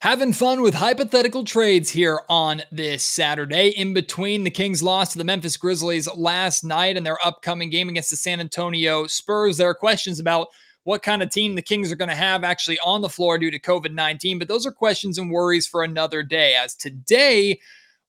Having 0.00 0.32
fun 0.32 0.62
with 0.62 0.72
hypothetical 0.72 1.44
trades 1.44 1.90
here 1.90 2.22
on 2.30 2.62
this 2.72 3.04
Saturday. 3.04 3.68
In 3.76 3.92
between, 3.92 4.44
the 4.44 4.50
Kings 4.50 4.82
loss 4.82 5.12
to 5.12 5.18
the 5.18 5.24
Memphis 5.24 5.58
Grizzlies 5.58 6.08
last 6.16 6.64
night 6.64 6.96
and 6.96 7.04
their 7.04 7.18
upcoming 7.22 7.68
game 7.68 7.90
against 7.90 8.08
the 8.08 8.16
San 8.16 8.40
Antonio 8.40 9.06
Spurs. 9.06 9.58
There 9.58 9.68
are 9.68 9.74
questions 9.74 10.18
about 10.18 10.48
what 10.84 11.02
kind 11.02 11.22
of 11.22 11.28
team 11.28 11.54
the 11.54 11.60
Kings 11.60 11.92
are 11.92 11.96
going 11.96 12.08
to 12.08 12.14
have 12.14 12.44
actually 12.44 12.78
on 12.78 13.02
the 13.02 13.10
floor 13.10 13.36
due 13.36 13.50
to 13.50 13.58
COVID 13.58 13.92
19, 13.92 14.38
but 14.38 14.48
those 14.48 14.64
are 14.64 14.72
questions 14.72 15.18
and 15.18 15.30
worries 15.30 15.66
for 15.66 15.82
another 15.82 16.22
day. 16.22 16.54
As 16.54 16.74
today, 16.74 17.60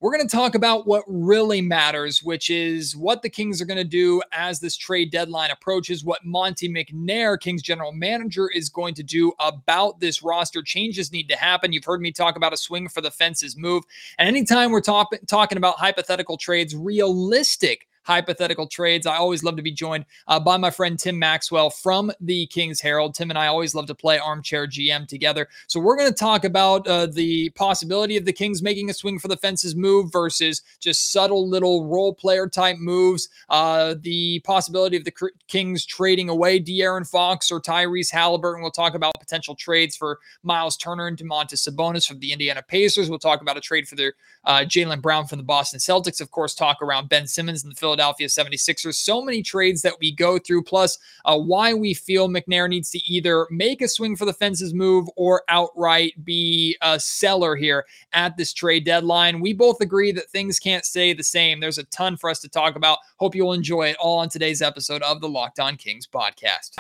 we're 0.02 0.12
going 0.12 0.28
to 0.28 0.36
talk 0.36 0.56
about 0.56 0.88
what 0.88 1.04
really 1.08 1.62
matters, 1.62 2.24
which 2.24 2.50
is 2.50 2.96
what 2.96 3.22
the 3.22 3.30
Kings 3.30 3.62
are 3.62 3.66
going 3.66 3.78
to 3.78 3.84
do 3.84 4.20
as 4.34 4.60
this 4.60 4.76
trade 4.76 5.12
deadline 5.12 5.52
approaches, 5.52 6.04
what 6.04 6.26
Monte 6.26 6.68
McNair, 6.68 7.40
Kings 7.40 7.62
general 7.62 7.92
manager, 7.92 8.50
is 8.50 8.68
going 8.68 8.96
to 8.96 9.04
do 9.04 9.32
about 9.40 10.00
this 10.00 10.24
roster. 10.24 10.64
Changes 10.64 11.12
need 11.12 11.30
to 11.30 11.36
happen. 11.36 11.72
You've 11.72 11.86
heard 11.86 12.02
me 12.02 12.12
talk 12.12 12.36
about 12.36 12.52
a 12.52 12.58
swing 12.58 12.90
for 12.90 13.02
the 13.02 13.12
fences 13.12 13.56
move. 13.56 13.84
And 14.18 14.28
anytime 14.28 14.72
we're 14.72 14.82
talk- 14.82 15.14
talking 15.28 15.60
about 15.60 15.78
hypothetical 15.78 16.36
trades, 16.36 16.76
realistic 16.76 17.88
hypothetical 18.04 18.68
trades. 18.68 19.06
I 19.06 19.18
always 19.18 19.44
love 19.44 19.56
to 19.58 19.62
be 19.62 19.72
joined 19.72 20.06
uh, 20.28 20.40
by 20.40 20.58
my 20.58 20.72
friend 20.72 20.98
Tim 20.98 21.20
Maxwell 21.20 21.70
from 21.70 22.12
the 22.20 22.48
Kings 22.48 22.82
Herald. 22.82 23.14
Tim 23.14 23.30
and 23.30 23.38
I 23.38 23.48
always 23.48 23.76
love 23.76 23.88
to 23.88 23.96
play 23.96 24.20
armchair 24.20 24.68
GM 24.68 25.08
together. 25.08 25.48
So 25.68 25.80
we're 25.80 25.98
going 25.98 26.10
to 26.10 26.16
talk 26.16 26.44
about 26.44 26.88
uh, 26.88 27.08
the 27.08 27.50
possibility 27.52 28.18
of 28.18 28.26
the 28.26 28.34
Kings 28.34 28.62
making 28.62 28.90
a 28.90 28.94
swing 28.94 29.20
for 29.20 29.28
the 29.28 29.38
fences 29.38 29.76
move 29.76 30.12
versus 30.12 30.62
just 30.80 31.12
subtle 31.12 31.48
little 31.48 31.86
role 31.86 32.14
player 32.14 32.48
type 32.48 32.78
moves. 32.78 33.30
Uh, 33.50 33.96
the 34.00 34.40
possibility 34.40 34.98
of 34.98 35.04
the 35.04 35.14
Kings 35.48 35.86
trading 35.86 36.30
away 36.30 36.60
De'Aaron 36.60 37.08
Fox 37.08 37.52
or 37.52 37.62
Tyrese 37.62 38.12
Halliburton. 38.12 38.62
We'll 38.62 38.72
talk 38.72 38.96
about 38.96 39.14
potential 39.20 39.56
trades 39.56 39.96
for 39.96 40.20
Miles 40.44 40.78
Turner 40.78 41.08
and 41.08 41.18
Domantas 41.18 41.68
Sabonis 41.68 42.08
from 42.08 42.20
the 42.20 42.32
Indiana 42.32 42.62
Pacers. 42.62 43.10
We'll 43.10 43.20
talk 43.20 43.42
about 43.42 43.58
a 43.58 43.62
trade 43.62 43.88
for 43.88 43.96
their 43.96 44.14
uh, 44.46 44.60
Jaylen 44.60 45.02
Brown 45.02 45.28
from 45.28 45.38
the 45.38 45.44
Boston 45.44 45.80
Celtics. 45.80 46.22
Of 46.22 46.32
course, 46.32 46.54
talk 46.54 46.82
around 46.82 47.10
Ben 47.10 47.28
Simmons 47.28 47.64
and 47.64 47.72
the 47.72 47.76
Philadelphia 47.76 48.28
76ers. 48.28 48.96
So 48.96 49.22
many 49.22 49.42
trades 49.42 49.82
that 49.82 49.96
we 50.00 50.12
go 50.12 50.38
through, 50.40 50.64
plus 50.64 50.98
uh, 51.26 51.38
why 51.38 51.74
we 51.74 51.94
feel 51.94 52.28
McNair 52.28 52.70
needs 52.70 52.90
to 52.92 53.00
either 53.12 53.48
make 53.50 53.82
a 53.82 53.88
swing 53.88 54.16
for 54.16 54.26
the 54.26 54.34
fences 54.34 54.74
move 54.74 55.08
or 55.16 55.44
outright 55.50 56.14
be 56.24 56.78
a 56.82 57.00
seller 57.00 57.56
here 57.56 57.86
at 58.14 58.38
this 58.38 58.54
trade 58.54 58.86
deadline. 58.86 59.40
We 59.40 59.54
both 59.54 59.82
agree 59.82 60.12
that 60.14 60.30
things 60.30 60.60
can't 60.60 60.86
stay 60.86 61.14
the 61.14 61.24
same. 61.24 61.60
There's 61.60 61.78
a 61.78 61.84
ton 61.86 62.18
for 62.18 62.30
us 62.30 62.40
to 62.42 62.50
talk 62.50 62.76
about. 62.76 63.00
Hope 63.18 63.36
you'll 63.36 63.54
enjoy 63.54 63.90
it 63.90 63.98
all 64.00 64.20
on 64.20 64.30
today's 64.30 64.62
episode 64.62 65.02
of 65.04 65.22
the 65.22 65.30
Locked 65.30 65.60
On 65.60 65.78
Kings 65.78 66.08
podcast. 66.08 66.78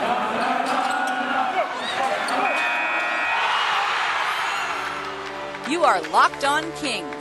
You 5.71 5.85
are 5.85 6.01
Locked 6.09 6.43
On 6.43 6.69
Kings, 6.73 7.20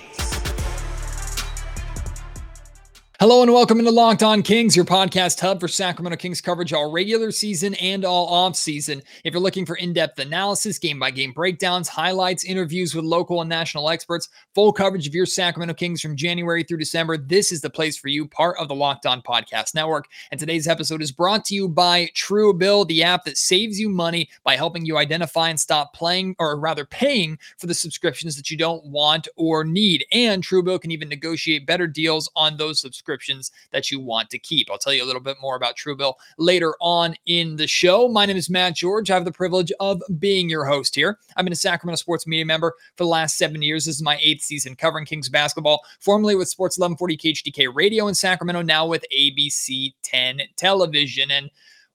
Hello 3.21 3.43
and 3.43 3.53
welcome 3.53 3.77
into 3.77 3.91
Locked 3.91 4.23
On 4.23 4.41
Kings, 4.41 4.75
your 4.75 4.83
podcast 4.83 5.39
hub 5.39 5.59
for 5.59 5.67
Sacramento 5.67 6.17
Kings 6.17 6.41
coverage 6.41 6.73
all 6.73 6.91
regular 6.91 7.29
season 7.29 7.75
and 7.75 8.03
all 8.03 8.25
off 8.25 8.55
season. 8.55 8.99
If 9.23 9.31
you're 9.31 9.43
looking 9.43 9.63
for 9.63 9.75
in-depth 9.75 10.17
analysis, 10.17 10.79
game-by-game 10.79 11.33
breakdowns, 11.33 11.87
highlights, 11.87 12.43
interviews 12.43 12.95
with 12.95 13.05
local 13.05 13.41
and 13.41 13.47
national 13.47 13.91
experts, 13.91 14.29
full 14.55 14.73
coverage 14.73 15.05
of 15.05 15.13
your 15.13 15.27
Sacramento 15.27 15.75
Kings 15.75 16.01
from 16.01 16.15
January 16.15 16.63
through 16.63 16.79
December, 16.79 17.15
this 17.15 17.51
is 17.51 17.61
the 17.61 17.69
place 17.69 17.95
for 17.95 18.07
you, 18.07 18.27
part 18.27 18.57
of 18.57 18.67
the 18.67 18.73
Locked 18.73 19.05
On 19.05 19.21
Podcast 19.21 19.75
Network. 19.75 20.07
And 20.31 20.39
today's 20.39 20.67
episode 20.67 21.03
is 21.03 21.11
brought 21.11 21.45
to 21.45 21.53
you 21.53 21.69
by 21.69 22.09
Truebill, 22.15 22.87
the 22.87 23.03
app 23.03 23.25
that 23.25 23.37
saves 23.37 23.79
you 23.79 23.87
money 23.87 24.29
by 24.43 24.55
helping 24.55 24.83
you 24.83 24.97
identify 24.97 25.49
and 25.49 25.59
stop 25.59 25.93
playing, 25.93 26.35
or 26.39 26.59
rather 26.59 26.85
paying 26.85 27.37
for 27.59 27.67
the 27.67 27.75
subscriptions 27.75 28.35
that 28.35 28.49
you 28.49 28.57
don't 28.57 28.83
want 28.83 29.27
or 29.35 29.63
need. 29.63 30.05
And 30.11 30.43
Truebill 30.43 30.81
can 30.81 30.89
even 30.89 31.07
negotiate 31.07 31.67
better 31.67 31.85
deals 31.85 32.27
on 32.35 32.57
those 32.57 32.79
subscriptions 32.79 33.10
subscriptions 33.11 33.51
that 33.71 33.91
you 33.91 33.99
want 33.99 34.29
to 34.29 34.39
keep. 34.39 34.69
I'll 34.71 34.77
tell 34.77 34.93
you 34.93 35.03
a 35.03 35.05
little 35.05 35.21
bit 35.21 35.37
more 35.41 35.55
about 35.55 35.75
Truebill 35.75 36.13
later 36.37 36.75
on 36.79 37.15
in 37.25 37.57
the 37.57 37.67
show. 37.67 38.07
My 38.07 38.25
name 38.25 38.37
is 38.37 38.49
Matt 38.49 38.75
George. 38.75 39.11
I 39.11 39.15
have 39.15 39.25
the 39.25 39.31
privilege 39.31 39.71
of 39.79 40.01
being 40.17 40.49
your 40.49 40.65
host 40.65 40.95
here. 40.95 41.19
I've 41.35 41.45
been 41.45 41.53
a 41.53 41.57
Sacramento 41.57 41.97
sports 41.97 42.25
media 42.25 42.45
member 42.45 42.73
for 42.95 43.03
the 43.03 43.09
last 43.09 43.37
seven 43.37 43.61
years. 43.61 43.85
This 43.85 43.95
is 43.95 44.01
my 44.01 44.17
eighth 44.21 44.43
season 44.43 44.75
covering 44.75 45.05
Kings 45.05 45.27
basketball, 45.27 45.81
formerly 45.99 46.35
with 46.35 46.47
Sports 46.47 46.77
1140 46.77 47.17
KHTK 47.17 47.75
Radio 47.75 48.07
in 48.07 48.15
Sacramento, 48.15 48.61
now 48.61 48.87
with 48.87 49.03
ABC 49.13 49.93
10 50.03 50.41
Television. 50.55 51.31
And 51.31 51.49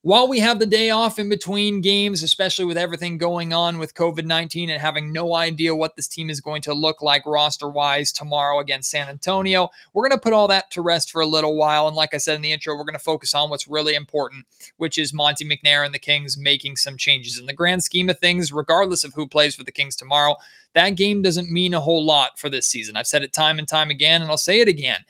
while 0.06 0.28
we 0.28 0.38
have 0.38 0.60
the 0.60 0.66
day 0.66 0.90
off 0.90 1.18
in 1.18 1.28
between 1.28 1.80
games, 1.80 2.22
especially 2.22 2.64
with 2.64 2.78
everything 2.78 3.18
going 3.18 3.52
on 3.52 3.76
with 3.76 3.92
COVID 3.94 4.24
19 4.24 4.70
and 4.70 4.80
having 4.80 5.12
no 5.12 5.34
idea 5.34 5.74
what 5.74 5.96
this 5.96 6.06
team 6.06 6.30
is 6.30 6.40
going 6.40 6.62
to 6.62 6.72
look 6.72 7.02
like 7.02 7.26
roster 7.26 7.68
wise 7.68 8.12
tomorrow 8.12 8.60
against 8.60 8.88
San 8.88 9.08
Antonio, 9.08 9.68
we're 9.92 10.08
going 10.08 10.16
to 10.16 10.22
put 10.22 10.32
all 10.32 10.46
that 10.46 10.70
to 10.70 10.80
rest 10.80 11.10
for 11.10 11.22
a 11.22 11.26
little 11.26 11.56
while. 11.56 11.88
And 11.88 11.96
like 11.96 12.14
I 12.14 12.18
said 12.18 12.36
in 12.36 12.42
the 12.42 12.52
intro, 12.52 12.76
we're 12.76 12.84
going 12.84 12.92
to 12.92 13.00
focus 13.00 13.34
on 13.34 13.50
what's 13.50 13.66
really 13.66 13.96
important, 13.96 14.46
which 14.76 14.96
is 14.96 15.12
Monte 15.12 15.44
McNair 15.44 15.84
and 15.84 15.92
the 15.92 15.98
Kings 15.98 16.38
making 16.38 16.76
some 16.76 16.96
changes. 16.96 17.40
In 17.40 17.46
the 17.46 17.52
grand 17.52 17.82
scheme 17.82 18.08
of 18.08 18.20
things, 18.20 18.52
regardless 18.52 19.02
of 19.02 19.12
who 19.12 19.26
plays 19.26 19.56
for 19.56 19.64
the 19.64 19.72
Kings 19.72 19.96
tomorrow, 19.96 20.36
that 20.74 20.90
game 20.90 21.20
doesn't 21.20 21.50
mean 21.50 21.74
a 21.74 21.80
whole 21.80 22.04
lot 22.04 22.38
for 22.38 22.48
this 22.48 22.68
season. 22.68 22.96
I've 22.96 23.08
said 23.08 23.24
it 23.24 23.32
time 23.32 23.58
and 23.58 23.66
time 23.66 23.90
again, 23.90 24.22
and 24.22 24.30
I'll 24.30 24.38
say 24.38 24.60
it 24.60 24.68
again. 24.68 25.04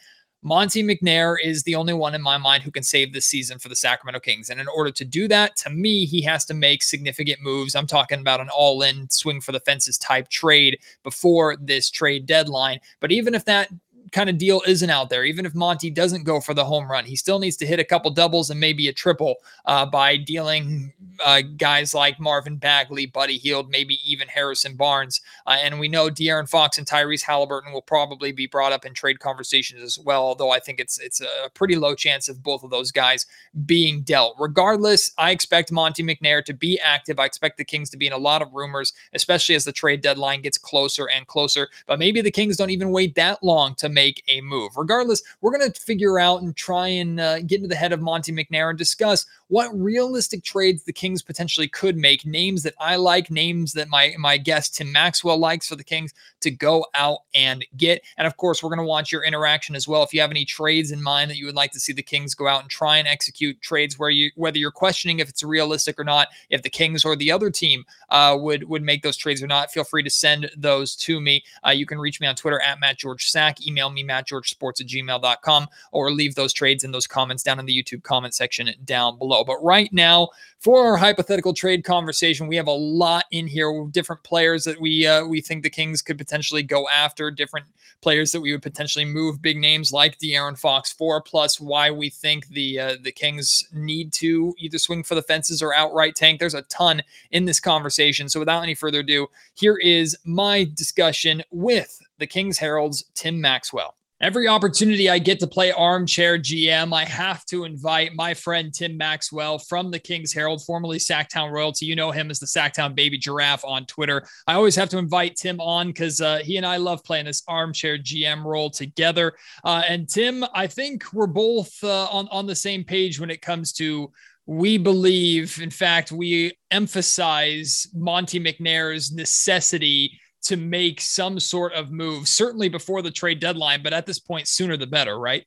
Monte 0.47 0.81
McNair 0.85 1.35
is 1.43 1.65
the 1.65 1.75
only 1.75 1.93
one 1.93 2.15
in 2.15 2.23
my 2.23 2.39
mind 2.39 2.63
who 2.63 2.71
can 2.71 2.85
save 2.85 3.13
this 3.13 3.27
season 3.27 3.59
for 3.59 3.69
the 3.69 3.75
Sacramento 3.75 4.21
Kings. 4.21 4.49
And 4.49 4.61
in 4.61 4.69
order 4.69 4.93
to 4.93 5.05
do 5.05 5.27
that, 5.27 5.57
to 5.57 5.71
me, 5.71 6.05
he 6.05 6.23
has 6.23 6.45
to 6.45 6.55
make 6.55 6.85
significant 6.85 7.41
moves. 7.43 7.75
I'm 7.75 7.89
talking 7.89 8.21
about 8.21 8.39
an 8.39 8.49
all 8.49 8.81
in 8.83 9.11
swing 9.11 9.41
for 9.41 9.51
the 9.51 9.59
fences 9.59 9.99
type 9.99 10.29
trade 10.29 10.79
before 11.03 11.57
this 11.57 11.91
trade 11.91 12.27
deadline. 12.27 12.79
But 13.01 13.11
even 13.11 13.35
if 13.35 13.45
that 13.47 13.71
kind 14.17 14.31
of 14.31 14.39
deal 14.39 14.63
isn't 14.67 14.89
out 14.89 15.11
there, 15.11 15.25
even 15.25 15.45
if 15.45 15.55
Monte 15.55 15.91
doesn't 15.91 16.25
go 16.25 16.41
for 16.41 16.55
the 16.55 16.65
home 16.65 16.91
run, 16.91 17.05
he 17.05 17.17
still 17.17 17.39
needs 17.39 17.57
to 17.59 17.67
hit 17.67 17.79
a 17.79 17.85
couple 17.85 18.11
doubles 18.11 18.49
and 18.49 18.59
maybe 18.59 18.89
a 18.89 18.93
triple 18.93 19.37
uh, 19.67 19.85
by 19.85 20.17
dealing 20.17 20.95
uh, 21.23 21.43
guys 21.59 21.95
like 21.95 22.19
Marvin 22.19 22.57
Bagley, 22.57 23.05
Buddy 23.05 23.37
Hield, 23.37 23.69
maybe 23.69 23.99
even 24.11 24.27
Harrison 24.29 24.75
Barnes. 24.75 25.21
Uh, 25.47 25.59
and 25.63 25.79
we 25.79 25.87
know 25.87 26.09
De'Aaron 26.09 26.49
Fox 26.49 26.79
and 26.79 26.87
Tyrese 26.87 27.25
Halliburton 27.25 27.75
will 27.75 27.83
probably 27.83 28.33
be 28.33 28.47
brought 28.47 28.73
up 28.73 28.87
in 28.87 28.95
trade 28.95 29.21
conversations 29.21 29.83
as 29.83 29.99
well, 29.99 30.23
although 30.23 30.51
I 30.51 30.61
think 30.61 30.81
it's 30.81 30.99
it's 30.99 31.21
a 31.21 31.51
pretty 31.53 31.77
low 31.77 31.95
chance 31.95 32.27
of 32.31 32.43
both 32.43 32.63
of 32.65 32.71
those 32.71 32.91
guys 32.91 33.27
being 33.67 34.01
dealt. 34.01 34.37
Regardless, 34.39 35.13
I 35.19 35.31
expect 35.31 35.71
Monte 35.71 36.03
McNair 36.03 36.43
to 36.47 36.55
be 36.55 36.81
active. 36.81 37.21
I 37.21 37.27
expect 37.27 37.59
the 37.59 37.65
Kings 37.65 37.91
to 37.91 37.99
be 37.99 38.07
in 38.07 38.15
a 38.15 38.19
lot 38.19 38.41
of 38.41 38.55
rumors, 38.55 38.95
especially 39.13 39.57
as 39.57 39.65
the 39.65 39.73
trade 39.73 40.01
deadline 40.01 40.41
gets 40.41 40.57
closer 40.57 41.07
and 41.11 41.27
closer. 41.27 41.69
But 41.87 41.99
maybe 41.99 42.23
the 42.23 42.31
Kings 42.31 42.57
don't 42.57 42.71
even 42.71 42.91
wait 42.91 43.15
that 43.17 43.43
long 43.43 43.75
to 43.77 43.91
make 43.91 44.06
a 44.29 44.41
move. 44.41 44.73
Regardless, 44.77 45.23
we're 45.41 45.57
going 45.57 45.71
to 45.71 45.81
figure 45.81 46.19
out 46.19 46.43
and 46.43 46.55
try 46.57 46.89
and 46.89 47.21
uh, 47.21 47.41
get 47.41 47.57
into 47.57 47.69
the 47.69 47.75
head 47.75 47.93
of 47.93 48.01
Monte 48.01 48.33
McNair 48.33 48.71
and 48.71 48.79
discuss 48.79 49.27
what 49.49 49.71
realistic 49.79 50.43
trades 50.43 50.85
the 50.85 50.93
Kings 50.93 51.23
potentially 51.23 51.69
could 51.69 51.97
make, 51.97 52.27
names 52.27 52.63
that 52.65 52.75
I 52.81 52.97
like, 52.97 53.31
names 53.31 53.73
that 53.75 53.89
my 53.89 54.15
my 54.19 54.37
guest 54.37 54.77
Tim 54.77 54.91
Maxwell 54.93 55.39
likes 55.39 55.69
for 55.69 55.77
the 55.77 55.85
Kings 55.85 56.13
to 56.41 56.51
go 56.51 56.87
out 56.95 57.21
and 57.35 57.65
get. 57.77 58.03
And 58.17 58.27
of 58.27 58.37
course, 58.37 58.63
we're 58.63 58.71
going 58.71 58.79
to 58.79 58.85
want 58.85 59.13
your 59.13 59.25
interaction 59.25 59.75
as 59.75 59.87
well. 59.87 60.03
If 60.03 60.13
you 60.13 60.21
have 60.21 60.31
any 60.31 60.45
trades 60.45 60.91
in 60.91 61.03
mind 61.03 61.31
that 61.31 61.37
you 61.37 61.47
would 61.47 61.55
like 61.55 61.73
to 61.73 61.81
see 61.81 61.93
the 61.93 62.03
Kings 62.03 62.35
go 62.35 62.49
out 62.49 62.63
and 62.63 62.71
try 62.71 62.99
and 62.99 63.09
execute 63.09 63.61
trades 63.61 63.99
where 63.99 64.11
you 64.11 64.31
whether 64.37 64.59
you're 64.59 64.71
questioning 64.71 65.21
if 65.21 65.29
it's 65.29 65.43
realistic 65.43 65.99
or 65.99 66.05
not, 66.05 66.29
if 66.51 66.63
the 66.63 66.71
Kings 66.71 67.05
or 67.05 67.17
the 67.17 67.31
other 67.31 67.51
team 67.51 67.85
uh, 68.11 68.37
would 68.39 68.65
would 68.65 68.83
make 68.83 69.03
those 69.03 69.17
trades 69.17 69.43
or 69.43 69.47
not, 69.47 69.71
feel 69.71 69.85
free 69.85 70.03
to 70.03 70.11
send 70.11 70.51
those 70.57 70.97
to 70.97 71.21
me. 71.21 71.45
Uh, 71.67 71.71
you 71.71 71.87
can 71.87 71.99
reach 71.99 72.21
me 72.21 72.27
on 72.27 72.35
Twitter 72.35 72.61
at 72.61 72.81
Matt 72.81 72.99
George 72.99 73.27
Sack, 73.27 73.67
email 73.67 73.86
me 73.95 74.05
mattgeorgesports 74.05 74.81
at 74.81 74.87
gmail.com, 74.87 75.67
or 75.93 76.11
leave 76.11 76.35
those 76.35 76.53
trades 76.53 76.85
in 76.85 76.93
those 76.93 77.07
comments 77.07 77.43
down 77.43 77.59
in 77.59 77.67
the 77.67 77.83
YouTube 77.83 78.03
comment 78.03 78.35
section 78.35 78.71
down 78.85 79.19
below. 79.19 79.45
But 79.45 79.63
right 79.63 79.93
now, 79.93 80.29
for 80.59 80.87
our 80.87 80.97
hypothetical 80.97 81.55
trade 81.55 81.85
conversation, 81.85 82.47
we 82.47 82.57
have 82.57 82.67
a 82.67 82.73
lot 82.73 83.25
in 83.31 83.47
here, 83.47 83.87
different 83.91 84.23
players 84.23 84.65
that 84.65 84.81
we 84.81 85.07
uh, 85.07 85.25
we 85.25 85.41
think 85.41 85.63
the 85.63 85.71
Kings 85.71 86.03
could 86.03 86.19
potentially 86.19 86.63
go 86.63 86.89
after, 86.89 87.31
different 87.31 87.67
players 88.01 88.33
that 88.33 88.41
we 88.41 88.53
would 88.53 88.63
potentially 88.63 89.05
move, 89.05 89.43
big 89.43 89.59
names 89.59 89.93
like 89.93 90.19
De'Aaron 90.19 90.59
Fox 90.59 90.93
for, 90.93 91.21
plus 91.21 91.61
why 91.61 91.91
we 91.91 92.11
think 92.11 92.49
the 92.49 92.79
uh, 92.79 92.97
the 93.03 93.13
Kings 93.13 93.65
need 93.73 94.13
to 94.15 94.55
either 94.59 94.79
swing 94.79 95.03
for 95.03 95.15
the 95.15 95.23
fences 95.23 95.63
or 95.63 95.75
outright 95.75 96.15
tank. 96.15 96.41
There's 96.41 96.55
a 96.55 96.63
ton 96.63 97.03
in 97.31 97.45
this 97.45 97.61
conversation. 97.61 98.29
So 98.29 98.41
without 98.41 98.63
any 98.63 98.75
further 98.75 99.01
ado, 99.01 99.29
here 99.55 99.77
is 99.77 100.17
my 100.25 100.69
discussion 100.75 101.43
with 101.51 102.01
the 102.19 102.27
Kings 102.27 102.59
Herald's 102.59 103.05
Tim 103.15 103.41
Maxwell. 103.41 103.95
Every 104.23 104.49
opportunity 104.49 105.11
I 105.11 105.19
get 105.19 105.41
to 105.41 105.47
play 105.47 105.73
armchair 105.73 106.39
GM, 106.39 106.95
I 106.95 107.05
have 107.05 107.45
to 107.47 107.65
invite 107.65 108.15
my 108.15 108.33
friend 108.33 108.73
Tim 108.73 108.97
Maxwell 108.97 109.59
from 109.59 109.91
the 109.91 109.99
King's 109.99 110.33
Herald, 110.33 110.65
formerly 110.65 110.97
Sactown 110.97 111.53
Royalty. 111.53 111.85
You 111.85 111.97
know 111.97 112.13
him 112.13 112.31
as 112.31 112.39
the 112.39 112.47
Sacktown 112.47 112.95
Baby 112.95 113.19
Giraffe 113.19 113.63
on 113.63 113.85
Twitter. 113.85 114.27
I 114.47 114.55
always 114.55 114.75
have 114.77 114.89
to 114.91 114.99
invite 114.99 115.37
Tim 115.37 115.61
on 115.61 115.89
because 115.89 116.23
uh, 116.23 116.39
he 116.39 116.57
and 116.57 116.65
I 116.65 116.79
love 116.79 117.05
playing 117.05 117.27
this 117.27 117.43
armchair 117.47 117.99
GM 117.99 118.43
role 118.43 118.71
together. 118.71 119.35
Uh, 119.63 119.83
and 119.87 120.09
Tim, 120.09 120.47
I 120.55 120.67
think 120.67 121.13
we're 121.13 121.27
both 121.27 121.73
uh, 121.85 122.07
on 122.07 122.27
on 122.29 122.47
the 122.47 122.57
same 122.57 122.85
page 122.85 123.21
when 123.21 123.29
it 123.29 123.43
comes 123.43 123.71
to 123.75 124.11
we 124.47 124.79
believe, 124.79 125.61
in 125.61 125.71
fact, 125.71 126.11
we 126.11 126.57
emphasize 126.71 127.89
Monte 127.93 128.41
McNair's 128.41 129.13
necessity 129.13 130.19
to 130.47 130.57
make 130.57 131.01
some 131.01 131.39
sort 131.41 131.73
of 131.73 131.91
move, 131.91 132.29
certainly 132.29 132.69
before 132.69 133.03
the 133.03 133.11
trade 133.11 133.41
deadline, 133.41 133.83
but 133.83 133.93
at 133.93 134.07
this 134.07 134.19
point, 134.19 134.49
sooner 134.49 134.77
the 134.77 134.87
better, 134.87 135.19
right? 135.19 135.45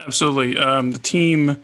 Absolutely. 0.00 0.58
Um, 0.58 0.92
the 0.92 0.98
team 0.98 1.62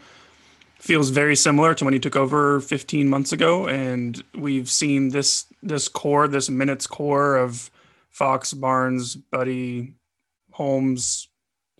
feels 0.78 1.10
very 1.10 1.36
similar 1.36 1.74
to 1.74 1.84
when 1.84 1.94
he 1.94 2.00
took 2.00 2.16
over 2.16 2.60
15 2.60 3.08
months 3.08 3.32
ago, 3.32 3.66
and 3.68 4.22
we've 4.34 4.70
seen 4.70 5.10
this 5.10 5.46
this 5.62 5.88
core, 5.88 6.28
this 6.28 6.50
minutes 6.50 6.86
core 6.86 7.36
of 7.36 7.70
Fox, 8.10 8.52
Barnes, 8.52 9.16
Buddy, 9.16 9.94
Holmes 10.50 11.28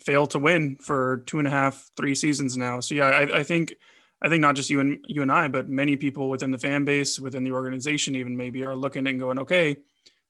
fail 0.01 0.27
to 0.29 0.39
win 0.39 0.77
for 0.77 1.23
two 1.27 1.39
and 1.39 1.49
a 1.49 1.51
half, 1.51 1.91
three 1.97 2.15
seasons 2.15 2.57
now. 2.57 2.81
So 2.81 2.95
yeah, 2.95 3.07
I, 3.07 3.39
I 3.39 3.43
think 3.43 3.75
I 4.23 4.29
think 4.29 4.41
not 4.41 4.57
just 4.57 4.71
you 4.71 4.81
and 4.81 5.05
you 5.07 5.23
and 5.23 5.33
I, 5.33 5.49
but 5.49 5.69
many 5.69 5.97
people 5.97 6.29
within 6.29 6.51
the 6.51 6.59
fan 6.59 6.85
base, 6.85 7.21
within 7.21 7.45
the 7.45 7.53
organization, 7.53 8.15
even 8.15 8.37
maybe 8.37 8.65
are 8.65 8.77
looking 8.77 9.07
and 9.07 9.21
going, 9.21 9.39
okay, 9.39 9.77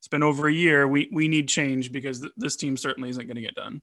it's 0.04 0.08
been 0.10 0.22
over 0.22 0.48
a 0.48 0.52
year. 0.52 0.86
We 0.86 1.08
we 1.10 1.28
need 1.28 1.48
change 1.48 1.90
because 1.90 2.20
th- 2.20 2.32
this 2.36 2.56
team 2.56 2.76
certainly 2.76 3.08
isn't 3.08 3.26
going 3.26 3.36
to 3.36 3.40
get 3.40 3.54
done 3.54 3.80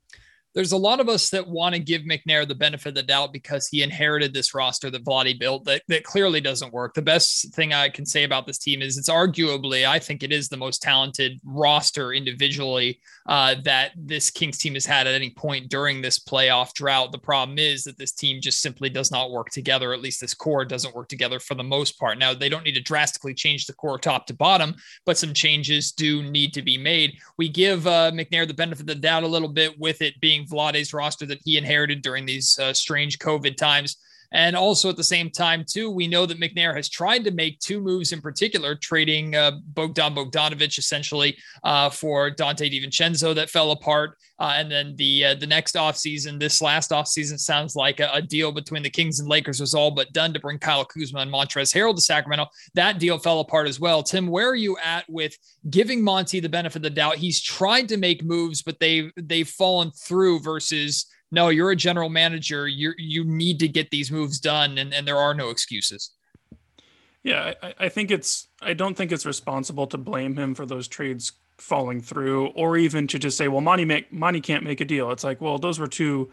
there's 0.54 0.74
a 0.74 0.78
lot 0.78 1.00
of 1.00 1.08
us 1.08 1.30
that 1.30 1.48
want 1.48 1.74
to 1.76 1.80
give 1.80 2.02
McNair 2.02 2.48
the 2.48 2.56
benefit 2.56 2.90
of 2.90 2.96
the 2.96 3.04
doubt 3.04 3.32
because 3.32 3.68
he 3.68 3.84
inherited 3.84 4.34
this 4.34 4.54
roster 4.54 4.90
that 4.90 5.06
Vlade 5.06 5.40
built 5.40 5.64
that, 5.66 5.82
that 5.88 6.04
clearly 6.04 6.42
doesn't 6.42 6.74
work. 6.74 6.94
The 6.94 7.02
best 7.02 7.54
thing 7.54 7.74
I 7.74 7.90
can 7.90 8.06
say 8.06 8.24
about 8.24 8.46
this 8.46 8.58
team 8.58 8.82
is 8.82 8.98
it's 8.98 9.10
arguably, 9.10 9.86
I 9.88 10.00
think 10.00 10.24
it 10.24 10.32
is 10.32 10.50
the 10.50 10.58
most 10.58 10.82
talented 10.82 11.40
roster 11.44 12.14
individually 12.14 13.00
uh, 13.28 13.56
that 13.64 13.92
this 13.96 14.30
Kings 14.30 14.58
team 14.58 14.74
has 14.74 14.86
had 14.86 15.08
at 15.08 15.16
any 15.16 15.30
point 15.30 15.70
during 15.70 16.02
this 16.02 16.20
playoff 16.20 16.74
drought. 16.74 17.12
The 17.12 17.18
problem 17.18 17.58
is 17.58 17.84
that 17.86 17.98
this 17.98 18.12
team 18.12 18.42
just 18.42 18.62
simply 18.62 18.90
does 18.90 19.12
not 19.12 19.32
work 19.32 19.50
together. 19.52 19.94
At 19.94 20.02
least 20.02 20.20
this 20.20 20.34
core 20.34 20.66
doesn't 20.66 20.96
work 20.96 21.08
together 21.08 21.40
for 21.40 21.56
the 21.56 21.64
most 21.64 21.98
part. 22.00 22.18
Now, 22.18 22.34
they 22.34 22.50
don't 22.50 22.66
need 22.66 22.76
to 22.76 22.82
drastically 22.82 23.34
change 23.34 23.66
the 23.66 23.74
core 23.74 23.98
top 23.98 24.28
to 24.28 24.34
bottom, 24.34 24.76
but 25.06 25.18
some 25.18 25.34
changes 25.34 25.92
do 25.92 26.24
need 26.24 26.54
to 26.54 26.62
be 26.62 26.78
made. 26.78 27.18
We 27.38 27.48
give 27.48 27.88
uh, 27.88 28.12
McNair 28.12 28.48
the 28.48 28.54
benefit 28.54 28.82
of 28.82 28.88
the 28.88 28.96
doubt 28.96 29.24
a 29.24 29.28
little 29.28 29.48
bit 29.48 29.80
with 29.80 30.02
it 30.02 30.20
being 30.20 30.41
Vlade's 30.46 30.94
roster 30.94 31.26
that 31.26 31.40
he 31.44 31.58
inherited 31.58 32.02
during 32.02 32.26
these 32.26 32.58
uh, 32.60 32.74
strange 32.74 33.20
COVID 33.20 33.58
times. 33.58 33.98
And 34.32 34.56
also 34.56 34.90
at 34.90 34.98
the 34.98 35.04
same 35.04 35.30
time, 35.30 35.66
too, 35.68 35.90
we 35.90 36.08
know 36.08 36.26
that 36.26 36.40
McNair 36.40 36.76
has 36.76 36.88
tried 36.88 37.24
to 37.26 37.32
make 37.32 37.60
two 37.60 37.82
moves 37.82 38.12
in 38.12 38.22
particular, 38.22 38.76
trading 38.76 39.36
uh, 39.36 39.52
Bogdan 39.74 40.16
Bogdanovic 40.16 40.78
essentially 40.78 41.38
uh, 41.64 41.90
for 41.90 42.32
Donte 42.32 42.72
DiVincenzo 42.72 43.36
that 43.36 43.50
fell 43.50 43.72
apart. 43.72 44.18
Uh, 44.40 44.54
and 44.56 44.72
then 44.72 44.96
the 44.96 45.24
uh, 45.24 45.36
the 45.36 45.46
next 45.46 45.76
offseason, 45.76 46.40
this 46.40 46.64
last 46.64 46.90
offseason 46.90 47.40
sounds 47.40 47.76
like 47.76 48.00
a, 48.00 48.10
a, 48.12 48.22
deal 48.22 48.52
between 48.52 48.82
the 48.82 48.90
Kings 48.90 49.20
and 49.20 49.30
Lakers 49.30 49.60
was 49.60 49.76
all 49.76 49.92
but 49.92 50.12
done 50.14 50.34
to 50.34 50.40
bring 50.40 50.58
Kyle 50.58 50.84
Kuzma 50.84 51.20
and 51.20 51.32
Montrezl 51.32 51.76
Harrell 51.76 51.94
to 51.94 52.02
Sacramento. 52.02 52.48
That 52.74 52.98
deal 52.98 53.20
fell 53.20 53.42
apart 53.42 53.68
as 53.68 53.80
well. 53.80 54.02
Tim, 54.02 54.26
where 54.26 54.50
are 54.50 54.56
you 54.56 54.78
at 54.84 55.08
with 55.08 55.38
giving 55.70 56.04
Monte 56.04 56.40
the 56.40 56.50
benefit 56.50 56.78
of 56.78 56.82
the 56.82 56.90
doubt? 56.90 57.18
He's 57.18 57.40
tried 57.40 57.88
to 57.90 57.98
make 57.98 58.24
moves, 58.24 58.64
but 58.64 58.80
they 58.80 59.12
they've 59.16 59.48
fallen 59.48 59.92
through 59.92 60.40
versus 60.40 61.06
no, 61.32 61.50
you're 61.50 61.72
a 61.72 61.76
general 61.76 62.10
manager. 62.10 62.68
You 62.68 62.94
you 62.98 63.24
need 63.24 63.60
to 63.60 63.68
get 63.68 63.90
these 63.90 64.12
moves 64.12 64.40
done, 64.40 64.78
and, 64.78 64.94
and 64.94 65.08
there 65.08 65.18
are 65.18 65.34
no 65.34 65.50
excuses. 65.50 66.12
Yeah, 67.24 67.54
I, 67.62 67.74
I 67.80 67.90
think 67.90 68.12
it's. 68.12 68.48
I 68.62 68.74
don't 68.74 68.96
think 68.96 69.12
it's 69.12 69.26
responsible 69.26 69.88
to 69.88 69.98
blame 69.98 70.36
him 70.36 70.56
for 70.56 70.66
those 70.66 70.88
trades 70.88 71.32
falling 71.58 72.02
through, 72.02 72.48
or 72.48 72.76
even 72.78 73.08
to 73.08 73.20
just 73.20 73.38
say, 73.38 73.48
"Well, 73.48 73.62
Monte 73.62 73.86
make 73.86 74.12
Monte 74.12 74.42
can't 74.42 74.64
make 74.64 74.82
a 74.82 74.86
deal." 74.86 75.12
It's 75.12 75.24
like, 75.24 75.40
well, 75.40 75.58
those 75.58 75.80
were 75.80 75.88
two 75.88 76.32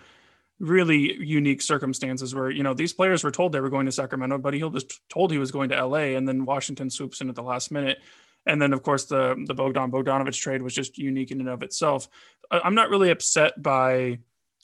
really 0.59 1.17
unique 1.23 1.63
circumstances 1.63 2.35
where 2.35 2.51
you 2.51 2.65
know 2.65 2.75
these 2.75 2.93
players 2.93 3.23
were 3.23 3.31
told 3.31 3.53
they 3.53 3.61
were 3.61 3.71
going 3.71 3.87
to 3.87 3.93
Sacramento, 3.93 4.39
but 4.39 4.55
he 4.55 4.65
was 4.65 4.85
told 5.09 5.31
he 5.31 5.39
was 5.39 5.53
going 5.53 5.69
to 5.69 5.87
LA, 5.87 6.17
and 6.17 6.27
then 6.27 6.45
Washington 6.45 6.91
swoops 6.91 7.21
in 7.21 7.29
at 7.29 7.37
the 7.37 7.43
last 7.43 7.71
minute. 7.71 7.99
And 8.47 8.63
then, 8.63 8.73
of 8.73 8.83
course, 8.83 9.05
the 9.05 9.37
the 9.47 9.55
Bogdan 9.55 9.93
Bogdanovic 9.93 10.41
trade 10.41 10.63
was 10.63 10.75
just 10.75 10.99
unique 10.99 11.31
in 11.31 11.41
and 11.41 11.49
of 11.49 11.63
itself. 11.63 12.09
I'm 12.51 12.75
not 12.75 12.89
really 12.89 13.11
upset 13.11 13.63
by 13.63 14.19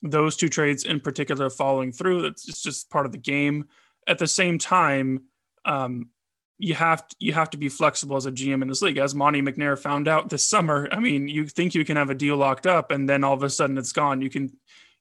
those 0.04 0.36
two 0.36 0.48
trades 0.48 0.84
in 0.84 1.00
particular 1.00 1.50
following 1.50 1.90
through. 1.90 2.26
It's 2.26 2.62
just 2.62 2.90
part 2.90 3.06
of 3.06 3.12
the 3.12 3.18
game. 3.18 3.66
At 4.06 4.18
the 4.18 4.26
same 4.26 4.58
time, 4.58 5.24
um, 5.64 6.10
you 6.58 6.74
have 6.74 7.08
to, 7.08 7.16
you 7.18 7.32
have 7.32 7.50
to 7.50 7.56
be 7.56 7.68
flexible 7.68 8.16
as 8.16 8.26
a 8.26 8.32
GM 8.32 8.62
in 8.62 8.68
this 8.68 8.82
league. 8.82 8.98
As 8.98 9.14
Monte 9.14 9.42
McNair 9.42 9.78
found 9.78 10.06
out 10.06 10.28
this 10.28 10.48
summer, 10.48 10.88
I 10.92 11.00
mean, 11.00 11.26
you 11.26 11.46
think 11.46 11.74
you 11.74 11.84
can 11.84 11.96
have 11.96 12.10
a 12.10 12.14
deal 12.14 12.36
locked 12.36 12.66
up, 12.66 12.90
and 12.90 13.08
then 13.08 13.24
all 13.24 13.34
of 13.34 13.42
a 13.42 13.50
sudden 13.50 13.78
it's 13.78 13.92
gone. 13.92 14.20
You 14.20 14.30
can, 14.30 14.52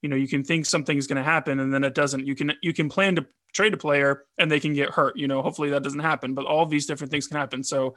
you 0.02 0.10
know, 0.10 0.16
you 0.16 0.28
can 0.28 0.44
think 0.44 0.66
something's 0.66 1.06
going 1.06 1.18
to 1.18 1.24
happen, 1.24 1.60
and 1.60 1.74
then 1.74 1.84
it 1.84 1.94
doesn't. 1.94 2.26
You 2.26 2.34
can 2.34 2.54
you 2.62 2.74
can 2.74 2.90
plan 2.90 3.18
to 3.18 3.26
trade 3.54 3.74
a 3.74 3.78
player, 3.78 4.24
and 4.38 4.50
they 4.50 4.60
can 4.60 4.74
get 4.74 4.90
hurt. 4.90 5.18
You 5.18 5.28
know, 5.28 5.42
hopefully 5.42 5.70
that 5.72 5.84
doesn't 5.84 6.00
happen, 6.00 6.34
but 6.34 6.46
all 6.46 6.66
these 6.66 6.86
different 6.86 7.12
things 7.12 7.28
can 7.28 7.38
happen. 7.38 7.64
So, 7.64 7.96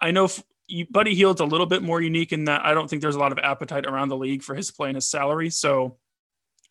I 0.00 0.10
know. 0.10 0.24
F- 0.24 0.42
Buddy 0.90 1.14
Hield's 1.14 1.40
a 1.40 1.46
little 1.46 1.64
bit 1.64 1.82
more 1.82 2.02
unique 2.02 2.30
in 2.30 2.44
that 2.44 2.62
I 2.62 2.74
don't 2.74 2.90
think 2.90 3.00
there's 3.00 3.14
a 3.14 3.18
lot 3.18 3.32
of 3.32 3.38
appetite 3.38 3.86
around 3.86 4.10
the 4.10 4.18
league 4.18 4.42
for 4.42 4.54
his 4.54 4.70
play 4.70 4.88
and 4.90 4.96
his 4.96 5.10
salary. 5.10 5.48
So 5.48 5.96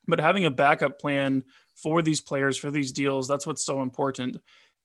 but 0.08 0.20
having 0.20 0.46
a 0.46 0.52
backup 0.52 1.00
plan 1.00 1.44
for 1.76 2.02
these 2.02 2.22
players 2.22 2.58
for 2.58 2.72
these 2.72 2.92
deals 2.92 3.28
that's 3.28 3.46
what's 3.46 3.66
so 3.66 3.82
important. 3.82 4.38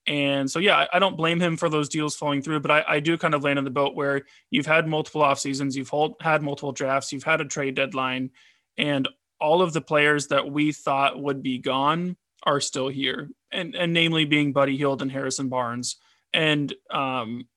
And 0.05 0.51
so 0.51 0.59
yeah 0.59 0.85
i 0.91 0.99
don't 0.99 1.15
blame 1.15 1.39
him 1.39 1.55
for 1.55 1.69
those 1.69 1.87
deals 1.87 2.13
falling 2.13 2.41
through 2.41 2.59
but 2.59 2.71
i, 2.71 2.83
I 2.85 2.99
do 2.99 3.17
kind 3.17 3.33
of 3.33 3.45
land 3.45 3.57
in 3.57 3.63
the 3.63 3.71
boat 3.71 3.95
where 3.95 4.23
you've 4.51 4.65
had 4.65 4.85
multiple 4.85 5.21
off 5.21 5.39
seasons 5.39 5.77
you've 5.77 5.93
had 6.19 6.43
multiple 6.43 6.73
drafts 6.73 7.13
you've 7.13 7.23
had 7.23 7.39
a 7.39 7.45
trade 7.45 7.75
deadline 7.75 8.31
and 8.77 9.07
all 9.39 9.61
of 9.61 9.73
the 9.73 9.81
players 9.81 10.27
that 10.27 10.49
we 10.49 10.71
thought 10.71 11.21
would 11.21 11.43
be 11.43 11.57
gone 11.57 12.15
are 12.43 12.59
still 12.59 12.87
here. 12.87 13.29
And 13.51 13.75
and 13.75 13.93
namely 13.93 14.25
being 14.25 14.53
buddy 14.53 14.77
hield 14.77 15.01
and 15.01 15.11
harrison 15.11 15.49
barnes. 15.49 15.97
And 16.33 16.73
um 16.89 17.47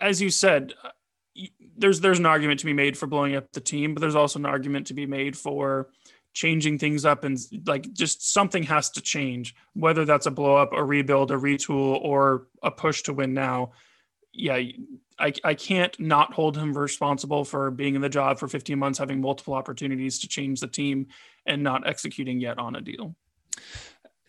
as 0.00 0.20
you 0.20 0.30
said 0.30 0.74
there's 1.76 2.00
there's 2.00 2.18
an 2.18 2.26
argument 2.26 2.60
to 2.60 2.66
be 2.66 2.72
made 2.72 2.98
for 2.98 3.06
blowing 3.06 3.34
up 3.34 3.50
the 3.52 3.60
team 3.60 3.94
but 3.94 4.00
there's 4.00 4.14
also 4.14 4.38
an 4.38 4.46
argument 4.46 4.88
to 4.88 4.94
be 4.94 5.06
made 5.06 5.36
for 5.36 5.88
changing 6.32 6.78
things 6.78 7.04
up 7.04 7.24
and 7.24 7.38
like 7.66 7.92
just 7.92 8.32
something 8.32 8.62
has 8.62 8.90
to 8.90 9.00
change 9.00 9.54
whether 9.74 10.04
that's 10.04 10.26
a 10.26 10.30
blow 10.30 10.56
up 10.56 10.72
a 10.72 10.82
rebuild 10.82 11.30
a 11.30 11.36
retool 11.36 11.98
or 12.02 12.46
a 12.62 12.70
push 12.70 13.02
to 13.02 13.12
win 13.12 13.34
now. 13.34 13.72
Yeah 14.32 14.60
I, 15.20 15.32
I 15.44 15.54
can't 15.54 15.98
not 16.00 16.32
hold 16.32 16.56
him 16.56 16.72
responsible 16.76 17.44
for 17.44 17.70
being 17.70 17.94
in 17.94 18.00
the 18.00 18.08
job 18.08 18.38
for 18.38 18.48
15 18.48 18.78
months 18.78 18.98
having 18.98 19.20
multiple 19.20 19.54
opportunities 19.54 20.18
to 20.20 20.28
change 20.28 20.60
the 20.60 20.66
team 20.66 21.08
and 21.46 21.62
not 21.62 21.86
executing 21.86 22.40
yet 22.40 22.58
on 22.58 22.74
a 22.74 22.80
deal 22.80 23.14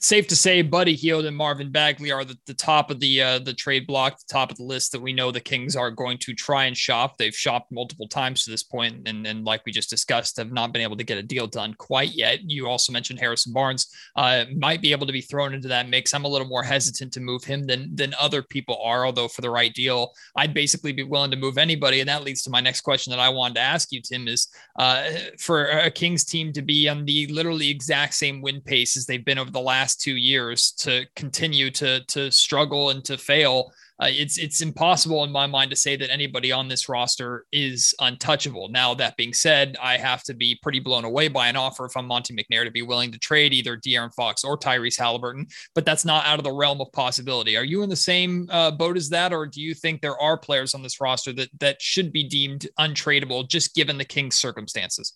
safe 0.01 0.27
to 0.27 0.35
say 0.35 0.63
Buddy 0.63 0.95
Hield 0.95 1.25
and 1.25 1.37
Marvin 1.37 1.71
Bagley 1.71 2.11
are 2.11 2.25
the, 2.25 2.35
the 2.47 2.55
top 2.55 2.89
of 2.89 2.99
the 2.99 3.21
uh, 3.21 3.39
the 3.39 3.53
trade 3.53 3.85
block, 3.85 4.17
the 4.17 4.33
top 4.33 4.51
of 4.51 4.57
the 4.57 4.63
list 4.63 4.91
that 4.91 5.01
we 5.01 5.13
know 5.13 5.31
the 5.31 5.39
Kings 5.39 5.75
are 5.75 5.91
going 5.91 6.17
to 6.19 6.33
try 6.33 6.65
and 6.65 6.75
shop. 6.75 7.17
They've 7.17 7.33
shopped 7.35 7.71
multiple 7.71 8.07
times 8.07 8.43
to 8.43 8.51
this 8.51 8.63
point, 8.63 9.07
and, 9.07 9.25
and 9.25 9.45
like 9.45 9.61
we 9.65 9.71
just 9.71 9.89
discussed, 9.89 10.37
have 10.37 10.51
not 10.51 10.73
been 10.73 10.81
able 10.81 10.97
to 10.97 11.03
get 11.03 11.19
a 11.19 11.23
deal 11.23 11.47
done 11.47 11.75
quite 11.75 12.13
yet. 12.13 12.39
You 12.43 12.67
also 12.67 12.91
mentioned 12.91 13.19
Harrison 13.19 13.53
Barnes 13.53 13.87
uh, 14.15 14.45
might 14.57 14.81
be 14.81 14.91
able 14.91 15.05
to 15.07 15.13
be 15.13 15.21
thrown 15.21 15.53
into 15.53 15.67
that 15.67 15.87
mix. 15.87 16.13
I'm 16.13 16.25
a 16.25 16.29
little 16.29 16.47
more 16.47 16.63
hesitant 16.63 17.13
to 17.13 17.19
move 17.19 17.43
him 17.43 17.63
than 17.63 17.95
than 17.95 18.15
other 18.19 18.41
people 18.41 18.81
are, 18.83 19.05
although 19.05 19.27
for 19.27 19.41
the 19.41 19.49
right 19.49 19.73
deal, 19.73 20.13
I'd 20.35 20.53
basically 20.53 20.93
be 20.93 21.03
willing 21.03 21.31
to 21.31 21.37
move 21.37 21.59
anybody. 21.59 21.99
And 21.99 22.09
that 22.09 22.23
leads 22.23 22.41
to 22.43 22.49
my 22.49 22.59
next 22.59 22.81
question 22.81 23.11
that 23.11 23.19
I 23.19 23.29
wanted 23.29 23.55
to 23.55 23.61
ask 23.61 23.91
you, 23.91 24.01
Tim, 24.01 24.27
is 24.27 24.47
uh, 24.79 25.03
for 25.37 25.67
a 25.67 25.91
Kings 25.91 26.25
team 26.25 26.51
to 26.53 26.61
be 26.63 26.89
on 26.89 27.05
the 27.05 27.27
literally 27.27 27.69
exact 27.69 28.15
same 28.15 28.41
win 28.41 28.61
pace 28.61 28.97
as 28.97 29.05
they've 29.05 29.23
been 29.23 29.37
over 29.37 29.51
the 29.51 29.59
last 29.59 29.90
last 29.91 30.01
two 30.01 30.15
years 30.15 30.71
to 30.71 31.05
continue 31.15 31.69
to 31.69 32.03
to 32.05 32.31
struggle 32.31 32.91
and 32.91 33.03
to 33.05 33.17
fail. 33.17 33.71
Uh, 34.01 34.07
it's 34.09 34.39
it's 34.39 34.61
impossible 34.61 35.23
in 35.23 35.31
my 35.31 35.45
mind 35.45 35.69
to 35.69 35.75
say 35.75 35.95
that 35.95 36.09
anybody 36.09 36.51
on 36.51 36.67
this 36.67 36.89
roster 36.89 37.45
is 37.51 37.93
untouchable. 37.99 38.67
Now 38.69 38.95
that 38.95 39.15
being 39.15 39.33
said, 39.33 39.77
I 39.81 39.97
have 39.97 40.23
to 40.23 40.33
be 40.33 40.57
pretty 40.63 40.79
blown 40.79 41.05
away 41.05 41.27
by 41.27 41.49
an 41.49 41.55
offer 41.55 41.85
if 41.85 41.95
I'm 41.95 42.07
Monte 42.07 42.33
McNair 42.33 42.63
to 42.63 42.71
be 42.71 42.81
willing 42.81 43.11
to 43.11 43.19
trade 43.19 43.53
either 43.53 43.77
De'Aaron 43.77 44.13
Fox 44.15 44.43
or 44.43 44.57
Tyrese 44.57 44.97
Halliburton, 44.97 45.45
but 45.75 45.85
that's 45.85 46.05
not 46.05 46.25
out 46.25 46.39
of 46.39 46.45
the 46.45 46.53
realm 46.53 46.81
of 46.81 46.91
possibility. 46.93 47.57
Are 47.57 47.65
you 47.65 47.83
in 47.83 47.89
the 47.89 47.95
same 47.95 48.47
uh, 48.49 48.71
boat 48.71 48.97
as 48.97 49.09
that, 49.09 49.33
or 49.33 49.45
do 49.45 49.61
you 49.61 49.75
think 49.75 50.01
there 50.01 50.19
are 50.19 50.37
players 50.37 50.73
on 50.73 50.81
this 50.81 50.99
roster 50.99 51.33
that 51.33 51.49
that 51.59 51.81
should 51.81 52.11
be 52.11 52.23
deemed 52.23 52.67
untradeable 52.79 53.47
just 53.47 53.75
given 53.75 53.97
the 53.97 54.05
Kings' 54.05 54.39
circumstances? 54.39 55.13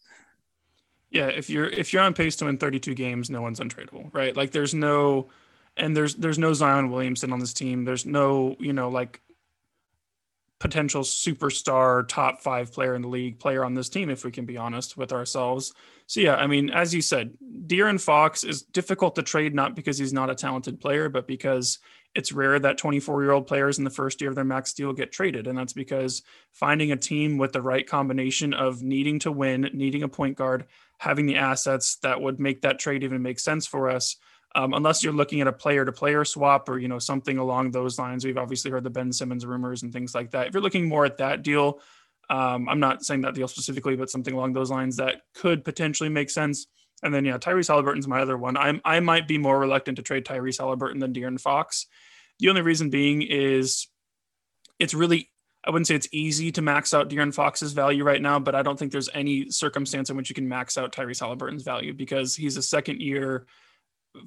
Yeah, 1.15 1.27
if 1.27 1.50
you're 1.50 1.67
if 1.67 1.93
you're 1.93 2.01
on 2.01 2.13
pace 2.13 2.36
to 2.38 2.45
win 2.45 2.57
32 2.57 2.93
games, 2.93 3.29
no 3.29 3.41
one's 3.41 3.62
untradeable, 3.62 4.13
right? 4.13 4.36
Like 4.36 4.51
there's 4.51 4.74
no 4.74 5.29
and 5.77 5.95
there's 5.95 6.15
there's 6.15 6.38
no 6.38 6.51
Zion 6.51 6.91
Williamson 6.91 7.31
on 7.31 7.39
this 7.39 7.53
team. 7.53 7.86
There's 7.86 8.05
no, 8.05 8.57
you 8.60 8.74
know, 8.74 8.89
like 8.89 9.22
potential 10.60 11.03
superstar 11.03 12.05
top 12.10 12.41
five 12.41 12.74
player 12.74 12.95
in 12.95 13.01
the 13.01 13.07
league 13.07 13.39
player 13.39 13.63
on 13.63 13.75
this 13.75 13.88
team, 13.88 14.10
if 14.10 14.25
we 14.25 14.31
can 14.31 14.45
be 14.45 14.57
honest 14.57 14.98
with 14.98 15.13
ourselves. 15.13 15.74
So 16.05 16.19
yeah, 16.19 16.36
I 16.36 16.48
mean, 16.48 16.69
as 16.69 16.93
you 16.93 17.01
said, 17.01 17.38
De'Aaron 17.65 18.01
Fox 18.01 18.43
is 18.43 18.63
difficult 18.63 19.15
to 19.15 19.24
trade 19.24 19.55
not 19.55 19.74
because 19.74 19.98
he's 19.98 20.12
not 20.12 20.29
a 20.29 20.36
talented 20.36 20.81
player, 20.81 21.07
but 21.07 21.27
because 21.27 21.79
it's 22.13 22.34
rare 22.34 22.60
that 22.60 22.77
24 22.77 23.24
year 23.24 23.31
old 23.31 23.48
players 23.48 23.77
in 23.77 23.86
the 23.86 23.89
first 23.89 24.19
year 24.19 24.29
of 24.29 24.36
their 24.36 24.43
max 24.43 24.74
deal 24.74 24.91
get 24.91 25.13
traded. 25.13 25.48
And 25.48 25.57
that's 25.57 25.74
because 25.74 26.24
finding 26.51 26.91
a 26.91 26.98
team 26.98 27.38
with 27.38 27.53
the 27.53 27.62
right 27.62 27.88
combination 27.88 28.53
of 28.53 28.81
needing 28.81 29.19
to 29.19 29.31
win, 29.31 29.69
needing 29.74 30.03
a 30.03 30.07
point 30.10 30.38
guard, 30.38 30.65
having 30.98 31.25
the 31.25 31.36
assets 31.36 31.98
that 31.98 32.22
would 32.22 32.40
make 32.40 32.62
that 32.62 32.80
trade 32.80 33.04
even 33.04 33.22
make 33.22 33.40
sense 33.40 33.66
for 33.66 33.90
us. 33.90 34.18
Um, 34.56 34.74
unless 34.74 35.04
you're 35.04 35.12
looking 35.12 35.42
at 35.42 35.48
a 35.48 35.54
player 35.54 35.84
to 35.84 35.92
player 35.92 36.24
swap 36.24 36.70
or 36.70 36.80
you 36.80 36.88
know 36.88 37.00
something 37.00 37.38
along 37.38 37.72
those 37.72 38.00
lines. 38.00 38.24
We've 38.24 38.38
obviously 38.38 38.72
heard 38.72 38.86
the 38.86 38.90
ben 38.90 39.12
simmons 39.12 39.46
rumors 39.46 39.84
and 39.84 39.92
things 39.92 40.16
like 40.16 40.32
that. 40.32 40.48
If 40.48 40.54
you're 40.54 40.64
looking 40.64 40.88
more 40.88 41.06
at 41.06 41.18
that 41.18 41.42
deal 41.42 41.82
um, 42.30 42.68
i'm 42.70 42.80
not 42.80 43.04
saying 43.04 43.22
that 43.22 43.36
deal 43.36 43.48
specifically 43.48 43.96
but 43.96 44.10
something 44.10 44.34
along 44.34 44.54
those 44.54 44.72
lines 44.72 44.98
that 44.98 45.22
could 45.34 45.64
potentially 45.64 46.10
make 46.10 46.30
sense. 46.30 46.68
And 47.04 47.14
then 47.14 47.25
yeah 47.25 47.38
tyrese 47.38 47.68
halliburton's 47.68 48.08
my 48.08 48.22
other 48.22 48.38
one. 48.38 48.58
I'm, 48.58 48.82
i 48.84 49.00
might 49.00 49.28
be 49.28 49.38
more 49.38 49.60
reluctant 49.60 49.98
to 49.98 50.02
trade 50.02 50.25
tyrese 50.25 50.58
halliburton 50.58 51.00
than 51.00 51.14
De'Aaron 51.14 51.40
fox. 51.40 51.88
The 52.40 52.50
only 52.50 52.62
reason 52.62 52.90
being 52.90 53.22
is 53.22 53.88
it's 54.80 54.94
really 54.94 55.30
I 55.65 55.72
wouldn't 55.72 55.88
say 55.88 55.95
it's 55.95 56.07
easy 56.12 56.51
to 56.51 56.62
max 56.62 56.93
out 56.93 57.10
De'Aaron 57.10 57.34
Fox's 57.34 57.74
value 57.74 58.03
right 58.03 58.22
now, 58.22 58.38
but 58.39 58.53
I 58.53 58.62
don't 58.62 58.77
think 58.77 58.91
there's 58.91 59.10
any 59.13 59.50
circumstance 59.50 60.10
in 60.10 60.17
which 60.17 60.29
you 60.29 60.36
can 60.36 60.48
max 60.48 60.77
out 60.77 60.91
Tyrese 60.91 61.19
Halliburton's 61.19 61.63
value 61.63 61.93
because 61.93 62.36
he's 62.36 62.57
a 62.57 62.62
second 62.62 63.01
year 63.01 63.48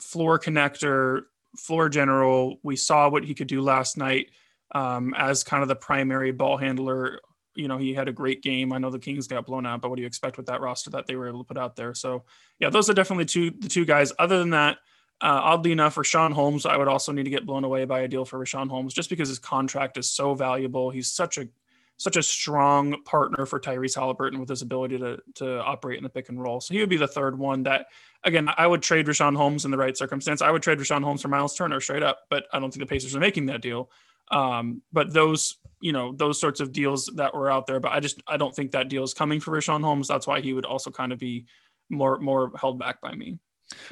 floor 0.01 0.39
connector, 0.39 1.23
floor 1.57 1.89
general. 1.89 2.59
We 2.63 2.77
saw 2.77 3.09
what 3.09 3.25
he 3.25 3.35
could 3.35 3.47
do 3.47 3.63
last 3.63 3.97
night 3.97 4.31
um, 4.75 5.15
as 5.17 5.45
kind 5.45 5.63
of 5.63 5.69
the 5.69 5.77
primary 5.77 6.33
ball 6.33 6.57
handler. 6.57 7.21
You 7.55 7.69
know, 7.69 7.79
he 7.79 7.95
had 7.95 8.09
a 8.09 8.13
great 8.13 8.43
game. 8.43 8.73
I 8.73 8.79
know 8.79 8.91
the 8.91 8.99
Kings 8.99 9.27
got 9.27 9.47
blown 9.47 9.67
out, 9.67 9.81
but 9.81 9.89
what 9.91 9.97
do 9.97 10.03
you 10.03 10.07
expect 10.07 10.37
with 10.37 10.47
that 10.47 10.61
roster 10.61 10.91
that 10.91 11.07
they 11.07 11.17
were 11.17 11.29
able 11.29 11.45
to 11.45 11.49
put 11.49 11.59
out 11.59 11.77
there? 11.77 11.95
So, 11.95 12.25
yeah, 12.59 12.71
those 12.71 12.91
are 12.91 12.95
definitely 12.95 13.25
two 13.25 13.51
the 13.51 13.69
two 13.69 13.85
guys. 13.85 14.13
Other 14.19 14.39
than 14.39 14.51
that, 14.51 14.79
uh, 15.21 15.41
oddly 15.43 15.73
enough, 15.73 15.97
Richaun 15.97 16.33
Holmes, 16.33 16.65
I 16.65 16.77
would 16.77 16.89
also 16.89 17.11
need 17.11 17.25
to 17.25 17.31
get 17.31 17.45
blown 17.45 17.65
away 17.65 17.85
by 17.85 18.01
a 18.01 18.09
deal 18.09 18.25
for 18.25 18.39
Richaun 18.39 18.69
Holmes 18.69 18.95
just 18.95 19.11
because 19.11 19.29
his 19.29 19.39
contract 19.39 19.99
is 19.99 20.09
so 20.11 20.35
valuable. 20.35 20.91
He's 20.91 21.11
such 21.11 21.39
a 21.39 21.49
such 21.97 22.17
a 22.17 22.23
strong 22.23 23.03
partner 23.03 23.45
for 23.45 23.59
Tyrese 23.59 23.97
Halliburton 23.97 24.39
with 24.39 24.49
his 24.49 24.63
ability 24.63 24.99
to 24.99 25.19
to 25.35 25.61
operate 25.61 25.99
in 25.99 26.05
the 26.05 26.09
pick 26.09 26.29
and 26.29 26.41
roll. 26.41 26.61
So 26.61 26.73
he 26.73 26.81
would 26.81 26.89
be 26.89 26.97
the 26.97 27.09
third 27.09 27.37
one 27.37 27.65
that 27.65 27.87
again 28.23 28.49
I 28.57 28.69
would 28.69 28.83
trade 28.83 29.07
Richaun 29.07 29.37
Holmes 29.37 29.65
in 29.65 29.73
the 29.73 29.77
right 29.77 29.97
circumstance. 29.97 30.41
I 30.41 30.53
would 30.53 30.63
trade 30.63 30.79
Richaun 30.79 31.03
Holmes 31.03 31.23
for 31.23 31.29
Miles 31.29 31.57
Turner 31.57 31.81
straight 31.81 32.05
up, 32.05 32.21
but 32.31 32.45
I 32.53 32.61
don't 32.61 32.73
think 32.73 32.89
the 32.89 32.95
Pacers 32.95 33.17
are 33.17 33.21
making 33.21 33.47
that 33.47 33.63
deal. 33.63 33.91
Um, 34.31 34.83
but 34.93 35.13
those 35.13 35.57
you 35.81 35.93
know 35.93 36.13
those 36.13 36.41
sorts 36.41 36.61
of 36.61 36.73
deals 36.73 37.07
that 37.17 37.35
were 37.35 37.51
out 37.51 37.67
there, 37.67 37.81
but 37.81 37.91
I 37.91 37.99
just 37.99 38.23
I 38.29 38.37
don't 38.37 38.55
think 38.55 38.71
that 38.71 38.89
deal 38.89 39.03
is 39.03 39.15
coming 39.15 39.41
for 39.41 39.51
Richaun 39.51 39.83
Holmes. 39.83 40.07
That's 40.07 40.29
why 40.29 40.41
he 40.41 40.53
would 40.53 40.67
also 40.67 40.93
kind 40.93 41.13
of 41.13 41.19
be 41.19 41.47
more 41.91 42.19
more 42.19 42.53
held 42.57 42.79
back 42.79 43.01
by 43.01 43.15
me. 43.15 43.39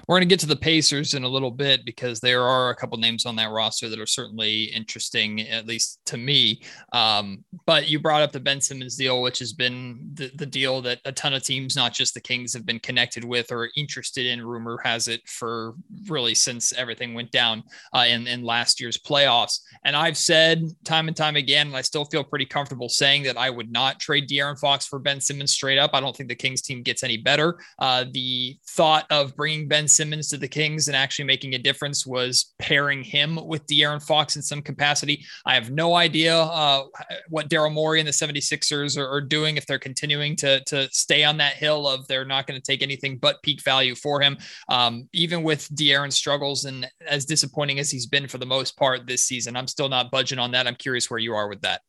We're 0.06 0.16
going 0.16 0.28
to 0.28 0.33
get 0.33 0.40
to 0.40 0.47
the 0.47 0.56
Pacers 0.56 1.14
in 1.14 1.25
a 1.25 1.28
little 1.28 1.50
bit 1.50 1.85
because 1.85 2.21
there 2.21 2.42
are 2.42 2.71
a 2.71 2.76
couple 2.76 2.99
names 2.99 3.26
on 3.26 3.37
that 3.37 3.50
roster 3.50 3.88
that 3.88 3.99
are 3.99 4.06
certainly 4.06 4.64
interesting, 4.64 5.40
at 5.42 5.66
least 5.66 6.00
to 6.06 6.16
me. 6.16 6.62
Um, 6.92 7.45
but 7.66 7.88
you 7.88 8.00
brought 8.00 8.23
up 8.23 8.33
the 8.33 8.40
Ben 8.40 8.61
Simmons 8.61 8.97
deal, 8.97 9.23
which 9.23 9.38
has 9.40 9.52
been 9.52 10.11
the, 10.14 10.30
the 10.37 10.47
deal 10.47 10.80
that 10.83 11.00
a 11.04 11.12
ton 11.12 11.35
of 11.35 11.42
teams, 11.42 11.76
not 11.76 11.92
just 11.92 12.14
the 12.14 12.21
Kings, 12.21 12.52
have 12.52 12.66
been 12.66 12.78
connected 12.78 13.25
with 13.25 13.52
or 13.52 13.71
interested 13.76 14.26
in. 14.26 14.45
Rumor 14.45 14.78
has 14.85 15.09
it 15.09 15.26
for 15.28 15.75
really 16.09 16.35
since 16.35 16.73
everything 16.73 17.14
went 17.14 17.30
down 17.30 17.62
uh, 17.95 18.04
in, 18.09 18.26
in 18.26 18.42
last 18.42 18.80
year's 18.80 18.99
playoffs. 18.99 19.61
And 19.85 19.97
I've 19.97 20.16
said 20.16 20.64
time 20.85 21.09
and 21.09 21.16
time 21.16 21.37
again, 21.37 21.68
and 21.68 21.76
I 21.76 21.83
still 21.83 22.04
feel 22.04 22.25
pretty 22.25 22.47
comfortable 22.47 22.88
saying 22.88 23.25
that 23.25 23.37
I 23.37 23.50
would 23.50 23.71
not 23.71 24.00
trade 24.00 24.28
De'Aaron 24.28 24.59
Fox 24.59 24.87
for 24.87 24.99
Ben 24.99 25.21
Simmons 25.21 25.52
straight 25.52 25.78
up. 25.78 25.90
I 25.95 26.00
don't 26.00 26.16
think 26.16 26.28
the 26.28 26.35
Kings 26.35 26.62
team 26.62 26.83
gets 26.83 27.02
any 27.02 27.16
better. 27.16 27.59
Uh, 27.78 28.04
the 28.12 28.56
thought 28.66 29.06
of 29.11 29.35
bringing 29.37 29.65
Ben 29.68 29.88
Simmons 29.88 30.28
to 30.28 30.37
the 30.37 30.49
Kings 30.49 30.88
and 30.88 30.96
actually 30.96 31.25
making 31.25 31.54
a 31.54 31.58
difference 31.58 32.06
was 32.06 32.54
pairing 32.58 33.02
him 33.02 33.38
with 33.46 33.66
De'Aaron 33.66 34.02
Fox 34.02 34.37
in 34.37 34.42
some 34.42 34.62
capacity. 34.62 35.25
I 35.44 35.54
have 35.54 35.70
no 35.70 35.94
idea 35.94 36.37
uh, 36.37 36.85
what 37.28 37.49
Daryl 37.49 37.73
Morey 37.73 38.00
and 38.00 38.06
the 38.06 38.12
76ers 38.12 38.99
are, 38.99 39.08
are, 39.08 39.20
doing 39.26 39.56
if 39.56 39.66
they're 39.66 39.78
continuing 39.78 40.37
to, 40.37 40.62
to 40.64 40.88
stay 40.92 41.25
on 41.25 41.37
that 41.38 41.54
hill 41.54 41.88
of 41.88 42.06
they're 42.06 42.25
not 42.25 42.46
going 42.46 42.61
to 42.61 42.64
take 42.64 42.82
anything 42.82 43.18
but 43.18 43.42
peak 43.42 43.62
value 43.62 43.94
for 43.94 44.20
him. 44.20 44.37
Um, 44.68 45.08
even 45.12 45.42
with 45.42 45.68
De'Aaron's 45.75 46.16
struggles 46.16 46.64
and 46.64 46.88
as 47.06 47.25
disappointing 47.25 47.78
as 47.78 47.90
he's 47.90 48.06
been 48.06 48.28
for 48.28 48.38
the 48.38 48.46
most 48.46 48.76
part 48.76 49.06
this 49.06 49.25
season, 49.25 49.56
I'm 49.56 49.66
still 49.66 49.88
not 49.88 50.11
budging 50.11 50.38
on 50.38 50.52
that. 50.52 50.66
I'm 50.66 50.76
curious 50.76 51.11
where 51.11 51.18
you 51.18 51.35
are 51.35 51.49
with 51.49 51.62
that. 51.62 51.82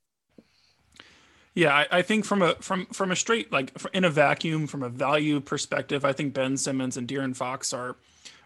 Yeah, 1.58 1.74
I, 1.74 1.88
I, 1.90 2.02
think 2.04 2.24
from 2.24 2.44
a 2.44 2.54
from 2.60 2.86
from 2.94 3.10
a 3.10 3.16
straight 3.16 3.52
like 3.52 3.72
in 3.92 4.06
a 4.06 4.12
vacuum 4.12 4.68
from 4.68 4.84
a 4.84 4.90
value 4.90 5.40
perspective, 5.40 6.06
I 6.06 6.14
think 6.14 6.36
Ben 6.36 6.56
Simmons 6.56 6.98
and 6.98 7.08
De'Aaron 7.08 7.36
Fox 7.36 7.74
are 7.74 7.96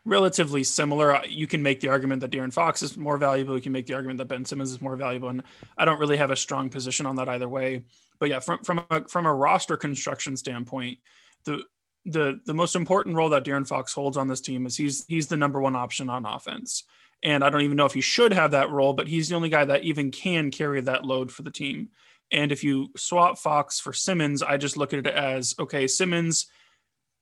relatively 0.06 0.64
similar. 0.64 1.22
You 1.26 1.46
can 1.46 1.62
make 1.62 1.82
the 1.82 1.90
argument 1.90 2.22
that 2.22 2.32
De'Aaron 2.32 2.54
Fox 2.54 2.82
is 2.82 2.96
more 2.96 3.18
valuable. 3.18 3.58
You 3.58 3.62
can 3.62 3.74
make 3.74 3.86
the 3.86 3.96
argument 3.96 4.20
that 4.20 4.30
Ben 4.30 4.46
Simmons 4.46 4.72
is 4.72 4.80
more 4.80 4.96
valuable, 4.96 5.28
and 5.28 5.44
I 5.78 5.84
don't 5.84 6.00
really 6.00 6.16
have 6.16 6.32
a 6.32 6.38
strong 6.38 6.70
position 6.70 7.06
on 7.06 7.18
that 7.18 7.28
either 7.28 7.50
way. 7.50 7.84
But 8.18 8.30
yeah, 8.30 8.40
from 8.40 8.64
from 8.64 8.86
a, 8.90 9.04
from 9.10 9.26
a 9.26 9.34
roster 9.34 9.76
construction 9.76 10.38
standpoint, 10.38 11.00
the 11.44 11.64
the 12.06 12.40
the 12.46 12.54
most 12.54 12.78
important 12.78 13.18
role 13.18 13.32
that 13.32 13.44
De'Aaron 13.44 13.68
Fox 13.68 13.92
holds 13.92 14.16
on 14.16 14.30
this 14.30 14.40
team 14.40 14.66
is 14.66 14.78
he's 14.78 15.06
he's 15.08 15.28
the 15.28 15.36
number 15.36 15.60
one 15.60 15.76
option 15.76 16.10
on 16.10 16.26
offense. 16.26 16.86
And 17.24 17.44
I 17.44 17.50
don't 17.50 17.62
even 17.62 17.76
know 17.76 17.86
if 17.86 17.94
he 17.94 18.02
should 18.02 18.32
have 18.32 18.52
that 18.52 18.72
role, 18.72 18.94
but 18.94 19.10
he's 19.10 19.28
the 19.28 19.36
only 19.36 19.50
guy 19.50 19.66
that 19.66 19.84
even 19.84 20.12
can 20.12 20.50
carry 20.50 20.80
that 20.80 21.06
load 21.06 21.30
for 21.30 21.44
the 21.44 21.52
team. 21.52 21.90
And 22.32 22.52
if 22.52 22.64
you 22.64 22.90
swap 22.96 23.38
Fox 23.38 23.80
for 23.80 23.94
Simmons, 23.94 24.42
I 24.42 24.58
just 24.58 24.78
look 24.78 24.94
at 24.94 25.00
it 25.00 25.08
as 25.08 25.56
okay, 25.60 25.88
Simmons 25.88 26.48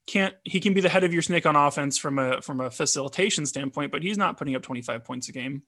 can't 0.07 0.33
he 0.43 0.59
can 0.59 0.73
be 0.73 0.81
the 0.81 0.89
head 0.89 1.03
of 1.03 1.13
your 1.13 1.21
snake 1.21 1.45
on 1.45 1.55
offense 1.55 1.97
from 1.97 2.17
a 2.19 2.41
from 2.41 2.61
a 2.61 2.71
facilitation 2.71 3.45
standpoint, 3.45 3.91
but 3.91 4.03
he's 4.03 4.17
not 4.17 4.37
putting 4.37 4.55
up 4.55 4.63
25 4.63 5.03
points 5.03 5.29
a 5.29 5.31
game. 5.31 5.63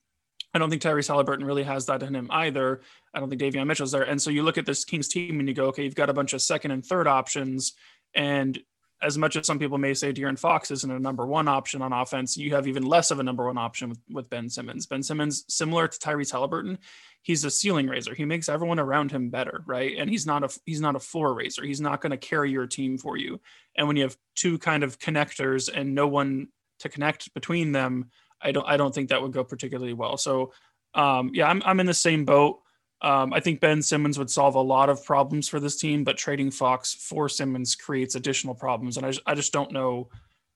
I 0.53 0.60
don't 0.60 0.69
think 0.69 0.81
Tyrese 0.81 1.07
Halliburton 1.07 1.45
really 1.45 1.63
has 1.63 1.86
that 1.86 2.03
in 2.03 2.15
him 2.15 2.27
either. 2.31 2.81
I 3.13 3.19
don't 3.19 3.29
think 3.29 3.41
Davion 3.41 3.67
Mitchell's 3.67 3.91
there. 3.91 4.03
And 4.03 4.21
so 4.21 4.29
you 4.29 4.43
look 4.43 4.57
at 4.57 4.65
this 4.65 4.83
Kings 4.83 5.07
team 5.07 5.39
and 5.39 5.48
you 5.48 5.53
go, 5.53 5.67
okay, 5.67 5.83
you've 5.83 5.95
got 5.95 6.10
a 6.10 6.13
bunch 6.13 6.33
of 6.33 6.41
second 6.41 6.71
and 6.71 6.86
third 6.86 7.07
options. 7.07 7.74
And 8.13 8.60
as 9.01 9.17
much 9.17 9.36
as 9.36 9.48
some 9.48 9.60
people 9.60 9.77
may 9.77 9.93
say 9.93 10.13
De'Aaron 10.13 10.38
Fox 10.38 10.70
isn't 10.72 10.91
a 10.91 11.00
number 11.00 11.25
one 11.25 11.48
option 11.48 11.81
on 11.81 11.91
offense, 11.91 12.38
you 12.38 12.53
have 12.53 12.67
even 12.67 12.84
less 12.84 13.10
of 13.10 13.20
a 13.20 13.24
number 13.24 13.46
one 13.46 13.58
option 13.58 13.89
with, 13.89 14.00
with 14.10 14.29
Ben 14.29 14.50
Simmons. 14.50 14.86
Ben 14.86 15.01
Simmons, 15.01 15.43
similar 15.48 15.88
to 15.88 15.98
Tyrese 15.98 16.31
Halliburton, 16.31 16.77
he's 17.24 17.43
a 17.43 17.51
ceiling 17.51 17.88
raiser. 17.88 18.13
He 18.13 18.25
makes 18.25 18.50
everyone 18.50 18.79
around 18.79 19.12
him 19.12 19.29
better, 19.29 19.63
right? 19.65 19.96
And 19.98 20.10
he's 20.10 20.25
not 20.25 20.43
a 20.43 20.60
he's 20.65 20.81
not 20.81 20.96
a 20.96 21.00
floor 21.00 21.34
raiser. 21.34 21.63
He's 21.63 21.81
not 21.81 22.01
going 22.01 22.12
to 22.12 22.17
carry 22.17 22.51
your 22.51 22.67
team 22.67 22.98
for 22.98 23.17
you. 23.17 23.39
And 23.75 23.88
when 23.88 23.98
you 23.98 24.03
have 24.03 24.17
two 24.36 24.58
kind 24.60 24.84
of 24.84 25.00
connectors 25.00 25.70
and 25.74 25.96
no 25.96 26.08
one 26.08 26.48
to 26.79 26.89
connect 26.89 27.34
between 27.34 27.72
them, 27.72 28.10
I 28.41 28.51
don't 28.51 28.67
I 28.67 28.77
don't 28.77 28.93
think 28.93 29.10
that 29.10 29.22
would 29.22 29.34
go 29.34 29.43
particularly 29.43 29.93
well. 29.93 30.17
So 30.17 30.53
um, 30.93 31.31
yeah, 31.34 31.48
I'm 31.48 31.62
I'm 31.65 31.79
in 31.79 31.86
the 31.86 31.93
same 31.93 32.25
boat. 32.25 32.60
Um, 33.01 33.34
I 33.34 33.39
think 33.39 33.60
Ben 33.60 33.81
Simmons 33.81 34.20
would 34.20 34.29
solve 34.29 34.55
a 34.55 34.62
lot 34.62 34.89
of 34.89 35.03
problems 35.03 35.50
for 35.50 35.60
this 35.60 35.75
team, 35.75 36.03
but 36.03 36.17
trading 36.17 36.51
Fox 36.51 36.93
for 36.93 37.27
Simmons 37.27 37.75
creates 37.75 38.15
additional 38.15 38.53
problems, 38.53 38.98
and 38.98 39.05
I 39.05 39.13
I 39.25 39.34
just 39.34 39.53
don't 39.53 39.72
know 39.72 40.10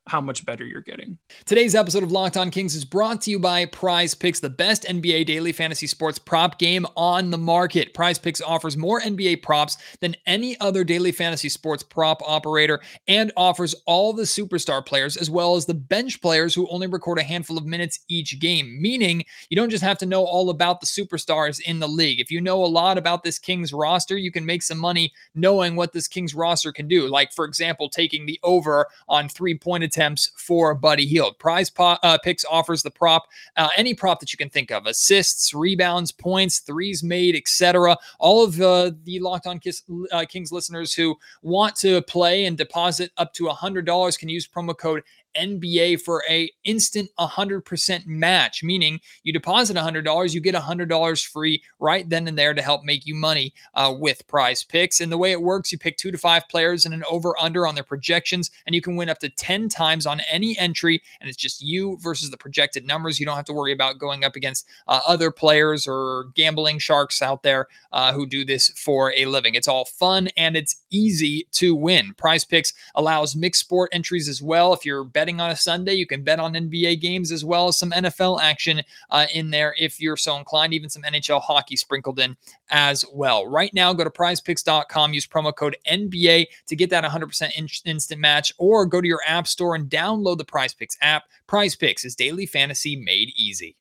how 0.08 0.22
much 0.22 0.46
better 0.46 0.64
you're 0.64 0.82
getting. 0.82 1.18
Today's 1.46 1.74
episode 1.74 2.04
of 2.04 2.12
Locked 2.12 2.38
On 2.38 2.52
Kings 2.52 2.76
is 2.76 2.86
brought 2.86 3.22
to 3.22 3.32
you 3.32 3.40
by 3.40 3.66
Prize 3.66 4.14
Picks, 4.14 4.40
the 4.40 4.50
best 4.50 4.84
NBA 4.84 5.26
daily 5.26 5.52
fantasy 5.52 5.88
sports 5.88 6.20
prop 6.20 6.60
game 6.60 6.86
on 6.96 7.32
the 7.32 7.38
market. 7.40 7.94
Prize 7.96 8.20
Picks 8.20 8.40
offers 8.40 8.78
more 8.78 9.02
NBA 9.02 9.42
props 9.42 9.78
than 10.02 10.16
any 10.28 10.60
other 10.60 10.84
daily 10.84 11.12
fantasy 11.12 11.50
sports 11.50 11.82
prop 11.82 12.22
operator 12.24 12.82
and 13.08 13.32
offers 13.36 13.74
all 13.88 14.14
the 14.14 14.24
superstar 14.24 14.86
players 14.86 15.18
as 15.18 15.30
well 15.32 15.56
as 15.56 15.66
the 15.66 15.74
bench 15.74 16.22
players 16.22 16.54
who 16.54 16.68
only 16.70 16.86
record 16.86 17.18
a 17.18 17.24
handful 17.24 17.58
of 17.58 17.66
minutes 17.66 18.02
each 18.08 18.40
game, 18.40 18.80
meaning 18.80 19.26
you 19.50 19.56
don't 19.56 19.72
just 19.72 19.84
have 19.84 19.98
to 19.98 20.06
know 20.06 20.24
all 20.24 20.52
about 20.52 20.82
the 20.82 20.88
superstars 20.88 21.60
in 21.62 21.80
the 21.80 21.88
league. 21.88 22.20
If 22.20 22.30
you 22.30 22.42
know 22.42 22.64
a 22.64 22.68
lot 22.68 23.00
about 23.00 23.24
this 23.24 23.40
Kings 23.40 23.74
roster, 23.74 24.18
you 24.18 24.32
can 24.32 24.46
make 24.46 24.62
some 24.62 24.78
money 24.78 25.14
knowing 25.34 25.76
what 25.76 25.94
this 25.94 26.08
Kings 26.08 26.36
roster 26.36 26.72
can 26.72 26.88
do. 26.88 27.08
Like, 27.08 27.34
for 27.34 27.46
example, 27.46 27.90
taking 27.90 28.28
the 28.28 28.40
over 28.44 28.86
on 29.10 29.28
three 29.30 29.58
point 29.58 29.84
attempts 29.96 30.32
for 30.36 30.76
Buddy 30.76 31.06
Hield. 31.06 31.40
Prize 31.40 31.70
po- 31.70 31.98
uh, 32.04 32.18
Picks 32.18 32.44
offers 32.46 32.84
the 32.84 32.92
prop, 32.92 33.28
uh, 33.56 33.70
any 33.78 33.94
prop 33.94 34.20
that 34.20 34.34
you 34.34 34.38
can 34.38 34.50
think 34.50 34.72
of 34.72 34.86
assists, 34.86 35.54
rebounds, 35.54 36.12
points, 36.12 36.60
threes 36.60 37.04
made, 37.04 37.36
etc. 37.36 37.98
All 38.20 38.44
of 38.44 38.60
uh, 38.60 38.92
the 39.04 39.20
Locked 39.20 39.48
On 39.48 39.60
Kiss, 39.60 39.84
uh, 40.12 40.26
Kings 40.26 40.52
listeners 40.52 40.94
who 40.94 41.16
want 41.42 41.76
to 41.78 42.02
play 42.04 42.46
and 42.46 42.58
deposit 42.58 43.12
up 43.18 43.34
to 43.34 43.46
$100 43.46 44.20
can 44.20 44.30
use 44.30 44.48
promo 44.48 44.78
code 44.78 45.04
NBA 45.36 46.02
for 46.02 46.24
a 46.30 46.50
instant 46.64 47.10
100% 47.20 48.06
match, 48.06 48.64
meaning 48.64 49.00
you 49.24 49.34
deposit 49.34 49.76
$100, 49.76 50.34
you 50.34 50.42
get 50.42 50.56
$100 50.56 51.28
free 51.28 51.62
right 51.80 52.10
then 52.10 52.28
and 52.28 52.38
there 52.38 52.54
to 52.54 52.62
help 52.62 52.84
make 52.84 53.06
you 53.06 53.16
money 53.16 53.54
uh, 53.74 53.94
with 53.98 54.28
prize 54.28 54.64
picks. 54.64 55.02
And 55.02 55.12
the 55.12 55.18
way 55.18 55.32
it 55.32 55.42
works, 55.42 55.72
you 55.72 55.78
pick 55.78 55.98
two 55.98 56.12
to 56.12 56.18
five 56.18 56.48
players 56.50 56.86
and 56.86 56.94
an 56.94 57.04
over 57.10 57.36
under 57.40 57.68
on 57.68 57.76
their 57.76 57.84
projections, 57.84 58.52
and 58.66 58.76
you 58.76 58.82
can 58.82 58.96
win 58.96 59.10
up 59.10 59.20
to 59.20 59.30
10 59.30 59.70
times 59.70 60.06
on 60.06 60.22
any 60.32 60.58
entry. 60.58 61.02
And 61.20 61.30
it's 61.30 61.38
just 61.38 61.62
you 61.62 61.98
versus 62.02 62.30
the 62.32 62.38
projected 62.38 62.86
numbers. 62.86 63.20
You 63.20 63.26
don't 63.26 63.36
have 63.36 63.46
to 63.46 63.54
worry 63.54 63.74
about 63.74 64.00
going 64.00 64.24
up 64.24 64.36
against 64.36 64.68
uh, 64.88 65.02
other 65.08 65.32
players 65.32 65.88
or 65.88 66.28
gambling 66.36 66.80
sharks 66.80 67.22
out 67.22 67.44
there 67.44 67.68
uh, 67.92 68.14
who 68.14 68.26
do 68.26 68.46
this 68.46 68.70
for 68.70 69.14
a 69.16 69.26
living. 69.26 69.56
It's 69.56 69.68
all 69.68 69.86
fun 69.86 70.30
and 70.38 70.56
it's 70.56 70.78
easy 70.90 71.48
to 71.54 71.76
win. 71.76 72.14
Prize 72.14 72.46
Picks 72.46 72.74
allows 72.96 73.36
mixed 73.36 73.62
sport 73.62 73.90
entries 73.94 74.30
as 74.30 74.42
well. 74.42 74.74
If 74.74 74.86
you're 74.86 75.04
betting 75.04 75.25
on 75.30 75.52
a 75.52 75.56
Sunday, 75.56 75.94
you 75.94 76.06
can 76.06 76.24
bet 76.24 76.40
on 76.40 76.54
NBA 76.54 77.02
games 77.02 77.32
as 77.32 77.44
well 77.44 77.68
as 77.68 77.78
some 77.78 77.92
NFL 77.92 78.42
action 78.42 78.82
uh, 79.10 79.26
in 79.34 79.50
there 79.50 79.76
if 79.80 80.00
you're 80.00 80.18
so 80.18 80.38
inclined, 80.38 80.74
even 80.74 80.90
some 80.90 81.04
NHL 81.04 81.42
hockey 81.42 81.76
sprinkled 81.76 82.20
in 82.20 82.38
as 82.70 83.04
well. 83.12 83.48
Right 83.48 83.74
now, 83.74 83.94
go 83.94 84.04
to 84.04 84.10
prizepicks.com, 84.10 85.14
use 85.14 85.28
promo 85.28 85.56
code 85.56 85.76
NBA 85.90 86.46
to 86.68 86.76
get 86.76 86.90
that 86.92 87.04
100% 87.04 87.58
in- 87.58 87.68
instant 87.86 88.22
match, 88.22 88.54
or 88.58 88.86
go 88.86 89.02
to 89.02 89.08
your 89.08 89.22
app 89.28 89.48
store 89.48 89.76
and 89.76 89.90
download 89.90 90.38
the 90.38 90.46
Prize 90.46 90.74
Picks 90.74 90.98
app. 91.02 91.24
Prize 91.48 91.76
Picks 91.76 92.06
is 92.06 92.16
daily 92.16 92.46
fantasy 92.46 92.96
made 92.96 93.32
easy. 93.36 93.76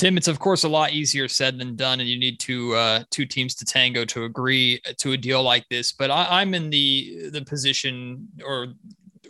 Tim, 0.00 0.16
it's 0.16 0.28
of 0.28 0.38
course 0.38 0.64
a 0.64 0.68
lot 0.68 0.92
easier 0.92 1.28
said 1.28 1.58
than 1.58 1.76
done, 1.76 2.00
and 2.00 2.08
you 2.08 2.18
need 2.18 2.40
two 2.40 2.74
uh, 2.74 3.04
two 3.10 3.26
teams 3.26 3.54
to 3.56 3.66
tango 3.66 4.06
to 4.06 4.24
agree 4.24 4.80
to 4.96 5.12
a 5.12 5.16
deal 5.16 5.42
like 5.42 5.68
this. 5.68 5.92
But 5.92 6.10
I, 6.10 6.40
I'm 6.40 6.54
in 6.54 6.70
the 6.70 7.28
the 7.30 7.44
position 7.44 8.26
or 8.42 8.68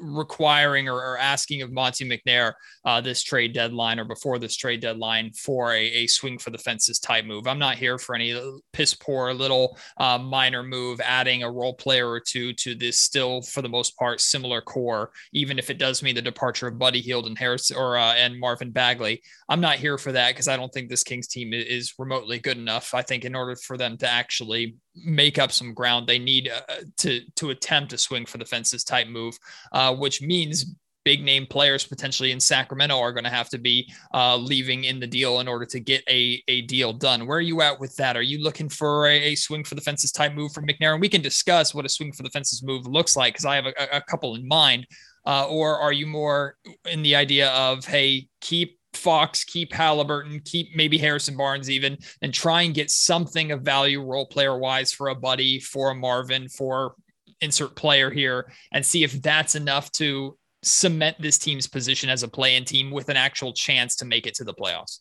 requiring 0.01 0.89
or, 0.89 0.97
or, 0.97 1.19
asking 1.19 1.63
of 1.63 1.73
Monte 1.73 2.09
McNair 2.09 2.55
uh, 2.85 3.01
this 3.01 3.23
trade 3.23 3.53
deadline 3.53 3.99
or 3.99 4.05
before 4.05 4.39
this 4.39 4.57
trade 4.57 4.81
deadline 4.81 5.31
for 5.33 5.73
a, 5.73 5.85
a, 5.85 6.07
swing 6.07 6.39
for 6.39 6.51
the 6.51 6.59
fences 6.59 6.99
type 6.99 7.25
move. 7.25 7.47
I'm 7.47 7.59
not 7.59 7.77
here 7.77 7.99
for 7.99 8.15
any 8.15 8.39
piss 8.73 8.95
poor 8.95 9.33
little 9.35 9.77
uh, 9.99 10.19
minor 10.19 10.63
move, 10.63 11.01
adding 11.01 11.43
a 11.43 11.51
role 11.51 11.75
player 11.75 12.09
or 12.09 12.21
two 12.21 12.53
to 12.55 12.75
this 12.75 12.99
still 12.99 13.43
for 13.43 13.63
the 13.63 13.69
most 13.69 13.97
part 13.97 14.21
similar 14.21 14.61
core, 14.61 15.11
even 15.33 15.59
if 15.59 15.71
it 15.71 15.79
does 15.79 16.03
mean 16.03 16.15
the 16.15 16.23
departure 16.23 16.69
of 16.69 16.79
Buddy 16.79 17.01
Hield 17.01 17.27
and 17.27 17.39
Harris 17.39 17.71
or 17.71 17.97
uh, 17.97 18.15
and 18.15 18.41
Marvin 18.41 18.71
Bagley. 18.71 19.23
I'm 19.49 19.61
not 19.61 19.77
here 19.77 19.99
for 19.99 20.13
that 20.13 20.31
because 20.31 20.49
I 20.49 20.57
don't 20.57 20.73
think 20.73 20.89
this 20.89 21.05
Kings 21.05 21.29
team 21.29 21.53
is 21.53 21.95
remotely 21.99 22.39
good 22.39 22.57
enough. 22.57 22.95
I 22.95 23.03
think 23.03 23.25
in 23.25 23.35
order 23.35 23.57
for 23.57 23.77
them 23.77 23.97
to 23.99 24.09
actually 24.09 24.77
make 24.95 25.39
up 25.39 25.53
some 25.53 25.75
ground. 25.75 26.07
They 26.07 26.19
need 26.19 26.51
uh, 26.51 26.75
to 26.99 27.21
to 27.37 27.51
attempt 27.51 27.93
a 27.93 27.99
swing 27.99 28.27
for 28.27 28.39
the 28.39 28.45
fences 28.45 28.85
type 28.85 29.09
move, 29.09 29.39
uh, 29.73 29.95
which 29.95 30.23
means 30.23 30.75
big 31.05 31.23
name 31.23 31.47
players 31.47 31.85
potentially 31.85 32.31
in 32.31 32.41
Sacramento 32.41 32.99
are 32.99 33.13
going 33.13 33.25
to 33.25 33.31
have 33.31 33.49
to 33.51 33.59
be 33.59 33.91
uh, 34.13 34.37
leaving 34.37 34.85
in 34.85 35.01
the 35.01 35.07
deal 35.07 35.41
in 35.41 35.49
order 35.49 35.65
to 35.65 35.81
get 35.81 36.03
a, 36.09 36.43
a 36.49 36.63
deal 36.63 36.93
done. 36.93 37.27
Where 37.27 37.39
are 37.39 37.43
you 37.43 37.63
at 37.63 37.81
with 37.81 37.97
that? 37.97 38.17
Are 38.17 38.23
you 38.23 38.43
looking 38.43 38.69
for 38.69 39.07
a, 39.07 39.17
a 39.17 39.35
swing 39.35 39.65
for 39.65 39.75
the 39.75 39.81
fences 39.81 40.13
type 40.13 40.35
move 40.35 40.53
from 40.53 40.67
McNair? 40.67 40.93
And 40.93 41.01
we 41.01 41.09
can 41.09 41.23
discuss 41.23 41.75
what 41.75 41.87
a 41.87 41.89
swing 41.89 42.13
for 42.13 42.23
the 42.23 42.31
fences 42.31 42.63
move 42.63 42.87
looks 42.87 43.17
like 43.17 43.35
because 43.35 43.47
I 43.47 43.57
have 43.57 43.67
a, 43.67 43.75
a, 43.93 44.03
couple 44.03 44.35
in 44.35 44.47
mind. 44.47 44.87
Uh, 45.27 45.47
or 45.49 45.79
are 45.79 45.93
you 45.93 46.07
more 46.07 46.57
in 46.89 47.03
the 47.03 47.15
idea 47.15 47.51
of, 47.51 47.85
hey, 47.85 48.27
keep 48.41 48.80
Fox, 48.95 49.45
keep 49.45 49.73
Halliburton, 49.73 50.41
keep 50.45 50.75
maybe 50.75 50.99
Harrison 50.99 51.37
Barnes 51.37 51.71
even, 51.71 51.97
and 52.23 52.35
try 52.35 52.63
and 52.63 52.75
get 52.75 52.91
something 52.91 53.53
of 53.53 53.63
value 53.63 54.03
role 54.03 54.27
player 54.27 54.59
wise 54.59 54.93
for 54.93 55.09
a 55.09 55.15
buddy, 55.15 55.61
for 55.61 55.91
a 55.91 55.95
Marvin, 55.95 56.49
for 56.49 56.95
insert 57.41 57.75
player 57.77 58.11
here, 58.11 58.53
and 58.73 58.85
see 58.85 59.05
if 59.05 59.13
that's 59.23 59.55
enough 59.55 59.91
to 59.93 60.37
cement 60.63 61.17
this 61.21 61.39
team's 61.39 61.67
position 61.67 62.11
as 62.11 62.23
a 62.23 62.29
play-in 62.29 62.65
team 62.65 62.91
with 62.91 63.09
an 63.09 63.17
actual 63.17 63.53
chance 63.53 63.97
to 63.97 64.05
make 64.05 64.27
it 64.27 64.35
to 64.35 64.45
the 64.45 64.55
playoffs. 64.55 64.99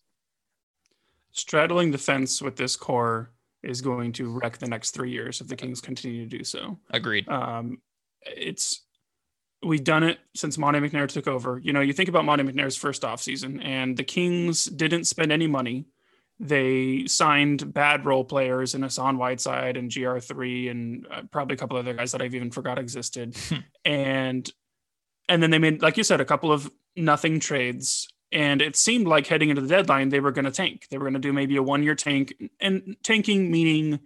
Straddling 1.31 1.91
the 1.91 1.97
fence 1.97 2.41
with 2.41 2.55
this 2.55 2.75
core 2.75 3.31
is 3.61 3.81
going 3.81 4.13
to 4.13 4.29
wreck 4.29 4.57
the 4.57 4.67
next 4.67 4.91
three 4.91 5.11
years 5.11 5.41
if 5.41 5.47
the 5.47 5.55
Kings 5.55 5.81
continue 5.81 6.27
to 6.27 6.37
do 6.37 6.43
so. 6.43 6.79
Agreed. 6.91 7.27
Um, 7.27 7.81
it's 8.21 8.85
we've 9.63 9.83
done 9.83 10.03
it 10.03 10.19
since 10.35 10.57
Monte 10.57 10.79
McNair 10.79 11.07
took 11.07 11.27
over. 11.27 11.59
You 11.59 11.73
know, 11.73 11.81
you 11.81 11.93
think 11.93 12.09
about 12.09 12.25
Monte 12.25 12.43
McNair's 12.43 12.77
first 12.77 13.01
offseason, 13.01 13.63
and 13.63 13.97
the 13.97 14.03
Kings 14.03 14.65
didn't 14.65 15.05
spend 15.05 15.31
any 15.31 15.47
money. 15.47 15.85
They 16.39 17.05
signed 17.07 17.73
bad 17.73 18.05
role 18.05 18.23
players 18.23 18.73
in 18.73 18.81
Hassan 18.81 19.17
Whiteside 19.17 19.75
and 19.75 19.91
GR3 19.91 20.71
and 20.71 21.07
uh, 21.11 21.21
probably 21.31 21.55
a 21.55 21.57
couple 21.57 21.75
other 21.75 21.93
guys 21.93 22.13
that 22.13 22.21
I've 22.21 22.35
even 22.35 22.51
forgot 22.51 22.79
existed. 22.79 23.35
and 23.85 24.49
and 25.27 25.43
then 25.43 25.51
they 25.51 25.59
made, 25.59 25.81
like 25.81 25.97
you 25.97 26.03
said, 26.03 26.21
a 26.21 26.25
couple 26.25 26.51
of 26.51 26.71
nothing 26.95 27.39
trades. 27.39 28.07
And 28.31 28.61
it 28.61 28.75
seemed 28.75 29.07
like 29.07 29.27
heading 29.27 29.49
into 29.49 29.61
the 29.61 29.67
deadline, 29.67 30.09
they 30.09 30.21
were 30.21 30.31
going 30.31 30.45
to 30.45 30.51
tank. 30.51 30.87
They 30.89 30.97
were 30.97 31.03
going 31.03 31.13
to 31.13 31.19
do 31.19 31.33
maybe 31.33 31.57
a 31.57 31.63
one 31.63 31.83
year 31.83 31.95
tank. 31.95 32.33
And 32.61 32.95
tanking 33.03 33.51
meaning 33.51 33.99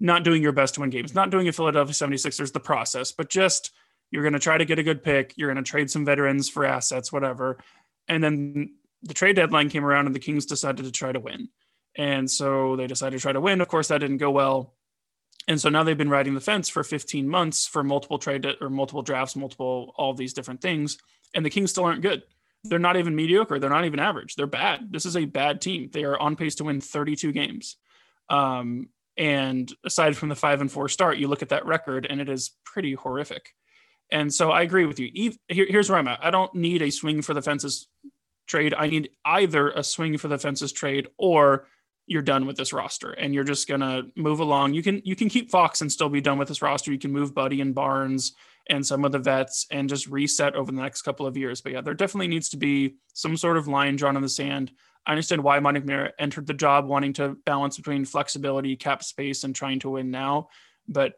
not 0.00 0.24
doing 0.24 0.42
your 0.42 0.52
best 0.52 0.74
to 0.74 0.80
win 0.80 0.90
games, 0.90 1.14
not 1.14 1.30
doing 1.30 1.46
a 1.46 1.52
Philadelphia 1.52 1.94
76ers, 1.94 2.52
the 2.52 2.58
process, 2.58 3.12
but 3.12 3.28
just– 3.28 3.70
you're 4.10 4.22
going 4.22 4.32
to 4.32 4.38
try 4.38 4.58
to 4.58 4.64
get 4.64 4.78
a 4.78 4.82
good 4.82 5.02
pick. 5.02 5.34
You're 5.36 5.52
going 5.52 5.62
to 5.62 5.68
trade 5.68 5.90
some 5.90 6.04
veterans 6.04 6.48
for 6.48 6.64
assets, 6.64 7.12
whatever. 7.12 7.58
And 8.08 8.22
then 8.22 8.74
the 9.02 9.14
trade 9.14 9.36
deadline 9.36 9.68
came 9.68 9.84
around 9.84 10.06
and 10.06 10.14
the 10.14 10.20
Kings 10.20 10.46
decided 10.46 10.84
to 10.84 10.92
try 10.92 11.12
to 11.12 11.20
win. 11.20 11.48
And 11.96 12.30
so 12.30 12.76
they 12.76 12.86
decided 12.86 13.16
to 13.16 13.22
try 13.22 13.32
to 13.32 13.40
win. 13.40 13.60
Of 13.60 13.68
course, 13.68 13.88
that 13.88 13.98
didn't 13.98 14.18
go 14.18 14.30
well. 14.30 14.74
And 15.48 15.60
so 15.60 15.68
now 15.68 15.82
they've 15.82 15.96
been 15.96 16.10
riding 16.10 16.34
the 16.34 16.40
fence 16.40 16.68
for 16.68 16.82
15 16.82 17.28
months 17.28 17.66
for 17.66 17.84
multiple 17.84 18.18
trade 18.18 18.46
or 18.60 18.68
multiple 18.68 19.02
drafts, 19.02 19.36
multiple, 19.36 19.92
all 19.96 20.12
these 20.12 20.32
different 20.32 20.60
things. 20.60 20.98
And 21.34 21.44
the 21.44 21.50
Kings 21.50 21.70
still 21.70 21.84
aren't 21.84 22.02
good. 22.02 22.22
They're 22.64 22.78
not 22.78 22.96
even 22.96 23.14
mediocre. 23.14 23.58
They're 23.58 23.70
not 23.70 23.84
even 23.84 24.00
average. 24.00 24.34
They're 24.34 24.46
bad. 24.46 24.92
This 24.92 25.06
is 25.06 25.16
a 25.16 25.24
bad 25.24 25.60
team. 25.60 25.88
They 25.92 26.04
are 26.04 26.18
on 26.18 26.36
pace 26.36 26.56
to 26.56 26.64
win 26.64 26.80
32 26.80 27.32
games. 27.32 27.76
Um, 28.28 28.88
and 29.16 29.72
aside 29.84 30.16
from 30.16 30.28
the 30.28 30.34
five 30.34 30.60
and 30.60 30.70
four 30.70 30.88
start, 30.88 31.18
you 31.18 31.28
look 31.28 31.42
at 31.42 31.50
that 31.50 31.64
record 31.64 32.06
and 32.08 32.20
it 32.20 32.28
is 32.28 32.50
pretty 32.64 32.94
horrific. 32.94 33.54
And 34.10 34.32
so 34.32 34.50
I 34.50 34.62
agree 34.62 34.86
with 34.86 35.00
you. 35.00 35.32
Here, 35.48 35.66
here's 35.68 35.90
where 35.90 35.98
I'm 35.98 36.08
at. 36.08 36.24
I 36.24 36.30
don't 36.30 36.54
need 36.54 36.82
a 36.82 36.90
swing 36.90 37.22
for 37.22 37.34
the 37.34 37.42
fences 37.42 37.88
trade. 38.46 38.74
I 38.76 38.86
need 38.86 39.10
either 39.24 39.70
a 39.70 39.82
swing 39.82 40.18
for 40.18 40.28
the 40.28 40.38
fences 40.38 40.72
trade 40.72 41.08
or 41.18 41.66
you're 42.06 42.22
done 42.22 42.46
with 42.46 42.56
this 42.56 42.72
roster 42.72 43.10
and 43.10 43.34
you're 43.34 43.44
just 43.44 43.66
gonna 43.66 44.04
move 44.14 44.38
along. 44.38 44.74
You 44.74 44.82
can 44.82 45.02
you 45.04 45.16
can 45.16 45.28
keep 45.28 45.50
Fox 45.50 45.80
and 45.80 45.90
still 45.90 46.08
be 46.08 46.20
done 46.20 46.38
with 46.38 46.48
this 46.48 46.62
roster. 46.62 46.92
You 46.92 46.98
can 46.98 47.12
move 47.12 47.34
Buddy 47.34 47.60
and 47.60 47.74
Barnes 47.74 48.34
and 48.68 48.86
some 48.86 49.04
of 49.04 49.12
the 49.12 49.18
vets 49.18 49.66
and 49.70 49.88
just 49.88 50.06
reset 50.06 50.54
over 50.54 50.70
the 50.70 50.80
next 50.80 51.02
couple 51.02 51.26
of 51.26 51.36
years. 51.36 51.60
But 51.60 51.72
yeah, 51.72 51.80
there 51.80 51.94
definitely 51.94 52.28
needs 52.28 52.48
to 52.50 52.56
be 52.56 52.96
some 53.12 53.36
sort 53.36 53.56
of 53.56 53.68
line 53.68 53.96
drawn 53.96 54.16
in 54.16 54.22
the 54.22 54.28
sand. 54.28 54.70
I 55.04 55.12
understand 55.12 55.42
why 55.42 55.58
Monte 55.60 55.80
McNair 55.80 56.10
entered 56.18 56.46
the 56.46 56.54
job 56.54 56.86
wanting 56.86 57.12
to 57.14 57.36
balance 57.44 57.76
between 57.76 58.04
flexibility, 58.04 58.74
cap 58.76 59.04
space, 59.04 59.44
and 59.44 59.54
trying 59.54 59.80
to 59.80 59.90
win 59.90 60.10
now. 60.10 60.48
But 60.88 61.14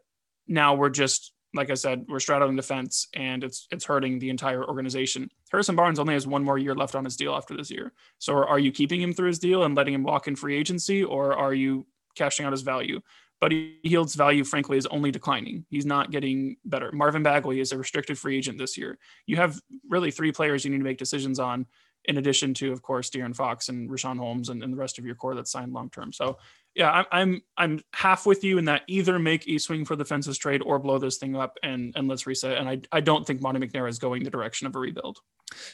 now 0.47 0.75
we're 0.75 0.89
just 0.89 1.31
like 1.53 1.69
I 1.69 1.73
said, 1.73 2.05
we're 2.07 2.19
straddling 2.19 2.55
the 2.55 2.61
fence 2.61 3.07
and 3.15 3.43
it's 3.43 3.67
it's 3.71 3.85
hurting 3.85 4.19
the 4.19 4.29
entire 4.29 4.63
organization. 4.63 5.29
Harrison 5.51 5.75
Barnes 5.75 5.99
only 5.99 6.13
has 6.13 6.27
one 6.27 6.43
more 6.43 6.57
year 6.57 6.75
left 6.75 6.95
on 6.95 7.05
his 7.05 7.15
deal 7.15 7.33
after 7.33 7.57
this 7.57 7.71
year. 7.71 7.93
So 8.19 8.33
are 8.35 8.59
you 8.59 8.71
keeping 8.71 9.01
him 9.01 9.13
through 9.13 9.27
his 9.29 9.39
deal 9.39 9.63
and 9.63 9.75
letting 9.75 9.93
him 9.93 10.03
walk 10.03 10.27
in 10.27 10.35
free 10.35 10.55
agency, 10.55 11.03
or 11.03 11.33
are 11.35 11.53
you 11.53 11.87
cashing 12.15 12.45
out 12.45 12.51
his 12.51 12.61
value? 12.61 13.01
Buddy 13.41 13.79
Hield's 13.83 14.15
value, 14.15 14.43
frankly, 14.43 14.77
is 14.77 14.85
only 14.87 15.11
declining. 15.11 15.65
He's 15.69 15.85
not 15.85 16.11
getting 16.11 16.57
better. 16.65 16.91
Marvin 16.91 17.23
Bagley 17.23 17.61
is 17.61 17.71
a 17.71 17.77
restricted 17.77 18.17
free 18.17 18.37
agent 18.37 18.57
this 18.57 18.77
year. 18.77 18.99
You 19.25 19.37
have 19.37 19.59
really 19.89 20.11
three 20.11 20.33
players 20.33 20.65
you 20.65 20.71
need 20.71 20.79
to 20.79 20.83
make 20.83 20.97
decisions 20.97 21.39
on, 21.39 21.65
in 22.05 22.17
addition 22.17 22.53
to, 22.55 22.73
of 22.73 22.81
course, 22.81 23.09
De'Aaron 23.09 23.35
Fox 23.35 23.69
and 23.69 23.89
Richaun 23.89 24.17
Holmes 24.17 24.49
and, 24.49 24.61
and 24.61 24.73
the 24.73 24.77
rest 24.77 24.99
of 24.99 25.05
your 25.05 25.15
core 25.15 25.35
that's 25.35 25.51
signed 25.51 25.71
long 25.71 25.89
term. 25.89 26.11
So 26.11 26.37
yeah, 26.75 27.03
I'm 27.11 27.41
I'm 27.57 27.81
half 27.93 28.25
with 28.25 28.43
you 28.43 28.57
in 28.57 28.65
that 28.65 28.83
either 28.87 29.19
make 29.19 29.47
a 29.47 29.57
swing 29.57 29.85
for 29.85 29.95
the 29.95 30.05
fences 30.05 30.37
trade 30.37 30.61
or 30.63 30.79
blow 30.79 30.97
this 30.97 31.17
thing 31.17 31.35
up 31.35 31.57
and 31.63 31.93
and 31.95 32.07
let's 32.07 32.27
reset. 32.27 32.57
And 32.57 32.69
I 32.69 32.81
I 32.91 33.01
don't 33.01 33.25
think 33.25 33.41
Monte 33.41 33.59
McNair 33.59 33.89
is 33.89 33.99
going 33.99 34.23
the 34.23 34.29
direction 34.29 34.67
of 34.67 34.75
a 34.75 34.79
rebuild. 34.79 35.19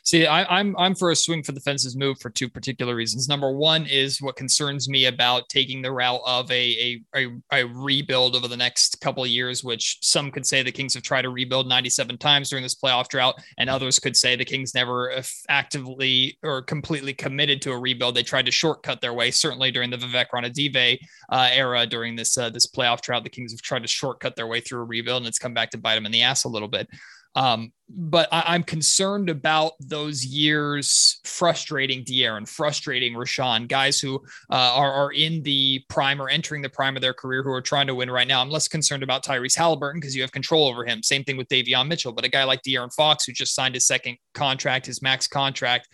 See, 0.04 0.26
I, 0.26 0.44
I'm 0.60 0.76
I'm 0.78 0.96
for 0.96 1.12
a 1.12 1.16
swing 1.16 1.44
for 1.44 1.52
the 1.52 1.60
fences 1.60 1.96
move 1.96 2.20
for 2.20 2.30
two 2.30 2.50
particular 2.50 2.96
reasons. 2.96 3.28
Number 3.28 3.52
one 3.52 3.86
is 3.86 4.22
what 4.22 4.36
concerns 4.36 4.88
me 4.88 5.06
about 5.06 5.50
taking 5.50 5.82
the 5.82 5.92
route 5.92 6.22
of 6.26 6.50
a 6.52 7.02
a, 7.16 7.20
a, 7.20 7.28
a 7.52 7.64
rebuild 7.66 8.36
over 8.36 8.48
the 8.48 8.58
next 8.58 9.02
couple 9.02 9.24
of 9.24 9.30
years, 9.30 9.64
which 9.64 9.98
some 10.02 10.32
could 10.32 10.46
say 10.46 10.64
the 10.64 10.72
Kings 10.72 10.94
have 10.94 11.04
tried 11.04 11.24
to 11.24 11.30
rebuild 11.30 11.68
97 11.68 12.18
times 12.18 12.50
during 12.50 12.64
this 12.64 12.76
playoff 12.76 13.08
drought, 13.08 13.36
and 13.58 13.70
others 13.70 14.00
could 14.00 14.16
say 14.16 14.36
the 14.36 14.46
Kings 14.46 14.74
never 14.74 15.22
actively 15.50 16.38
or 16.44 16.62
completely 16.62 17.14
committed 17.14 17.62
to 17.64 17.72
a 17.72 17.80
rebuild. 17.80 18.16
They 18.16 18.24
tried 18.24 18.46
to 18.46 18.52
shortcut 18.52 19.02
their 19.02 19.14
way, 19.14 19.32
certainly 19.32 19.72
during 19.72 19.90
the 19.90 19.98
Vivek 19.98 20.28
Ranadive 20.34 21.00
uh, 21.30 21.50
era 21.52 21.86
during 21.86 22.16
this 22.16 22.38
uh, 22.38 22.50
this 22.50 22.68
playoff 22.68 23.02
drought. 23.02 23.24
The 23.24 23.30
Kings 23.30 23.52
have 23.52 23.62
tried 23.62 23.82
to 23.82 23.88
shortcut 23.88 24.36
their 24.36 24.48
way 24.48 24.62
through 24.62 24.82
a 24.82 24.86
rebuild, 24.86 25.22
and 25.22 25.28
it's 25.28 25.40
come 25.40 25.54
back 25.54 25.72
to 25.72 25.78
bite 25.78 25.96
them 25.96 26.06
in 26.06 26.12
the 26.12 26.22
ass 26.22 26.44
a 26.44 26.50
little 26.50 26.68
bit. 26.68 26.88
Um, 27.36 27.74
but 27.88 28.28
I, 28.32 28.56
am 28.56 28.64
concerned 28.64 29.30
about 29.30 29.74
those 29.80 30.26
years 30.26 31.20
frustrating 31.24 32.04
De'Aaron, 32.04 32.48
frustrating 32.48 33.14
Richaun, 33.14 33.68
guys 33.68 34.00
who 34.00 34.16
uh, 34.50 34.74
are, 34.74 34.92
are 34.92 35.12
in 35.12 35.44
the 35.44 35.84
prime 35.88 36.20
or 36.20 36.28
entering 36.28 36.64
the 36.64 36.70
prime 36.70 36.96
of 36.96 37.02
their 37.02 37.14
career 37.14 37.44
who 37.44 37.52
are 37.52 37.62
trying 37.62 37.86
to 37.88 37.96
win 37.96 38.10
right 38.10 38.28
now. 38.28 38.42
I'm 38.42 38.50
less 38.50 38.68
concerned 38.68 39.04
about 39.04 39.24
Tyrese 39.24 39.56
Halliburton 39.56 40.00
because 40.00 40.16
you 40.16 40.24
have 40.24 40.32
control 40.32 40.68
over 40.68 40.84
him. 40.84 41.04
Same 41.04 41.24
thing 41.24 41.38
with 41.38 41.48
Davion 41.48 41.88
Mitchell, 41.88 42.12
but 42.12 42.26
a 42.26 42.30
guy 42.30 42.44
like 42.44 42.64
De'Aaron 42.64 42.94
Fox 42.94 43.26
who 43.26 43.34
just 43.34 43.54
signed 43.54 43.76
his 43.76 43.86
second 43.86 44.18
contract, 44.34 44.88
his 44.88 45.04
max 45.04 45.28
contract, 45.28 45.88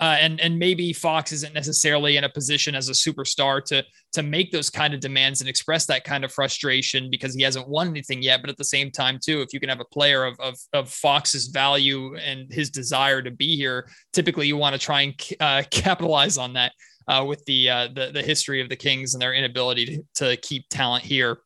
uh, 0.00 0.16
and 0.18 0.40
and 0.40 0.58
maybe 0.58 0.92
Fox 0.92 1.30
isn't 1.30 1.54
necessarily 1.54 2.16
in 2.16 2.24
a 2.24 2.28
position 2.28 2.74
as 2.74 2.88
a 2.88 2.92
superstar 2.92 3.62
to 3.66 3.84
to 4.12 4.22
make 4.22 4.50
those 4.50 4.70
kind 4.70 4.94
of 4.94 5.00
demands 5.00 5.40
and 5.40 5.48
express 5.48 5.86
that 5.86 6.02
kind 6.02 6.24
of 6.24 6.32
frustration 6.32 7.10
because 7.10 7.34
he 7.34 7.42
hasn't 7.42 7.68
won 7.68 7.88
anything 7.88 8.22
yet. 8.22 8.40
But 8.40 8.50
at 8.50 8.56
the 8.56 8.64
same 8.64 8.90
time, 8.90 9.18
too, 9.22 9.42
if 9.42 9.52
you 9.52 9.60
can 9.60 9.68
have 9.68 9.80
a 9.80 9.84
player 9.84 10.24
of 10.24 10.40
of, 10.40 10.56
of 10.72 10.90
Fox's 10.90 11.35
value 11.46 12.16
and 12.16 12.52
his 12.52 12.70
desire 12.70 13.22
to 13.22 13.30
be 13.30 13.56
here, 13.56 13.88
typically 14.12 14.46
you 14.46 14.56
want 14.56 14.74
to 14.74 14.78
try 14.78 15.02
and 15.02 15.14
uh, 15.40 15.62
capitalize 15.70 16.38
on 16.38 16.54
that. 16.54 16.72
Uh, 17.08 17.24
with 17.24 17.44
the, 17.44 17.70
uh, 17.70 17.86
the 17.94 18.10
the 18.12 18.20
history 18.20 18.60
of 18.60 18.68
the 18.68 18.74
Kings 18.74 19.14
and 19.14 19.22
their 19.22 19.32
inability 19.32 19.86
to, 19.86 20.02
to 20.26 20.36
keep 20.38 20.68
talent 20.68 21.04
here 21.04 21.38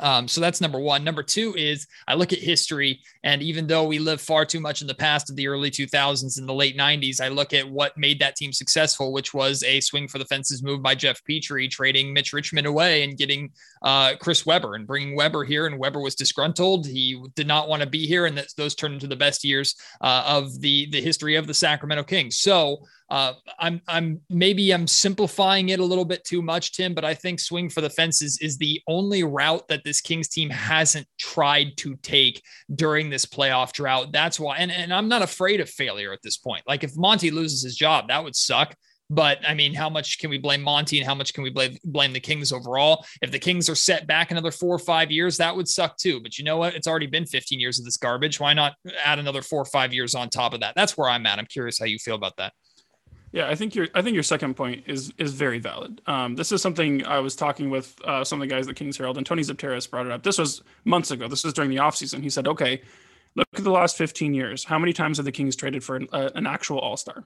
um, 0.00 0.28
so 0.28 0.40
that's 0.40 0.60
number 0.60 0.78
one. 0.78 1.02
Number 1.02 1.22
two 1.22 1.54
is 1.56 1.86
I 2.06 2.14
look 2.14 2.32
at 2.32 2.38
history, 2.38 3.00
and 3.24 3.42
even 3.42 3.66
though 3.66 3.84
we 3.84 3.98
live 3.98 4.20
far 4.20 4.44
too 4.44 4.60
much 4.60 4.82
in 4.82 4.86
the 4.86 4.94
past 4.94 5.30
of 5.30 5.36
the 5.36 5.48
early 5.48 5.70
2000s 5.70 6.38
and 6.38 6.48
the 6.48 6.54
late 6.54 6.76
90s, 6.76 7.20
I 7.20 7.28
look 7.28 7.52
at 7.52 7.68
what 7.68 7.96
made 7.96 8.20
that 8.20 8.36
team 8.36 8.52
successful, 8.52 9.12
which 9.12 9.34
was 9.34 9.62
a 9.64 9.80
swing 9.80 10.06
for 10.06 10.18
the 10.18 10.24
fences 10.24 10.62
move 10.62 10.82
by 10.82 10.94
Geoff 10.94 11.20
Petrie, 11.24 11.68
trading 11.68 12.12
Mitch 12.12 12.32
Richmond 12.32 12.66
away 12.66 13.02
and 13.02 13.16
getting 13.16 13.50
uh, 13.82 14.14
Chris 14.20 14.46
Webber 14.46 14.74
and 14.74 14.86
bringing 14.86 15.16
Webber 15.16 15.44
here. 15.44 15.66
And 15.66 15.78
Webber 15.78 16.00
was 16.00 16.14
disgruntled; 16.14 16.86
he 16.86 17.22
did 17.34 17.46
not 17.46 17.68
want 17.68 17.82
to 17.82 17.88
be 17.88 18.06
here, 18.06 18.26
and 18.26 18.36
that, 18.38 18.48
those 18.56 18.74
turned 18.74 18.94
into 18.94 19.06
the 19.06 19.16
best 19.16 19.44
years 19.44 19.74
uh, 20.00 20.22
of 20.26 20.60
the 20.60 20.88
the 20.90 21.00
history 21.00 21.36
of 21.36 21.46
the 21.46 21.54
Sacramento 21.54 22.04
Kings. 22.04 22.38
So 22.38 22.78
uh, 23.10 23.32
I'm 23.58 23.80
I'm 23.88 24.20
maybe 24.30 24.72
I'm 24.72 24.86
simplifying 24.86 25.70
it 25.70 25.80
a 25.80 25.84
little 25.84 26.04
bit 26.04 26.24
too 26.24 26.42
much, 26.42 26.72
Tim, 26.72 26.94
but 26.94 27.04
I 27.04 27.12
think 27.12 27.40
swing 27.40 27.68
for 27.68 27.80
the 27.80 27.90
fences 27.90 28.38
is 28.40 28.56
the 28.56 28.80
only 28.86 29.24
route 29.24 29.66
that 29.68 29.82
this 29.84 30.00
Kings 30.00 30.28
team 30.28 30.48
hasn't 30.48 31.08
tried 31.18 31.76
to 31.78 31.96
take 31.96 32.40
during 32.74 33.10
this 33.10 33.26
playoff 33.26 33.72
drought. 33.72 34.12
That's 34.12 34.38
why, 34.38 34.58
and, 34.58 34.70
and 34.70 34.94
I'm 34.94 35.08
not 35.08 35.22
afraid 35.22 35.60
of 35.60 35.68
failure 35.68 36.12
at 36.12 36.22
this 36.22 36.36
point. 36.36 36.62
Like 36.68 36.84
if 36.84 36.96
Monte 36.96 37.30
loses 37.32 37.64
his 37.64 37.74
job, 37.74 38.08
that 38.08 38.22
would 38.22 38.36
suck. 38.36 38.76
But 39.12 39.38
I 39.44 39.54
mean, 39.54 39.74
how 39.74 39.90
much 39.90 40.20
can 40.20 40.30
we 40.30 40.38
blame 40.38 40.62
Monte 40.62 40.96
and 40.96 41.06
how 41.06 41.16
much 41.16 41.34
can 41.34 41.42
we 41.42 41.50
blame 41.50 41.76
blame 41.84 42.12
the 42.12 42.20
Kings 42.20 42.52
overall? 42.52 43.04
If 43.20 43.32
the 43.32 43.40
Kings 43.40 43.68
are 43.68 43.74
set 43.74 44.06
back 44.06 44.30
another 44.30 44.52
four 44.52 44.72
or 44.72 44.78
five 44.78 45.10
years, 45.10 45.36
that 45.38 45.56
would 45.56 45.66
suck 45.66 45.96
too. 45.96 46.20
But 46.20 46.38
you 46.38 46.44
know 46.44 46.58
what? 46.58 46.76
It's 46.76 46.86
already 46.86 47.08
been 47.08 47.26
15 47.26 47.58
years 47.58 47.80
of 47.80 47.84
this 47.84 47.96
garbage. 47.96 48.38
Why 48.38 48.54
not 48.54 48.74
add 49.04 49.18
another 49.18 49.42
four 49.42 49.60
or 49.60 49.64
five 49.64 49.92
years 49.92 50.14
on 50.14 50.28
top 50.30 50.54
of 50.54 50.60
that? 50.60 50.74
That's 50.76 50.96
where 50.96 51.10
I'm 51.10 51.26
at. 51.26 51.40
I'm 51.40 51.46
curious 51.46 51.76
how 51.76 51.86
you 51.86 51.98
feel 51.98 52.14
about 52.14 52.36
that. 52.36 52.52
Yeah, 53.32 53.48
I 53.48 53.54
think 53.54 53.74
your 53.74 53.86
I 53.94 54.02
think 54.02 54.14
your 54.14 54.24
second 54.24 54.54
point 54.54 54.84
is 54.86 55.12
is 55.16 55.32
very 55.32 55.58
valid. 55.58 56.00
Um, 56.06 56.34
this 56.34 56.50
is 56.50 56.60
something 56.60 57.06
I 57.06 57.20
was 57.20 57.36
talking 57.36 57.70
with 57.70 57.96
uh, 58.04 58.24
some 58.24 58.40
of 58.40 58.48
the 58.48 58.52
guys 58.52 58.66
at 58.66 58.74
Kings 58.74 58.96
Herald, 58.96 59.18
and 59.18 59.26
Tony 59.26 59.42
Zipteris 59.42 59.88
brought 59.88 60.06
it 60.06 60.12
up. 60.12 60.22
This 60.22 60.38
was 60.38 60.62
months 60.84 61.10
ago. 61.10 61.28
This 61.28 61.44
was 61.44 61.52
during 61.52 61.70
the 61.70 61.76
offseason. 61.76 62.22
He 62.22 62.30
said, 62.30 62.48
"Okay, 62.48 62.82
look 63.36 63.46
at 63.54 63.62
the 63.62 63.70
last 63.70 63.96
15 63.96 64.34
years. 64.34 64.64
How 64.64 64.78
many 64.78 64.92
times 64.92 65.18
have 65.18 65.26
the 65.26 65.32
Kings 65.32 65.54
traded 65.54 65.84
for 65.84 65.96
an, 65.96 66.08
uh, 66.12 66.30
an 66.34 66.46
actual 66.46 66.78
All 66.80 66.96
Star?" 66.96 67.24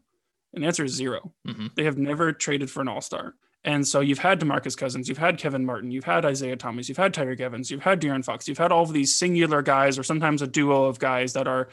And 0.53 0.63
the 0.63 0.67
answer 0.67 0.85
is 0.85 0.93
0 0.93 1.33
mm-hmm. 1.47 1.69
They 1.75 1.85
have 1.85 1.99
never 1.99 2.33
traded 2.33 2.71
for 2.71 2.83
an 2.83 2.89
All 2.89 3.01
Star. 3.01 3.35
And 3.65 3.87
so 3.87 4.01
you've 4.01 4.19
had 4.19 4.41
Demarcus 4.41 4.77
Cousins, 4.77 5.09
you've 5.09 5.17
had 5.17 5.39
Kevin 5.39 5.65
Martin, 5.65 5.91
you've 5.91 6.05
had 6.05 6.27
Isaiah 6.27 6.55
Thomas, 6.55 6.87
you've 6.87 6.99
had 6.99 7.15
Tyreke 7.15 7.41
Evans, 7.41 7.71
you've 7.71 7.83
had 7.83 7.99
De'Aaron 7.99 8.23
Fox, 8.23 8.47
you've 8.47 8.59
had 8.59 8.71
all 8.71 8.83
of 8.83 8.93
these 8.93 9.17
singular 9.17 9.63
guys, 9.63 9.99
or 9.99 10.03
sometimes 10.03 10.43
a 10.43 10.47
duo 10.47 10.85
of 10.85 10.99
guys 10.99 11.33
that 11.33 11.49
are, 11.49 11.69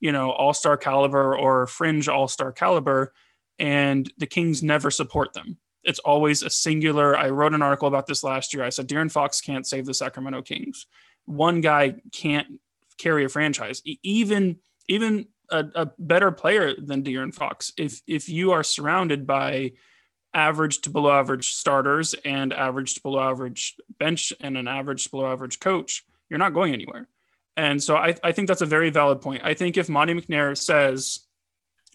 you 0.00 0.10
know, 0.10 0.32
All 0.32 0.52
Star 0.52 0.76
caliber 0.76 1.36
or 1.36 1.68
fringe 1.68 2.08
All 2.08 2.26
Star 2.26 2.50
caliber 2.50 3.12
and 3.58 4.10
the 4.18 4.26
Kings 4.26 4.62
never 4.62 4.90
support 4.90 5.32
them. 5.32 5.58
It's 5.84 6.00
always 6.00 6.42
a 6.42 6.50
singular. 6.50 7.16
I 7.16 7.30
wrote 7.30 7.54
an 7.54 7.62
article 7.62 7.88
about 7.88 8.06
this 8.06 8.24
last 8.24 8.52
year. 8.52 8.64
I 8.64 8.70
said 8.70 8.88
De'Aaron 8.88 9.10
Fox 9.10 9.40
can't 9.40 9.66
save 9.66 9.86
the 9.86 9.94
Sacramento 9.94 10.42
Kings. 10.42 10.86
One 11.26 11.60
guy 11.60 11.94
can't 12.12 12.60
carry 12.98 13.24
a 13.24 13.28
franchise. 13.28 13.82
Even 14.02 14.56
even 14.88 15.26
a, 15.50 15.64
a 15.74 15.90
better 15.98 16.30
player 16.32 16.74
than 16.76 17.02
De'Aaron 17.02 17.34
Fox. 17.34 17.72
If 17.78 18.02
if 18.06 18.28
you 18.28 18.52
are 18.52 18.64
surrounded 18.64 19.26
by 19.26 19.72
average 20.34 20.82
to 20.82 20.90
below 20.90 21.12
average 21.12 21.54
starters 21.54 22.14
and 22.24 22.52
average 22.52 22.94
to 22.94 23.02
below 23.02 23.30
average 23.30 23.76
bench 23.98 24.32
and 24.40 24.58
an 24.58 24.68
average 24.68 25.04
to 25.04 25.10
below 25.10 25.32
average 25.32 25.60
coach, 25.60 26.04
you're 26.28 26.38
not 26.38 26.52
going 26.52 26.74
anywhere. 26.74 27.08
And 27.56 27.82
so 27.82 27.96
I, 27.96 28.14
I 28.22 28.32
think 28.32 28.48
that's 28.48 28.60
a 28.60 28.66
very 28.66 28.90
valid 28.90 29.22
point. 29.22 29.42
I 29.44 29.54
think 29.54 29.78
if 29.78 29.88
Monte 29.88 30.12
McNair 30.12 30.56
says 30.56 31.20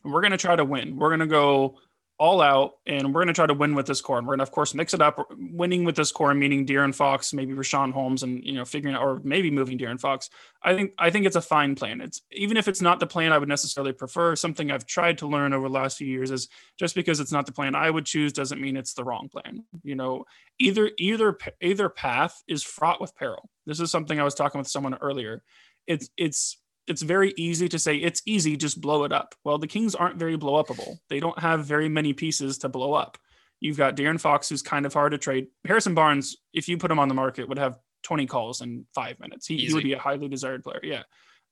we're 0.03 0.21
going 0.21 0.31
to 0.31 0.37
try 0.37 0.55
to 0.55 0.65
win. 0.65 0.97
We're 0.97 1.09
going 1.09 1.19
to 1.19 1.27
go 1.27 1.77
all 2.21 2.39
out 2.39 2.73
and 2.85 3.07
we're 3.07 3.21
going 3.21 3.29
to 3.29 3.33
try 3.33 3.47
to 3.47 3.53
win 3.55 3.73
with 3.73 3.87
this 3.87 3.99
core. 3.99 4.19
And 4.19 4.27
we're 4.27 4.33
going 4.33 4.45
to, 4.45 4.49
of 4.49 4.51
course, 4.51 4.75
mix 4.75 4.93
it 4.93 5.01
up. 5.01 5.27
Winning 5.39 5.83
with 5.85 5.95
this 5.95 6.11
core, 6.11 6.35
meaning 6.35 6.67
De'Aaron 6.67 6.93
Fox, 6.93 7.33
maybe 7.33 7.53
Richaun 7.53 7.91
Holmes, 7.91 8.21
and 8.21 8.43
you 8.43 8.53
know, 8.53 8.63
figuring 8.63 8.95
out, 8.95 9.01
or 9.01 9.19
maybe 9.23 9.49
moving 9.49 9.75
De'Aaron 9.75 9.99
Fox. 9.99 10.29
I 10.61 10.75
think 10.75 10.91
I 10.99 11.09
think 11.09 11.25
it's 11.25 11.35
a 11.35 11.41
fine 11.41 11.73
plan. 11.73 11.99
It's 11.99 12.21
even 12.31 12.57
if 12.57 12.67
it's 12.67 12.79
not 12.79 12.99
the 12.99 13.07
plan 13.07 13.33
I 13.33 13.39
would 13.39 13.49
necessarily 13.49 13.91
prefer. 13.91 14.35
Something 14.35 14.69
I've 14.69 14.85
tried 14.85 15.17
to 15.17 15.27
learn 15.27 15.51
over 15.51 15.67
the 15.67 15.73
last 15.73 15.97
few 15.97 16.05
years 16.05 16.29
is 16.29 16.47
just 16.77 16.93
because 16.93 17.19
it's 17.19 17.31
not 17.31 17.47
the 17.47 17.53
plan 17.53 17.73
I 17.73 17.89
would 17.89 18.05
choose 18.05 18.31
doesn't 18.31 18.61
mean 18.61 18.77
it's 18.77 18.93
the 18.93 19.03
wrong 19.03 19.27
plan. 19.27 19.65
You 19.81 19.95
know, 19.95 20.25
either 20.59 20.91
either 20.99 21.35
either 21.59 21.89
path 21.89 22.43
is 22.47 22.61
fraught 22.61 23.01
with 23.01 23.15
peril. 23.15 23.49
This 23.65 23.79
is 23.79 23.89
something 23.89 24.19
I 24.19 24.23
was 24.23 24.35
talking 24.35 24.59
with 24.59 24.67
someone 24.67 24.93
earlier. 25.01 25.41
It's 25.87 26.11
it's 26.17 26.57
it's 26.91 27.01
very 27.01 27.33
easy 27.37 27.67
to 27.69 27.79
say 27.79 27.95
it's 27.95 28.21
easy, 28.25 28.57
just 28.57 28.81
blow 28.81 29.05
it 29.05 29.11
up. 29.11 29.33
Well, 29.43 29.57
the 29.57 29.67
Kings 29.67 29.95
aren't 29.95 30.17
very 30.17 30.35
blow 30.35 30.61
upable. 30.61 30.97
They 31.09 31.19
don't 31.19 31.39
have 31.39 31.65
very 31.65 31.89
many 31.89 32.13
pieces 32.13 32.59
to 32.59 32.69
blow 32.69 32.93
up. 32.93 33.17
You've 33.61 33.77
got 33.77 33.95
De'Aaron 33.95 34.19
Fox, 34.19 34.49
who's 34.49 34.61
kind 34.61 34.85
of 34.85 34.93
hard 34.93 35.13
to 35.13 35.17
trade. 35.17 35.47
Harrison 35.65 35.95
Barnes, 35.95 36.37
if 36.53 36.67
you 36.67 36.77
put 36.77 36.91
him 36.91 36.99
on 36.99 37.07
the 37.07 37.13
market, 37.13 37.47
would 37.47 37.59
have 37.59 37.77
20 38.03 38.25
calls 38.25 38.61
in 38.61 38.85
five 38.93 39.19
minutes. 39.19 39.47
He, 39.47 39.57
he 39.57 39.73
would 39.73 39.83
be 39.83 39.93
a 39.93 39.99
highly 39.99 40.27
desired 40.27 40.63
player. 40.63 40.81
Yeah. 40.83 41.03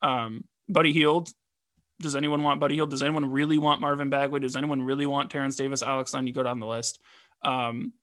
Um, 0.01 0.43
Buddy 0.67 0.91
Hield. 0.91 1.29
Does 2.01 2.15
anyone 2.15 2.43
want 2.43 2.59
Buddy 2.59 2.75
Hield? 2.75 2.89
Does 2.89 3.03
anyone 3.03 3.29
really 3.29 3.57
want 3.57 3.81
Marvin 3.81 4.09
Bagley? 4.09 4.39
Does 4.39 4.55
anyone 4.55 4.81
really 4.81 5.05
want 5.05 5.29
Terence 5.31 5.55
Davis, 5.55 5.83
Alex 5.83 6.13
Len? 6.13 6.27
You 6.27 6.33
go 6.33 6.43
down 6.43 6.59
the 6.59 6.67
list. 6.67 6.99
Um, 7.43 7.93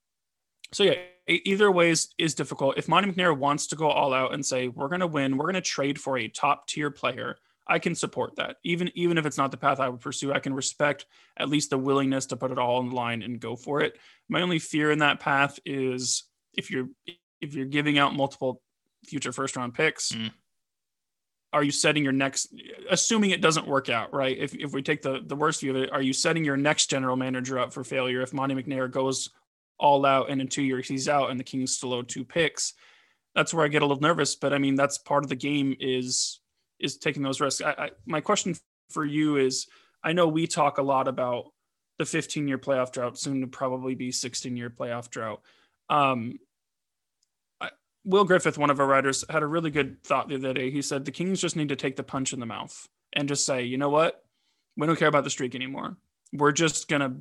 so 0.73 0.85
yeah, 0.85 0.97
either 1.29 1.71
way 1.71 1.91
is, 1.91 2.09
is 2.19 2.35
difficult. 2.35 2.79
If 2.79 2.89
Monte 2.89 3.11
McNair 3.11 3.37
wants 3.37 3.67
to 3.69 3.77
go 3.77 3.89
all 3.89 4.15
out 4.15 4.35
and 4.35 4.45
say 4.45 4.69
we're 4.69 4.89
going 4.89 5.01
to 5.01 5.07
win, 5.07 5.37
we're 5.37 5.47
going 5.47 5.55
to 5.55 5.61
trade 5.61 6.01
for 6.01 6.19
a 6.19 6.29
top 6.29 6.67
tier 6.69 6.91
player, 6.91 7.37
I 7.67 7.79
can 7.79 7.95
support 7.95 8.37
that. 8.37 8.57
Even 8.63 8.91
even 8.95 9.19
if 9.19 9.27
it's 9.27 9.39
not 9.39 9.51
the 9.51 9.57
path 9.57 9.81
I 9.81 9.89
would 9.89 10.01
pursue, 10.01 10.33
I 10.33 10.39
can 10.39 10.55
respect 10.55 11.07
at 11.37 11.49
least 11.49 11.71
the 11.71 11.79
willingness 11.79 12.27
to 12.27 12.37
put 12.37 12.53
it 12.53 12.59
all 12.59 12.81
in 12.81 12.91
line 12.91 13.23
and 13.23 13.41
go 13.41 13.57
for 13.57 13.81
it. 13.81 13.99
My 14.29 14.43
only 14.43 14.61
fear 14.61 14.93
in 14.93 15.01
that 15.01 15.19
path 15.19 15.59
is 15.65 16.25
if 16.57 16.71
you're 16.71 16.87
if 17.41 17.55
you're 17.55 17.67
giving 17.67 17.99
out 17.99 18.15
multiple 18.15 18.63
future 19.05 19.33
first 19.33 19.57
round 19.57 19.75
picks. 19.75 20.13
Mm. 20.13 20.31
Are 21.53 21.63
you 21.63 21.71
setting 21.71 22.05
your 22.05 22.13
next, 22.13 22.53
assuming 22.91 23.31
it 23.31 23.41
doesn't 23.41 23.67
work 23.67 23.89
out, 23.89 24.13
right? 24.13 24.37
If, 24.37 24.55
if 24.55 24.73
we 24.73 24.83
take 24.83 25.01
the, 25.01 25.21
the 25.25 25.37
worst 25.37 25.61
view 25.61 25.71
of 25.71 25.77
it, 25.77 25.93
are 25.93 26.03
you 26.03 26.13
setting 26.13 26.45
your 26.45 26.57
next 26.57 26.91
general 26.91 27.17
manager 27.17 27.59
up 27.59 27.73
for 27.73 27.83
failure 27.83 28.21
if 28.21 28.35
Monte 28.35 28.55
McNair 28.55 28.91
goes 28.91 29.31
all 29.79 30.07
out 30.07 30.31
and 30.31 30.41
in 30.41 30.49
two 30.49 30.63
years 30.63 30.89
he's 30.89 31.09
out 31.09 31.31
and 31.31 31.39
the 31.39 31.45
Kings 31.45 31.75
still 31.75 31.93
owe 31.93 32.03
two 32.03 32.25
picks. 32.25 32.75
That's 33.35 33.53
where 33.53 33.65
I 33.65 33.69
get 33.69 33.83
a 33.83 33.87
little 33.87 34.01
nervous. 34.01 34.35
But 34.35 34.53
I 34.53 34.59
mean, 34.59 34.75
that's 34.75 34.99
part 34.99 35.25
of 35.25 35.29
the 35.29 35.37
game 35.37 35.77
is 35.79 36.41
is 36.79 36.97
taking 36.97 37.23
those 37.23 37.41
risks. 37.41 37.63
I, 37.63 37.71
I, 37.71 37.91
my 38.07 38.21
question 38.21 38.55
for 38.91 39.05
you 39.05 39.37
is: 39.37 39.67
I 40.03 40.13
know 40.13 40.29
we 40.29 40.47
talk 40.47 40.79
a 40.79 40.83
lot 40.83 41.09
about 41.09 41.53
the 41.99 42.05
15 42.05 42.49
year 42.49 42.59
playoff 42.59 42.93
drought, 42.93 43.19
soon 43.19 43.41
to 43.41 43.47
probably 43.47 43.95
be 43.95 44.11
16 44.11 44.57
year 44.57 44.71
playoff 44.71 45.11
drought. 45.11 45.43
Um, 45.89 46.39
I, 47.61 47.71
Will 48.05 48.25
Griffith, 48.25 48.59
one 48.59 48.71
of 48.71 48.81
our 48.81 48.87
writers, 48.87 49.25
had 49.29 49.43
a 49.43 49.47
really 49.47 49.71
good 49.71 50.03
thought 50.03 50.29
the 50.29 50.37
other 50.37 50.55
day. 50.55 50.71
He 50.71 50.83
said 50.83 51.05
the 51.05 51.11
Kings 51.11 51.41
just 51.41 51.57
need 51.57 51.69
to 51.69 51.77
take 51.77 51.97
the 51.97 52.03
punch 52.03 52.33
in 52.33 52.41
the 52.41 52.47
mouth 52.47 52.89
and 53.13 53.29
just 53.29 53.47
say, 53.47 53.65
you 53.65 53.79
know 53.79 53.91
what, 53.91 54.25
we 54.77 54.87
don't 54.87 54.99
care 54.99 55.09
about 55.09 55.25
the 55.25 55.31
streak 55.31 55.55
anymore. 55.55 55.97
We're 56.33 56.53
just 56.53 56.89
gonna 56.89 57.17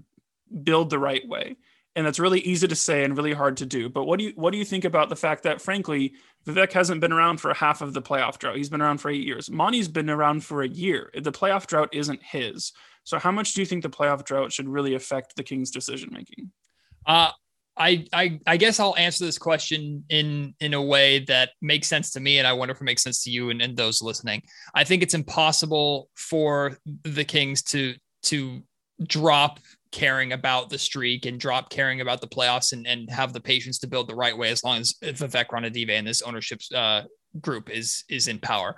build 0.64 0.90
the 0.90 1.00
right 1.00 1.28
way 1.28 1.58
and 1.96 2.06
that's 2.06 2.20
really 2.20 2.42
easy 2.42 2.68
to 2.68 2.76
say 2.76 3.04
and 3.04 3.16
really 3.16 3.34
hard 3.34 3.58
to 3.58 3.66
do. 3.66 3.90
But 3.90 4.06
what 4.06 4.20
do 4.20 4.26
you 4.26 4.34
what 4.36 4.52
do 4.52 4.58
you 4.58 4.66
think 4.66 4.86
about 4.86 5.10
the 5.10 5.16
fact 5.16 5.44
that 5.44 5.62
frankly 5.62 6.14
Vivek 6.46 6.74
hasn't 6.74 7.02
been 7.02 7.14
around 7.14 7.38
for 7.38 7.54
half 7.54 7.82
of 7.82 7.94
the 7.94 8.02
playoff 8.02 8.38
drought? 8.38 8.58
He's 8.58 8.70
been 8.70 8.82
around 8.82 9.00
for 9.00 9.10
eight 9.10 9.24
years. 9.24 9.50
Monte's 9.50 9.88
been 9.88 10.10
around 10.10 10.44
for 10.44 10.64
a 10.64 10.68
year. 10.68 11.12
The 11.14 11.32
playoff 11.32 11.68
drought 11.68 11.90
isn't 11.94 12.22
his. 12.22 12.74
So 13.04 13.20
how 13.20 13.32
much 13.32 13.54
do 13.54 13.62
you 13.62 13.66
think 13.66 13.84
the 13.84 13.90
playoff 13.90 14.26
drought 14.26 14.52
should 14.52 14.68
really 14.68 14.96
affect 14.96 15.36
the 15.36 15.44
Kings' 15.44 15.72
decision 15.72 16.10
making? 16.12 16.52
Uh 17.06 17.32
I, 17.78 18.06
I 18.14 18.40
I 18.48 18.58
guess 18.58 18.80
I'll 18.80 18.96
answer 18.96 19.26
this 19.26 19.38
question 19.38 20.06
in 20.10 20.54
in 20.60 20.74
a 20.74 20.82
way 20.82 21.20
that 21.26 21.52
makes 21.62 21.88
sense 21.90 22.12
to 22.12 22.22
me, 22.22 22.38
and 22.38 22.48
I 22.48 22.54
wonder 22.54 22.72
if 22.72 22.80
it 22.80 22.86
makes 22.86 23.04
sense 23.04 23.24
to 23.26 23.32
you 23.32 23.50
and, 23.50 23.62
and 23.62 23.76
those 23.76 24.02
listening. 24.02 24.44
I 24.74 24.86
think 24.86 25.04
it's 25.04 25.14
impossible 25.14 26.10
for 26.16 26.78
the 27.04 27.26
Kings 27.26 27.62
to 27.64 27.96
to 28.24 28.62
drop 29.06 29.60
caring 29.92 30.34
about 30.34 30.70
the 30.70 30.78
streak 30.78 31.26
and 31.26 31.40
drop 31.40 31.70
caring 31.70 32.02
about 32.02 32.22
the 32.22 32.28
playoffs 32.28 32.74
and, 32.74 32.86
and 32.86 33.10
have 33.10 33.34
the 33.34 33.40
patience 33.40 33.80
to 33.80 33.88
build 33.88 34.08
the 34.08 34.16
right 34.16 34.38
way 34.38 34.50
as 34.50 34.64
long 34.64 34.80
as 34.80 34.94
Vivek 35.02 35.48
Ranadive 35.48 35.90
and 35.90 36.08
this 36.08 36.22
ownership 36.22 36.62
uh, 36.74 37.04
group 37.42 37.70
is 37.70 38.04
is 38.10 38.28
in 38.28 38.40
power. 38.40 38.76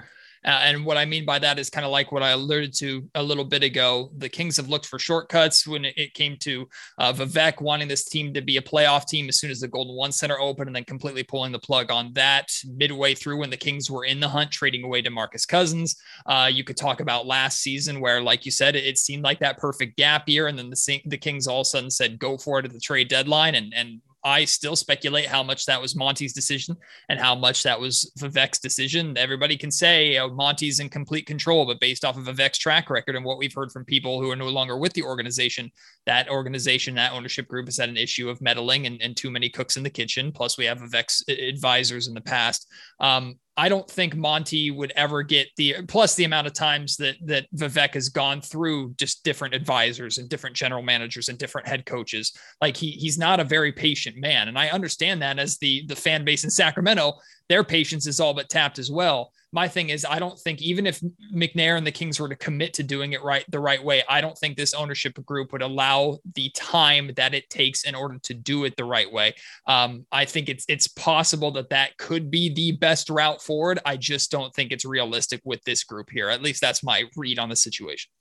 Uh, 0.48 0.62
and 0.64 0.86
what 0.86 0.96
I 0.96 1.04
mean 1.04 1.26
by 1.26 1.40
that 1.40 1.60
is 1.60 1.70
kind 1.70 1.86
of 1.86 1.92
like 1.92 2.14
what 2.14 2.24
I 2.24 2.30
alluded 2.30 2.74
to 2.78 3.08
a 3.16 3.22
little 3.22 3.44
bit 3.44 3.64
ago. 3.64 4.10
The 4.18 4.30
Kings 4.30 4.56
have 4.56 4.70
looked 4.70 4.86
for 4.86 4.98
shortcuts 4.98 5.68
when 5.68 5.86
it, 5.86 6.14
came 6.14 6.38
to 6.38 6.68
uh, 6.98 7.12
Vivek 7.12 7.62
wanting 7.62 7.90
this 7.90 8.06
team 8.06 8.34
to 8.34 8.42
be 8.42 8.56
a 8.56 8.62
playoff 8.62 9.06
team 9.06 9.28
as 9.28 9.40
soon 9.40 9.52
as 9.52 9.60
the 9.60 9.68
Golden 9.68 9.96
One 9.96 10.14
Center 10.14 10.40
opened, 10.40 10.70
and 10.70 10.76
then 10.76 10.86
completely 10.86 11.22
pulling 11.22 11.52
the 11.52 11.60
plug 11.60 11.92
on 11.92 12.14
that 12.14 12.48
midway 12.66 13.14
through 13.14 13.38
when 13.38 13.50
the 13.50 13.58
Kings 13.58 13.92
were 13.92 14.06
in 14.06 14.22
the 14.22 14.30
hunt, 14.30 14.50
trading 14.50 14.86
away 14.86 15.02
DeMarcus 15.02 15.46
Cousins. 15.46 15.98
Uh, 16.26 16.50
you 16.52 16.64
could 16.64 16.78
talk 16.78 17.02
about 17.02 17.28
last 17.28 17.60
season 17.60 18.00
where, 18.00 18.22
like 18.22 18.46
you 18.46 18.52
said, 18.52 18.76
it, 18.78 18.86
it 18.86 18.98
seemed 18.98 19.24
like 19.24 19.40
that 19.40 19.58
perfect 19.58 19.98
gap 19.98 20.30
year, 20.30 20.48
and 20.48 20.58
then 20.58 20.70
the 20.70 21.02
the 21.06 21.18
Kings 21.18 21.46
all 21.46 21.62
of 21.62 21.66
a 21.66 21.70
sudden 21.70 21.92
said 21.92 22.18
go 22.18 22.38
for 22.38 22.60
it 22.60 22.66
at 22.66 22.72
the 22.72 22.80
trade 22.80 23.10
deadline, 23.10 23.56
and 23.56 23.74
and 23.76 24.02
I 24.28 24.44
still 24.44 24.76
speculate 24.76 25.26
how 25.26 25.42
much 25.42 25.66
that 25.68 25.82
was 25.82 25.96
Monte's 25.96 26.34
decision 26.34 26.76
and 27.08 27.18
how 27.18 27.34
much 27.34 27.64
that 27.64 27.80
was 27.80 28.12
Vivek's 28.20 28.60
decision. 28.60 29.18
Everybody 29.18 29.56
can 29.56 29.72
say 29.72 30.20
Monte's 30.34 30.82
in 30.82 30.90
complete 30.90 31.26
control, 31.26 31.66
but 31.66 31.80
based 31.80 32.04
off 32.04 32.18
of 32.18 32.26
Vivek's 32.26 32.58
track 32.58 32.90
record 32.90 33.16
and 33.16 33.24
what 33.24 33.38
we've 33.38 33.54
heard 33.54 33.72
from 33.72 33.86
people 33.86 34.22
who 34.22 34.30
are 34.30 34.36
no 34.36 34.50
longer 34.50 34.78
with 34.78 34.92
the 34.92 35.04
organization, 35.04 35.72
that 36.06 36.30
organization, 36.30 36.96
that 36.96 37.14
ownership 37.14 37.48
group 37.48 37.68
has 37.68 37.78
had 37.78 37.88
an 37.88 37.96
issue 37.96 38.30
of 38.30 38.42
meddling 38.42 38.86
and, 38.86 39.02
and 39.02 39.16
too 39.16 39.32
many 39.32 39.50
cooks 39.50 39.78
in 39.78 39.84
the 39.84 39.90
kitchen. 39.90 40.34
Plus, 40.34 40.58
we 40.58 40.66
have 40.66 40.80
Vivek's 40.80 41.24
advisors 41.30 42.10
in 42.10 42.14
the 42.14 42.20
past. 42.20 42.68
Um, 43.00 43.40
I 43.60 43.70
don't 43.70 43.90
think 43.90 44.16
Monte 44.16 44.70
would 44.70 44.94
ever 44.96 45.24
get 45.24 45.48
the 45.58 45.78
plus 45.88 46.14
the 46.14 46.26
amount 46.26 46.46
of 46.46 46.54
times 46.54 46.96
that 46.98 47.16
that 47.24 47.48
Vivek 47.56 47.96
has 47.96 48.08
gone 48.08 48.40
through 48.40 48.94
just 48.94 49.24
different 49.24 49.56
advisors 49.56 50.20
and 50.20 50.30
different 50.30 50.56
general 50.56 50.84
managers 50.84 51.28
and 51.28 51.40
different 51.40 51.68
head 51.68 51.86
coaches. 51.86 52.38
Like 52.62 52.78
he 52.78 52.92
he's 52.92 53.18
not 53.18 53.40
a 53.40 53.44
very 53.44 53.72
patient 53.72 54.16
man, 54.16 54.48
and 54.48 54.60
I 54.60 54.70
understand 54.70 55.24
that 55.24 55.40
as 55.40 55.58
the 55.58 55.84
the 55.88 55.96
fan 55.96 56.24
base 56.24 56.44
in 56.44 56.52
Sacramento, 56.52 57.14
their 57.50 57.64
patience 57.64 58.08
is 58.08 58.20
all 58.20 58.34
but 58.34 58.50
tapped 58.50 58.80
as 58.80 58.92
well 58.92 59.32
my 59.54 59.68
thing 59.68 59.90
is 59.90 60.06
I 60.08 60.20
don't 60.20 60.38
think 60.38 60.62
even 60.62 60.86
if 60.86 61.02
McNair 61.34 61.78
and 61.78 61.88
the 61.88 61.92
Kings 61.92 62.20
were 62.20 62.28
to 62.28 62.36
commit 62.36 62.74
to 62.76 62.84
doing 62.84 63.14
it 63.14 63.24
right 63.24 63.46
the 63.50 63.60
right 63.60 63.84
way, 63.84 64.04
I 64.10 64.20
don't 64.20 64.38
think 64.38 64.58
this 64.58 64.74
ownership 64.74 65.24
group 65.26 65.54
would 65.54 65.62
allow 65.62 66.18
the 66.36 66.50
time 66.50 67.12
that 67.16 67.34
it 67.34 67.50
takes 67.50 67.84
in 67.84 67.96
order 67.96 68.20
to 68.24 68.34
do 68.34 68.66
it 68.66 68.76
the 68.76 68.86
right 68.86 69.12
way. 69.12 69.36
Um, 69.66 70.06
I 70.12 70.26
think 70.26 70.50
it's 70.50 70.66
it's 70.68 70.88
possible 70.88 71.52
that 71.52 71.70
that 71.70 71.98
could 71.98 72.30
be 72.30 72.54
the 72.54 72.74
best 72.74 73.10
route 73.10 73.42
forward. 73.42 73.80
I 73.86 73.96
just 73.96 74.32
don't 74.32 74.54
think 74.54 74.72
it's 74.72 74.86
realistic 74.86 75.42
with 75.46 75.64
this 75.64 75.84
group 75.84 76.10
here. 76.12 76.30
At 76.30 76.42
least 76.42 76.60
that's 76.60 76.84
my 76.84 77.06
read 77.16 77.40
on 77.40 77.50
the 77.50 77.56
situation. 77.56 78.12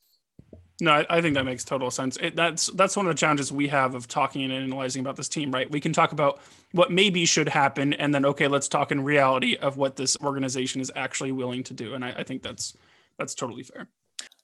No, 0.80 0.92
I, 0.92 1.06
I, 1.08 1.20
think 1.22 1.34
that 1.34 1.44
makes 1.44 1.64
total 1.64 1.90
sense. 1.90 2.18
It, 2.18 2.36
that's 2.36 2.66
that's 2.68 2.96
one 2.96 3.06
of 3.06 3.14
the 3.14 3.18
challenges 3.18 3.50
we 3.50 3.66
have 3.68 3.94
of 3.94 4.06
talking 4.08 4.42
and 4.42 4.52
analyzing 4.52 5.00
about 5.00 5.16
this 5.16 5.28
team, 5.28 5.50
right? 5.50 5.70
We 5.70 5.80
can 5.80 5.94
talk 5.94 6.12
about 6.12 6.40
what 6.72 6.90
maybe 6.90 7.24
should 7.24 7.48
happen, 7.48 7.94
and 7.94 8.14
then 8.14 8.26
okay, 8.26 8.46
let's 8.46 8.68
talk 8.68 8.92
in 8.92 9.02
reality 9.02 9.56
of 9.56 9.78
what 9.78 9.96
this 9.96 10.18
organization 10.22 10.82
is 10.82 10.92
actually 10.94 11.32
willing 11.32 11.62
to 11.64 11.74
do. 11.74 11.94
And 11.94 12.04
I, 12.04 12.10
I 12.18 12.22
think 12.24 12.42
that's 12.42 12.76
that's 13.18 13.34
totally 13.34 13.62
fair. 13.62 13.88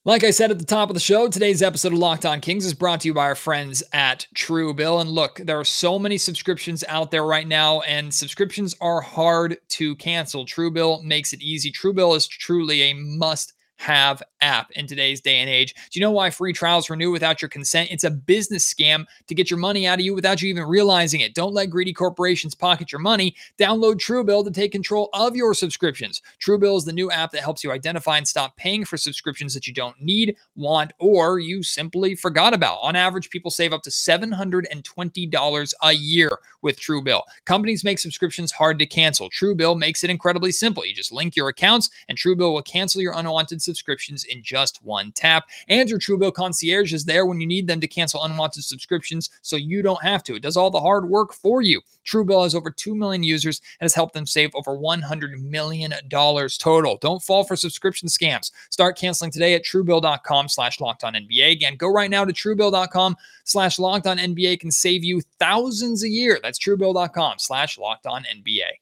Like 0.05 0.25
I 0.25 0.33
said 0.33 0.51
at 0.51 0.59
the 0.59 0.65
top 0.65 0.91
of 0.91 0.95
the 0.95 1.01
show, 1.01 1.29
today's 1.29 1.63
episode 1.63 1.93
of 1.93 1.99
Locked 1.99 2.27
On 2.27 2.41
Kings 2.41 2.67
is 2.67 2.75
brought 2.75 3.03
to 3.03 3.09
you 3.09 3.15
by 3.15 3.27
our 3.27 3.37
friends 3.37 3.85
at 3.93 4.27
Truebill. 4.35 5.01
And 5.01 5.11
look, 5.11 5.37
there 5.37 5.61
are 5.61 5.65
so 5.65 5.97
many 5.97 6.19
subscriptions 6.19 6.83
out 6.89 7.13
there 7.13 7.25
right 7.25 7.47
now, 7.47 7.83
and 7.83 8.13
subscriptions 8.13 8.75
are 8.81 9.01
hard 9.01 9.59
to 9.69 9.95
cancel. 9.97 10.45
Truebill 10.45 11.05
makes 11.05 11.33
it 11.33 11.41
easy. 11.41 11.71
Truebill 11.71 12.17
is 12.17 12.27
truly 12.27 12.83
a 12.83 12.95
must 12.95 13.53
have 13.79 14.23
app 14.41 14.71
in 14.73 14.87
today's 14.87 15.21
day 15.21 15.39
and 15.39 15.51
age. 15.51 15.75
Do 15.75 15.99
you 15.99 16.03
know 16.03 16.13
why 16.13 16.31
free 16.31 16.53
trials 16.53 16.91
renew 16.91 17.11
without 17.11 17.43
your 17.43 17.49
consent? 17.49 17.91
It's 17.93 18.05
a 18.05 18.11
business 18.11 18.73
scam 18.73 19.07
to 19.29 19.35
get 19.35 19.51
your 19.51 19.59
money 19.61 19.87
out 19.87 20.01
of 20.01 20.05
you 20.05 20.15
without 20.15 20.43
you 20.43 20.51
even 20.51 20.65
realizing 20.65 21.21
it. 21.23 21.35
Don't 21.35 21.55
let 21.55 21.71
greedy 21.71 21.93
corporations 21.95 22.55
pocket 22.55 22.93
your 22.93 23.01
money. 23.01 23.37
Download 23.59 23.97
Truebill 23.97 24.45
to 24.45 24.51
take 24.51 24.73
control 24.73 25.11
of 25.15 25.37
your 25.37 25.55
subscriptions. 25.55 26.23
Truebill 26.45 26.79
is 26.79 26.85
the 26.87 26.93
new 26.93 27.11
app 27.11 27.33
that 27.33 27.43
helps 27.43 27.65
you 27.65 27.73
identify 27.73 28.19
and 28.19 28.29
stop 28.29 28.57
paying 28.57 28.85
for 28.85 28.97
subscriptions 28.99 29.55
that 29.55 29.67
you 29.67 29.75
don't 29.75 30.01
need, 30.01 30.37
want, 30.57 30.93
or 31.01 31.39
you 31.39 31.63
simply 31.63 32.15
forgot 32.17 32.55
about. 32.55 32.79
On 32.83 32.97
average, 32.97 33.31
people 33.31 33.51
save 33.51 33.73
up 33.73 33.83
to 33.83 33.91
$720 33.91 35.75
a 35.83 35.93
year 35.93 36.31
with 36.63 36.81
Truebill. 36.81 37.23
Companies 37.47 37.85
make 37.85 37.99
subscriptions 37.99 38.53
hard 38.53 38.79
to 38.79 38.87
cancel. 38.87 39.31
Truebill 39.31 39.79
makes 39.79 40.05
it 40.05 40.11
incredibly 40.11 40.53
simple. 40.53 40.87
You 40.87 40.95
just 40.95 41.13
link 41.13 41.37
your 41.37 41.49
accounts 41.49 41.91
and 42.09 42.19
Truebill 42.19 42.53
will 42.55 42.63
cancel 42.63 43.03
your 43.03 43.15
unwanted 43.17 43.62
subscriptions 43.63 44.25
in 44.25 44.43
just 44.43 44.83
one 44.85 45.13
tap. 45.13 45.49
And 45.69 45.89
your 45.89 45.99
Truebill 45.99 46.35
concierge 46.35 46.93
is 46.93 47.05
there 47.05 47.27
when 47.27 47.41
you 47.41 47.47
need 47.47 47.67
them 47.67 47.81
to 47.81 47.87
cancel 47.87 48.25
unwanted 48.25 48.65
subscriptions 48.65 49.31
so 49.43 49.57
you 49.57 49.83
don't 49.83 50.03
have 50.03 50.23
to. 50.25 50.35
It 50.35 50.43
does 50.43 50.57
all 50.57 50.71
the 50.71 50.81
hard 50.81 51.09
work 51.09 51.33
for 51.33 51.63
you. 51.63 51.81
Truebill 52.05 52.43
has 52.43 52.55
over 52.55 52.71
2 52.71 52.95
million 52.95 53.23
users 53.23 53.61
and 53.81 53.85
has 53.85 53.95
helped 53.95 54.15
them 54.15 54.27
save 54.27 54.51
over 54.55 54.73
$100 54.73 55.41
million 55.43 55.93
total. 56.11 56.99
Don't 57.01 57.23
fall 57.23 57.45
for 57.45 57.57
subscription 57.57 58.09
scams. 58.09 58.51
Start 58.71 58.99
canceling 58.99 59.31
today 59.31 59.55
at 59.55 59.65
truebill.com 59.65 60.49
slash 60.49 60.81
locked 60.81 61.05
on 61.05 61.15
NBA. 61.15 61.53
Again, 61.53 61.77
go 61.77 61.89
right 61.89 62.11
now 62.11 62.25
to 62.25 62.33
truebill.com 62.33 63.17
slash 63.45 63.79
locked 63.79 64.07
on 64.07 64.19
NBA 64.19 64.61
can 64.61 64.71
save 64.71 65.05
you 65.05 65.21
thousands 65.39 66.03
a 66.03 66.09
year. 66.09 66.39
That's 66.43 66.59
truebill.com 66.59 67.39
slash 67.39 67.79
locked 67.79 68.07
on 68.07 68.25
NBA. 68.25 68.82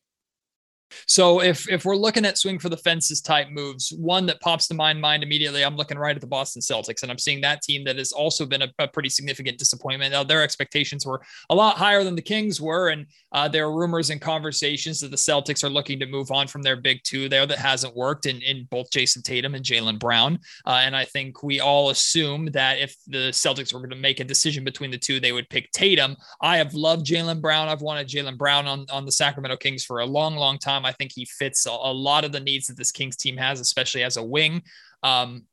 So 1.07 1.40
if 1.40 1.68
if 1.68 1.85
we're 1.85 1.96
looking 1.96 2.24
at 2.24 2.38
swing 2.38 2.59
for 2.59 2.68
the 2.68 2.76
fences 2.76 3.20
type 3.20 3.48
moves, 3.50 3.90
one 3.90 4.26
that 4.26 4.40
pops 4.40 4.68
to 4.68 4.74
my 4.74 4.92
mind 4.92 5.22
immediately, 5.22 5.64
I'm 5.64 5.76
looking 5.76 5.98
right 5.98 6.14
at 6.14 6.20
the 6.20 6.26
Boston 6.26 6.62
Celtics, 6.62 7.03
and 7.03 7.11
I'm 7.11 7.18
seeing 7.18 7.40
that 7.42 7.62
team 7.62 7.85
that 7.85 7.98
has 7.98 8.12
also 8.12 8.46
been 8.46 8.62
a, 8.62 8.68
a 8.79 8.88
pretty 8.88 9.09
significant 9.09 9.59
disappointment. 9.59 10.12
Now, 10.12 10.24
their 10.24 10.42
expectations 10.42 11.07
were 11.07 11.20
a 11.48 11.55
lot 11.55 11.76
higher 11.76 12.05
than 12.05 12.16
the 12.16 12.22
Kings 12.22 12.61
were, 12.61 12.88
and 12.88 13.07
uh, 13.33 13.48
there 13.48 13.66
are 13.66 13.76
rumors 13.76 14.11
and 14.11 14.20
conversations 14.20 15.00
that 15.00 15.11
the 15.11 15.16
Celtics 15.16 15.64
are 15.64 15.70
looking 15.70 15.98
to 16.00 16.07
move 16.07 16.31
on 16.31 16.46
from 16.46 16.62
their 16.62 16.76
big 16.76 17.03
two 17.05 17.29
there 17.29 17.46
that 17.46 17.59
hasn't 17.59 17.96
worked 17.96 18.26
in, 18.26 18.40
in 18.42 18.66
both 18.70 18.90
Jayson 18.90 19.22
Tatum 19.22 19.55
and 19.55 19.64
Jaylen 19.64 19.98
Brown. 19.98 20.38
Uh, 20.66 20.81
and 20.83 20.96
I 20.96 21.05
think 21.05 21.42
we 21.42 21.61
all 21.61 21.90
assume 21.90 22.46
that 22.46 22.79
if 22.79 22.96
the 23.07 23.31
Celtics 23.31 23.72
were 23.72 23.81
going 23.81 23.90
to 23.90 23.96
make 23.96 24.20
a 24.20 24.24
decision 24.24 24.64
between 24.64 24.90
the 24.90 24.98
two, 24.98 25.20
they 25.20 25.33
would 25.33 25.48
pick 25.48 25.70
Tatum. 25.72 26.16
I 26.40 26.57
have 26.57 26.74
loved 26.74 27.07
Jaylen 27.07 27.40
Brown. 27.40 27.68
I've 27.68 27.83
wanted 27.83 28.09
Jaylen 28.09 28.38
Brown 28.38 28.66
on, 28.66 28.87
on 28.90 29.05
the 29.05 29.12
Sacramento 29.12 29.57
Kings 29.57 29.85
for 29.85 30.00
a 30.00 30.07
long, 30.07 30.37
long 30.37 30.59
time. 30.59 30.80
I 30.85 30.93
think 30.93 31.12
he 31.14 31.25
fits 31.25 31.66
a, 31.66 31.71
a 31.71 31.93
lot 31.93 32.25
of 32.25 32.33
the 32.33 32.40
needs 32.40 32.66
that 32.66 32.77
this 32.77 32.93
Kings 32.93 33.16
team 33.16 33.37
has, 33.37 33.61
especially 33.61 34.03
as 34.03 34.16
a 34.16 34.25
wing. 34.25 34.62
Um, 35.03 35.45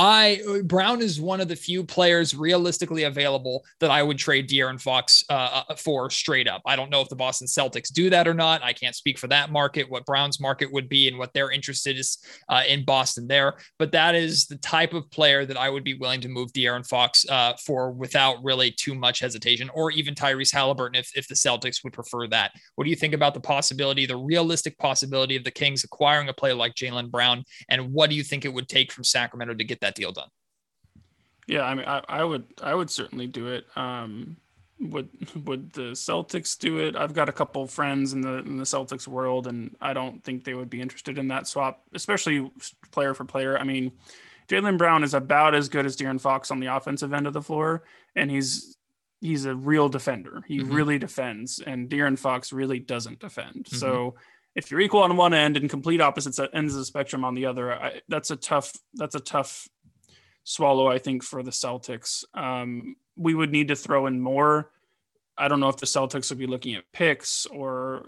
I 0.00 0.40
Brown 0.64 1.02
is 1.02 1.20
one 1.20 1.42
of 1.42 1.48
the 1.48 1.56
few 1.56 1.84
players 1.84 2.34
realistically 2.34 3.02
available 3.02 3.66
that 3.80 3.90
I 3.90 4.02
would 4.02 4.16
trade 4.16 4.48
De'Aaron 4.48 4.80
Fox 4.80 5.22
uh, 5.28 5.64
uh, 5.68 5.74
for 5.74 6.08
straight 6.08 6.48
up. 6.48 6.62
I 6.64 6.74
don't 6.74 6.88
know 6.88 7.02
if 7.02 7.10
the 7.10 7.16
Boston 7.16 7.46
Celtics 7.46 7.92
do 7.92 8.08
that 8.08 8.26
or 8.26 8.32
not. 8.32 8.64
I 8.64 8.72
can't 8.72 8.96
speak 8.96 9.18
for 9.18 9.26
that 9.26 9.52
market, 9.52 9.90
what 9.90 10.06
Brown's 10.06 10.40
market 10.40 10.72
would 10.72 10.88
be, 10.88 11.06
and 11.06 11.18
what 11.18 11.34
they're 11.34 11.50
interested 11.50 11.98
is 11.98 12.16
uh, 12.48 12.62
in 12.66 12.86
Boston 12.86 13.28
there. 13.28 13.58
But 13.78 13.92
that 13.92 14.14
is 14.14 14.46
the 14.46 14.56
type 14.56 14.94
of 14.94 15.10
player 15.10 15.44
that 15.44 15.58
I 15.58 15.68
would 15.68 15.84
be 15.84 15.92
willing 15.92 16.22
to 16.22 16.30
move 16.30 16.50
De'Aaron 16.54 16.88
Fox 16.88 17.26
uh, 17.28 17.52
for 17.66 17.92
without 17.92 18.42
really 18.42 18.70
too 18.70 18.94
much 18.94 19.20
hesitation, 19.20 19.68
or 19.74 19.90
even 19.90 20.14
Tyrese 20.14 20.54
Halliburton 20.54 20.98
if 20.98 21.10
if 21.14 21.28
the 21.28 21.34
Celtics 21.34 21.84
would 21.84 21.92
prefer 21.92 22.26
that. 22.28 22.52
What 22.76 22.84
do 22.84 22.90
you 22.90 22.96
think 22.96 23.12
about 23.12 23.34
the 23.34 23.40
possibility, 23.40 24.06
the 24.06 24.16
realistic 24.16 24.78
possibility 24.78 25.36
of 25.36 25.44
the 25.44 25.50
Kings 25.50 25.84
acquiring 25.84 26.30
a 26.30 26.32
player 26.32 26.54
like 26.54 26.74
Jaylen 26.74 27.10
Brown, 27.10 27.44
and 27.68 27.92
what 27.92 28.08
do 28.08 28.16
you 28.16 28.22
think 28.22 28.46
it 28.46 28.54
would 28.54 28.66
take 28.66 28.92
from 28.92 29.04
Sacramento 29.04 29.56
to 29.56 29.64
get 29.64 29.78
that? 29.80 29.89
That 29.90 30.00
deal 30.00 30.12
done. 30.12 30.28
Yeah, 31.46 31.62
I 31.62 31.74
mean, 31.74 31.86
I, 31.86 32.02
I 32.08 32.24
would, 32.24 32.44
I 32.62 32.74
would 32.74 32.90
certainly 32.90 33.26
do 33.26 33.48
it. 33.48 33.66
Um, 33.76 34.36
would 34.80 35.08
would 35.46 35.72
the 35.72 35.92
Celtics 35.92 36.58
do 36.58 36.78
it? 36.78 36.96
I've 36.96 37.12
got 37.12 37.28
a 37.28 37.32
couple 37.32 37.66
friends 37.66 38.12
in 38.12 38.20
the 38.20 38.38
in 38.38 38.56
the 38.56 38.64
Celtics 38.64 39.06
world, 39.06 39.46
and 39.46 39.76
I 39.80 39.92
don't 39.92 40.22
think 40.24 40.44
they 40.44 40.54
would 40.54 40.70
be 40.70 40.80
interested 40.80 41.18
in 41.18 41.28
that 41.28 41.46
swap, 41.46 41.82
especially 41.92 42.50
player 42.90 43.14
for 43.14 43.24
player. 43.24 43.58
I 43.58 43.64
mean, 43.64 43.92
Jaylen 44.48 44.78
Brown 44.78 45.04
is 45.04 45.14
about 45.14 45.54
as 45.54 45.68
good 45.68 45.86
as 45.86 45.96
De'Aaron 45.96 46.20
Fox 46.20 46.50
on 46.50 46.60
the 46.60 46.74
offensive 46.74 47.12
end 47.12 47.26
of 47.26 47.32
the 47.32 47.42
floor, 47.42 47.82
and 48.16 48.30
he's 48.30 48.76
he's 49.20 49.44
a 49.44 49.54
real 49.54 49.88
defender. 49.88 50.42
He 50.46 50.60
mm-hmm. 50.60 50.72
really 50.72 50.98
defends, 50.98 51.60
and 51.60 51.88
De'Aaron 51.88 52.18
Fox 52.18 52.52
really 52.52 52.78
doesn't 52.78 53.18
defend. 53.18 53.64
Mm-hmm. 53.64 53.76
So 53.76 54.14
if 54.54 54.70
you're 54.70 54.80
equal 54.80 55.02
on 55.02 55.16
one 55.16 55.34
end 55.34 55.56
and 55.56 55.68
complete 55.70 56.00
opposites 56.00 56.38
at 56.38 56.50
ends 56.54 56.74
of 56.74 56.80
the 56.80 56.84
spectrum 56.84 57.24
on 57.24 57.34
the 57.34 57.46
other, 57.46 57.72
I, 57.72 58.00
that's 58.08 58.30
a 58.30 58.36
tough 58.36 58.72
that's 58.94 59.14
a 59.14 59.20
tough 59.20 59.68
swallow, 60.44 60.88
I 60.88 60.98
think, 60.98 61.22
for 61.22 61.42
the 61.42 61.50
Celtics. 61.50 62.24
Um, 62.34 62.96
we 63.16 63.34
would 63.34 63.52
need 63.52 63.68
to 63.68 63.76
throw 63.76 64.06
in 64.06 64.20
more. 64.20 64.70
I 65.36 65.48
don't 65.48 65.60
know 65.60 65.68
if 65.68 65.76
the 65.76 65.86
Celtics 65.86 66.30
would 66.30 66.38
be 66.38 66.46
looking 66.46 66.74
at 66.74 66.92
picks 66.92 67.46
or 67.46 68.06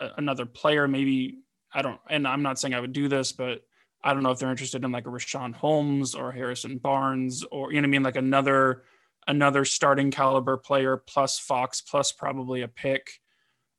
a, 0.00 0.10
another 0.16 0.46
player. 0.46 0.88
Maybe 0.88 1.38
I 1.72 1.82
don't, 1.82 2.00
and 2.08 2.26
I'm 2.26 2.42
not 2.42 2.58
saying 2.58 2.74
I 2.74 2.80
would 2.80 2.92
do 2.92 3.08
this, 3.08 3.32
but 3.32 3.62
I 4.02 4.14
don't 4.14 4.22
know 4.22 4.30
if 4.30 4.38
they're 4.38 4.50
interested 4.50 4.84
in 4.84 4.92
like 4.92 5.06
a 5.06 5.10
Richaun 5.10 5.54
Holmes 5.54 6.14
or 6.14 6.32
Harrison 6.32 6.78
Barnes 6.78 7.44
or 7.50 7.72
you 7.72 7.80
know 7.80 7.86
what 7.86 7.88
I 7.88 7.90
mean, 7.90 8.02
like 8.02 8.16
another 8.16 8.84
another 9.26 9.64
starting 9.64 10.10
caliber 10.10 10.56
player 10.56 10.96
plus 10.96 11.38
Fox 11.38 11.80
plus 11.80 12.12
probably 12.12 12.62
a 12.62 12.68
pick. 12.68 13.20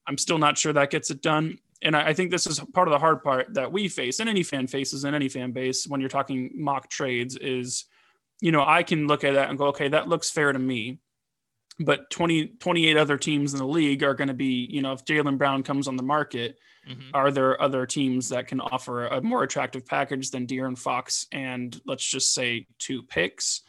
I'm 0.08 0.18
still 0.18 0.38
not 0.38 0.58
sure 0.58 0.74
that 0.74 0.92
gets 0.92 1.10
it 1.10 1.22
done 1.22 1.60
and 1.82 1.96
I, 1.96 2.14
think 2.14 2.30
this 2.32 2.46
is 2.46 2.60
part 2.74 2.88
of 2.88 2.92
the 2.92 3.00
hard 3.00 3.24
part 3.24 3.54
that 3.54 3.72
we 3.72 3.88
face 3.88 4.20
and 4.20 4.30
any 4.30 4.44
fan 4.44 4.68
faces 4.68 5.06
and 5.06 5.16
any 5.16 5.30
fan 5.30 5.52
base 5.52 5.88
when 5.88 6.02
you're 6.02 6.10
talking 6.10 6.52
mock 6.56 6.90
trades 6.90 7.38
is, 7.38 7.86
you 8.42 8.52
know, 8.52 8.64
I 8.66 8.84
can 8.84 9.08
look 9.08 9.24
at 9.24 9.36
that 9.36 9.50
and 9.50 9.58
go, 9.58 9.68
okay, 9.68 9.88
that 9.90 10.10
looks 10.10 10.30
fair 10.30 10.52
to 10.52 10.60
me. 10.60 11.00
but 11.80 12.10
20, 12.10 12.48
28 12.60 12.98
other 12.98 13.18
teams 13.18 13.54
in 13.54 13.60
the 13.60 13.68
league 13.68 14.04
are 14.04 14.14
going 14.14 14.28
to 14.28 14.34
be, 14.34 14.68
you 14.70 14.82
know, 14.82 14.92
if 14.92 15.06
Jaylen 15.06 15.38
Brown 15.38 15.64
comes 15.64 15.88
on 15.88 15.96
the 15.96 16.04
market, 16.04 16.60
mm-hmm. 16.88 17.12
are 17.14 17.32
there 17.32 17.62
other 17.62 17.86
teams 17.86 18.30
that 18.30 18.48
can 18.48 18.60
offer 18.60 19.08
a 19.08 19.22
more 19.22 19.44
attractive 19.44 19.86
package 19.86 20.32
than 20.32 20.46
De'Aaron 20.46 20.78
Fox 20.78 21.28
and 21.32 21.80
let's 21.86 22.06
just 22.06 22.34
say 22.34 22.68
two 22.78 23.04
picks? 23.04 23.62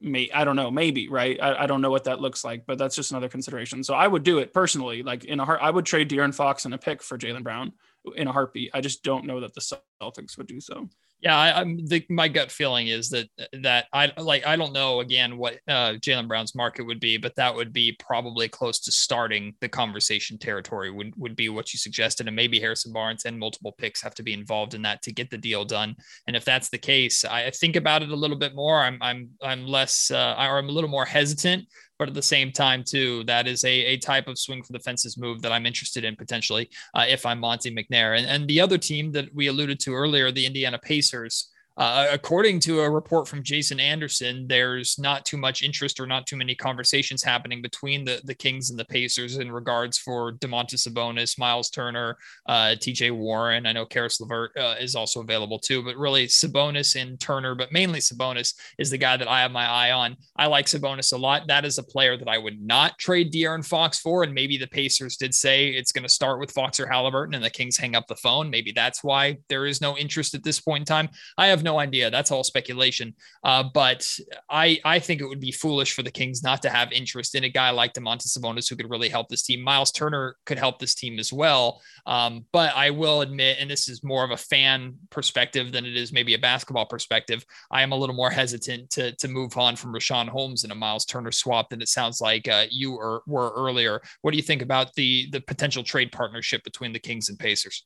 May 0.00 0.30
I 0.32 0.44
don't 0.44 0.56
know, 0.56 0.70
maybe 0.70 1.08
right. 1.08 1.38
I, 1.40 1.64
I 1.64 1.66
don't 1.66 1.82
know 1.82 1.90
what 1.90 2.04
that 2.04 2.20
looks 2.20 2.42
like, 2.42 2.64
but 2.66 2.78
that's 2.78 2.96
just 2.96 3.10
another 3.10 3.28
consideration. 3.28 3.84
So 3.84 3.94
I 3.94 4.06
would 4.06 4.22
do 4.22 4.38
it 4.38 4.54
personally, 4.54 5.02
like 5.02 5.24
in 5.24 5.40
a 5.40 5.44
heart. 5.44 5.60
I 5.62 5.70
would 5.70 5.84
trade 5.84 6.08
De'Aaron 6.08 6.34
Fox 6.34 6.64
and 6.64 6.72
a 6.72 6.78
pick 6.78 7.02
for 7.02 7.18
Jaylen 7.18 7.42
Brown 7.42 7.72
in 8.16 8.26
a 8.26 8.32
heartbeat. 8.32 8.70
I 8.72 8.80
just 8.80 9.02
don't 9.02 9.26
know 9.26 9.40
that 9.40 9.54
the 9.54 9.60
Celtics 10.00 10.38
would 10.38 10.46
do 10.46 10.60
so. 10.60 10.88
Yeah, 11.22 11.36
I, 11.36 11.60
am 11.60 11.86
the 11.86 12.02
my 12.08 12.28
gut 12.28 12.50
feeling 12.50 12.86
is 12.86 13.10
that 13.10 13.28
that 13.62 13.86
I 13.92 14.10
like 14.16 14.46
I 14.46 14.56
don't 14.56 14.72
know 14.72 15.00
again 15.00 15.36
what 15.36 15.58
uh, 15.68 15.92
Jaylen 16.00 16.26
Brown's 16.26 16.54
market 16.54 16.86
would 16.86 16.98
be, 16.98 17.18
but 17.18 17.36
that 17.36 17.54
would 17.54 17.74
be 17.74 17.94
probably 17.98 18.48
close 18.48 18.80
to 18.80 18.92
starting 18.92 19.54
the 19.60 19.68
conversation 19.68 20.38
territory. 20.38 20.90
Would 20.90 21.12
would 21.16 21.36
be 21.36 21.50
what 21.50 21.74
you 21.74 21.78
suggested, 21.78 22.26
and 22.26 22.34
maybe 22.34 22.58
Harrison 22.58 22.94
Barnes 22.94 23.26
and 23.26 23.38
multiple 23.38 23.72
picks 23.76 24.00
have 24.00 24.14
to 24.14 24.22
be 24.22 24.32
involved 24.32 24.72
in 24.72 24.80
that 24.82 25.02
to 25.02 25.12
get 25.12 25.28
the 25.30 25.36
deal 25.36 25.66
done. 25.66 25.94
And 26.26 26.34
if 26.36 26.44
that's 26.46 26.70
the 26.70 26.78
case, 26.78 27.22
I 27.22 27.50
think 27.50 27.76
about 27.76 28.02
it 28.02 28.08
a 28.08 28.16
little 28.16 28.38
bit 28.38 28.54
more. 28.54 28.78
I'm 28.78 28.96
I'm 29.02 29.28
I'm 29.42 29.66
less 29.66 30.10
uh, 30.10 30.36
or 30.38 30.56
I'm 30.56 30.70
a 30.70 30.72
little 30.72 30.90
more 30.90 31.04
hesitant 31.04 31.66
but 32.00 32.08
at 32.08 32.14
the 32.14 32.22
same 32.22 32.50
time, 32.50 32.82
too, 32.82 33.22
that 33.24 33.46
is 33.46 33.62
a, 33.62 33.68
a 33.68 33.98
type 33.98 34.26
of 34.26 34.38
swing 34.38 34.62
for 34.62 34.72
the 34.72 34.78
fences 34.78 35.18
move 35.18 35.42
that 35.42 35.52
I'm 35.52 35.66
interested 35.66 36.02
in 36.02 36.16
potentially 36.16 36.70
uh, 36.94 37.04
if 37.06 37.26
I'm 37.26 37.38
Monte 37.38 37.70
McNair. 37.76 38.16
And, 38.16 38.26
and 38.26 38.48
the 38.48 38.58
other 38.58 38.78
team 38.78 39.12
that 39.12 39.28
we 39.34 39.48
alluded 39.48 39.78
to 39.80 39.92
earlier, 39.92 40.32
the 40.32 40.46
Indiana 40.46 40.78
Pacers, 40.78 41.50
uh, 41.76 42.08
according 42.10 42.60
to 42.60 42.80
a 42.80 42.90
report 42.90 43.28
from 43.28 43.42
Jason 43.42 43.80
Anderson, 43.80 44.46
there's 44.48 44.98
not 44.98 45.24
too 45.24 45.36
much 45.36 45.62
interest 45.62 46.00
or 46.00 46.06
not 46.06 46.26
too 46.26 46.36
many 46.36 46.54
conversations 46.54 47.22
happening 47.22 47.62
between 47.62 48.04
the, 48.04 48.20
the 48.24 48.34
Kings 48.34 48.70
and 48.70 48.78
the 48.78 48.84
Pacers 48.84 49.38
in 49.38 49.50
regards 49.50 49.96
for 49.96 50.32
Domantas 50.32 50.86
Sabonis, 50.86 51.38
Miles 51.38 51.70
Turner, 51.70 52.18
uh, 52.46 52.74
TJ 52.76 53.16
Warren. 53.16 53.66
I 53.66 53.72
know 53.72 53.86
Caris 53.86 54.20
LeVert 54.20 54.56
uh, 54.58 54.74
is 54.80 54.94
also 54.94 55.20
available 55.20 55.58
too, 55.58 55.82
but 55.82 55.96
really 55.96 56.26
Sabonis 56.26 57.00
and 57.00 57.18
Turner, 57.18 57.54
but 57.54 57.72
mainly 57.72 58.00
Sabonis 58.00 58.54
is 58.78 58.90
the 58.90 58.98
guy 58.98 59.16
that 59.16 59.28
I 59.28 59.40
have 59.40 59.52
my 59.52 59.66
eye 59.66 59.92
on. 59.92 60.16
I 60.36 60.46
like 60.46 60.66
Sabonis 60.66 61.12
a 61.12 61.16
lot. 61.16 61.46
That 61.46 61.64
is 61.64 61.78
a 61.78 61.82
player 61.82 62.16
that 62.16 62.28
I 62.28 62.38
would 62.38 62.60
not 62.60 62.98
trade 62.98 63.32
De'Aaron 63.32 63.66
Fox 63.66 63.98
for. 64.00 64.22
And 64.22 64.34
maybe 64.34 64.58
the 64.58 64.66
Pacers 64.66 65.16
did 65.16 65.34
say 65.34 65.68
it's 65.68 65.92
going 65.92 66.02
to 66.02 66.08
start 66.08 66.40
with 66.40 66.50
Fox 66.50 66.78
or 66.80 66.86
Halliburton 66.86 67.34
and 67.34 67.44
the 67.44 67.50
Kings 67.50 67.76
hang 67.76 67.94
up 67.94 68.06
the 68.06 68.16
phone. 68.16 68.50
Maybe 68.50 68.72
that's 68.72 69.02
why 69.04 69.38
there 69.48 69.66
is 69.66 69.80
no 69.80 69.96
interest 69.96 70.34
at 70.34 70.42
this 70.42 70.60
point 70.60 70.82
in 70.82 70.86
time. 70.86 71.08
I 71.38 71.46
have 71.46 71.59
no 71.62 71.70
no 71.70 71.78
idea. 71.78 72.10
That's 72.10 72.30
all 72.30 72.44
speculation. 72.44 73.14
Uh, 73.44 73.64
but 73.72 74.08
I 74.48 74.78
I 74.84 74.98
think 74.98 75.20
it 75.20 75.26
would 75.26 75.40
be 75.40 75.52
foolish 75.52 75.92
for 75.94 76.02
the 76.02 76.10
Kings 76.10 76.42
not 76.42 76.62
to 76.62 76.70
have 76.70 76.92
interest 76.92 77.34
in 77.34 77.44
a 77.44 77.48
guy 77.48 77.70
like 77.70 77.94
Domantas 77.94 78.36
Sabonis 78.36 78.68
who 78.68 78.76
could 78.76 78.90
really 78.90 79.08
help 79.08 79.28
this 79.28 79.42
team. 79.42 79.62
Miles 79.62 79.92
Turner 79.92 80.36
could 80.46 80.58
help 80.58 80.78
this 80.78 80.94
team 80.94 81.18
as 81.18 81.32
well. 81.32 81.80
Um, 82.06 82.44
but 82.52 82.74
I 82.74 82.90
will 82.90 83.20
admit, 83.20 83.58
and 83.60 83.70
this 83.70 83.88
is 83.88 84.02
more 84.02 84.24
of 84.24 84.32
a 84.32 84.36
fan 84.36 84.94
perspective 85.10 85.72
than 85.72 85.86
it 85.86 85.96
is 85.96 86.12
maybe 86.12 86.34
a 86.34 86.38
basketball 86.38 86.86
perspective. 86.86 87.44
I 87.70 87.82
am 87.82 87.92
a 87.92 87.96
little 87.96 88.16
more 88.16 88.30
hesitant 88.30 88.90
to 88.90 89.14
to 89.16 89.28
move 89.28 89.56
on 89.56 89.76
from 89.76 89.94
Richaun 89.94 90.28
Holmes 90.28 90.64
in 90.64 90.72
a 90.72 90.74
Miles 90.74 91.04
Turner 91.04 91.32
swap 91.32 91.70
than 91.70 91.82
it 91.82 91.88
sounds 91.88 92.20
like 92.20 92.48
uh, 92.48 92.64
you 92.70 92.98
are, 92.98 93.22
were 93.26 93.52
earlier. 93.54 94.02
What 94.22 94.32
do 94.32 94.36
you 94.36 94.42
think 94.42 94.62
about 94.62 94.94
the 94.94 95.28
the 95.30 95.40
potential 95.40 95.84
trade 95.84 96.10
partnership 96.10 96.64
between 96.64 96.92
the 96.92 96.98
Kings 96.98 97.28
and 97.28 97.38
Pacers? 97.38 97.84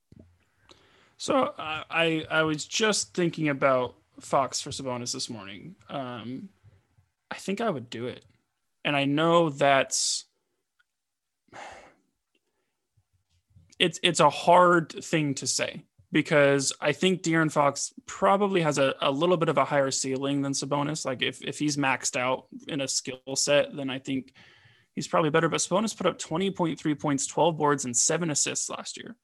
So 1.24 1.54
I 1.58 2.26
I 2.30 2.42
was 2.42 2.66
just 2.66 3.14
thinking 3.14 3.48
about 3.48 3.94
Fox 4.20 4.60
for 4.60 4.68
Sabonis 4.68 5.14
this 5.14 5.30
morning. 5.30 5.74
Um, 5.88 6.50
I 7.30 7.37
think 7.37 7.62
I 7.62 7.70
would 7.70 7.88
do 7.88 8.08
it, 8.08 8.26
and 8.84 8.94
I 8.94 9.06
know 9.06 9.48
that's 9.48 10.26
it's 13.78 13.98
it's 14.02 14.20
a 14.20 14.28
hard 14.28 15.02
thing 15.02 15.32
to 15.37 15.46
say 15.46 15.87
because 16.12 16.74
I 16.78 16.92
think 16.92 17.22
De'Aaron 17.22 17.50
Fox 17.50 17.94
probably 18.04 18.60
has 18.60 18.76
a, 18.76 18.94
a 19.00 19.10
little 19.10 19.38
bit 19.38 19.48
of 19.48 19.56
a 19.56 19.64
higher 19.64 19.90
ceiling 19.90 20.42
than 20.42 20.52
Sabonis. 20.52 21.06
Like 21.06 21.22
if 21.22 21.40
if 21.40 21.58
he's 21.58 21.78
maxed 21.78 22.16
out 22.16 22.48
in 22.68 22.82
a 22.82 22.87
skill 22.87 23.34
set, 23.34 23.74
then 23.74 23.88
I 23.88 23.98
think 23.98 24.34
he's 24.94 25.08
probably 25.08 25.30
better. 25.30 25.48
But 25.48 25.60
Sabonis 25.60 25.96
put 25.96 26.06
up 26.06 26.18
20.3 26.18 27.00
points, 27.00 27.26
12 27.26 27.56
boards, 27.56 27.87
and 27.87 27.96
seven 27.96 28.30
assists 28.30 28.68
last 28.68 28.98
year 28.98 29.16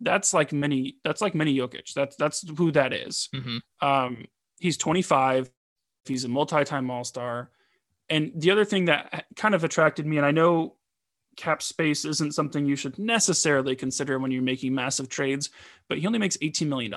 that's 0.00 0.32
like 0.32 0.52
many 0.52 0.96
that's 1.04 1.20
like 1.20 1.34
many 1.34 1.56
Jokic. 1.56 1.92
That's 1.92 2.16
that's 2.16 2.48
who 2.56 2.70
that 2.72 2.92
is. 2.92 3.28
Mm-hmm. 3.34 3.86
Um, 3.86 4.26
he's 4.58 4.76
25. 4.76 5.50
He's 6.04 6.24
a 6.24 6.28
multi-time 6.28 6.90
All-Star. 6.90 7.50
And 8.08 8.32
the 8.34 8.50
other 8.50 8.64
thing 8.64 8.86
that 8.86 9.26
kind 9.36 9.54
of 9.54 9.64
attracted 9.64 10.06
me, 10.06 10.16
and 10.16 10.24
I 10.24 10.30
know 10.30 10.76
cap 11.36 11.62
space 11.62 12.04
isn't 12.04 12.32
something 12.32 12.64
you 12.64 12.76
should 12.76 12.98
necessarily 12.98 13.76
consider 13.76 14.18
when 14.18 14.30
you're 14.30 14.42
making 14.42 14.74
massive 14.74 15.08
trades, 15.08 15.50
but 15.88 15.98
he 15.98 16.06
only 16.06 16.18
makes 16.18 16.38
$18 16.38 16.66
million. 16.66 16.92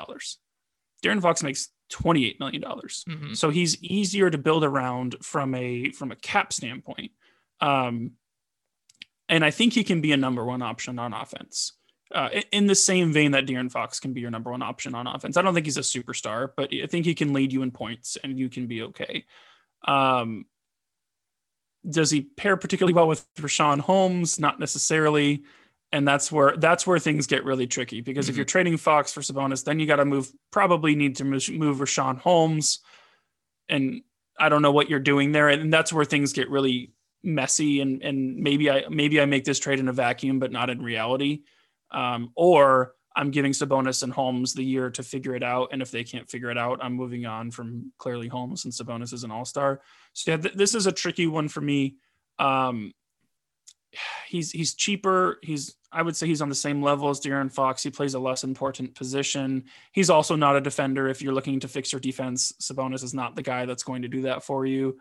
De'Aaron 1.04 1.22
Fox 1.22 1.44
makes 1.44 1.70
$28 1.92 2.40
million. 2.40 2.62
Mm-hmm. 2.62 3.34
So 3.34 3.50
he's 3.50 3.82
easier 3.84 4.30
to 4.30 4.38
build 4.38 4.64
around 4.64 5.18
from 5.22 5.54
a 5.56 5.92
from 5.92 6.12
a 6.12 6.16
cap 6.16 6.54
standpoint. 6.54 7.12
Um, 7.60 8.12
and 9.28 9.44
I 9.44 9.52
think 9.52 9.74
he 9.74 9.84
can 9.84 10.02
be 10.02 10.12
a 10.12 10.18
number 10.18 10.44
one 10.46 10.62
option 10.62 10.98
on 11.00 11.14
offense 11.14 11.74
uh, 12.14 12.30
in 12.52 12.68
the 12.68 12.76
same 12.76 13.14
vein 13.14 13.32
that 13.32 13.46
De'Aaron 13.46 13.72
Fox 13.72 14.00
can 14.00 14.14
be 14.14 14.22
your 14.22 14.32
number 14.32 14.52
one 14.52 14.62
option 14.62 14.96
on 14.96 15.08
offense. 15.08 15.38
I 15.38 15.42
don't 15.42 15.54
think 15.54 15.66
he's 15.66 15.78
a 15.78 15.82
superstar, 15.82 16.50
but 16.56 16.70
I 16.74 16.88
think 16.88 17.06
he 17.06 17.16
can 17.16 17.34
lead 17.34 17.54
you 17.54 17.62
in 17.62 17.72
points 17.72 18.18
and 18.24 18.38
you 18.38 18.50
can 18.50 18.68
be 18.68 18.82
okay. 18.84 19.26
Um, 19.86 20.46
does 21.90 22.12
he 22.12 22.22
pair 22.22 22.58
particularly 22.58 22.94
well 22.94 23.08
with 23.08 23.26
Richaun 23.36 23.80
Holmes? 23.80 24.40
Not 24.40 24.60
necessarily. 24.60 25.44
And 25.92 26.08
that's 26.08 26.32
where 26.32 26.56
that's 26.56 26.88
where 26.88 27.00
things 27.00 27.28
get 27.28 27.44
really 27.44 27.68
tricky 27.68 28.00
because 28.00 28.26
mm-hmm. 28.26 28.32
if 28.32 28.38
you're 28.38 28.46
trading 28.46 28.78
Fox 28.78 29.12
for 29.12 29.22
Sabonis, 29.22 29.66
then 29.66 29.80
you 29.80 29.86
got 29.86 29.98
to 29.98 30.06
move 30.06 30.32
probably 30.50 30.96
need 30.96 31.18
to 31.18 31.26
move, 31.26 31.50
move 31.50 31.80
Richaun 31.80 32.18
Holmes, 32.18 32.80
and 33.68 34.02
I 34.40 34.48
don't 34.48 34.62
know 34.62 34.72
what 34.72 34.90
you're 34.90 35.00
doing 35.00 35.34
there, 35.34 35.50
and 35.50 35.74
that's 35.74 35.92
where 35.92 36.06
things 36.06 36.32
get 36.32 36.50
really 36.50 36.94
messy. 37.24 37.82
And 37.82 38.02
and 38.04 38.38
maybe 38.38 38.72
I 38.72 38.86
maybe 38.90 39.20
I 39.20 39.26
make 39.26 39.44
this 39.44 39.60
trade 39.60 39.80
in 39.80 39.90
a 39.90 39.94
vacuum, 39.94 40.40
but 40.40 40.54
not 40.54 40.70
in 40.70 40.82
reality 40.82 41.42
um, 41.92 42.32
or 42.36 42.94
I'm 43.16 43.32
giving 43.32 43.52
Sabonis 43.52 44.04
and 44.04 44.14
Holmes 44.14 44.54
the 44.54 44.64
year 44.64 44.90
to 44.92 45.04
figure 45.04 45.36
it 45.36 45.44
out. 45.44 45.70
And 45.72 45.82
if 45.82 45.92
they 45.92 46.04
can't 46.04 46.30
figure 46.30 46.50
it 46.50 46.58
out, 46.58 46.80
I'm 46.82 46.94
moving 46.94 47.26
on 47.26 47.52
from 47.52 47.92
clearly 47.98 48.28
Holmes 48.28 48.64
and 48.66 48.74
Sabonis 48.74 49.14
is 49.14 49.24
an 49.24 49.32
all 49.32 49.46
star. 49.46 49.82
So 50.14 50.32
yeah, 50.32 50.38
th- 50.38 50.56
this 50.56 50.76
is 50.76 50.88
a 50.88 50.92
tricky 50.92 51.28
one 51.28 51.50
for 51.50 51.62
me. 51.62 51.98
Um, 52.40 52.94
he's 54.28 54.52
he's 54.52 54.74
cheaper. 54.76 55.40
He's 55.44 55.76
I 55.92 56.02
would 56.02 56.16
say 56.16 56.26
he's 56.26 56.42
on 56.42 56.48
the 56.48 56.56
same 56.56 56.82
level 56.82 57.10
as 57.10 57.20
De'Aaron 57.20 57.52
Fox. 57.52 57.84
He 57.84 57.90
plays 57.90 58.14
a 58.14 58.20
less 58.20 58.46
important 58.46 58.96
position. 58.96 59.66
He's 59.92 60.10
also 60.10 60.38
not 60.38 60.56
a 60.56 60.62
defender. 60.62 61.10
If 61.10 61.22
you're 61.22 61.34
looking 61.34 61.60
to 61.60 61.68
fix 61.68 61.92
your 61.92 62.00
defense, 62.00 62.54
Sabonis 62.62 63.04
is 63.04 63.14
not 63.14 63.36
the 63.36 63.42
guy 63.42 63.66
that's 63.66 63.84
going 63.84 64.04
to 64.04 64.08
do 64.08 64.22
that 64.22 64.44
for 64.44 64.66
you. 64.66 65.00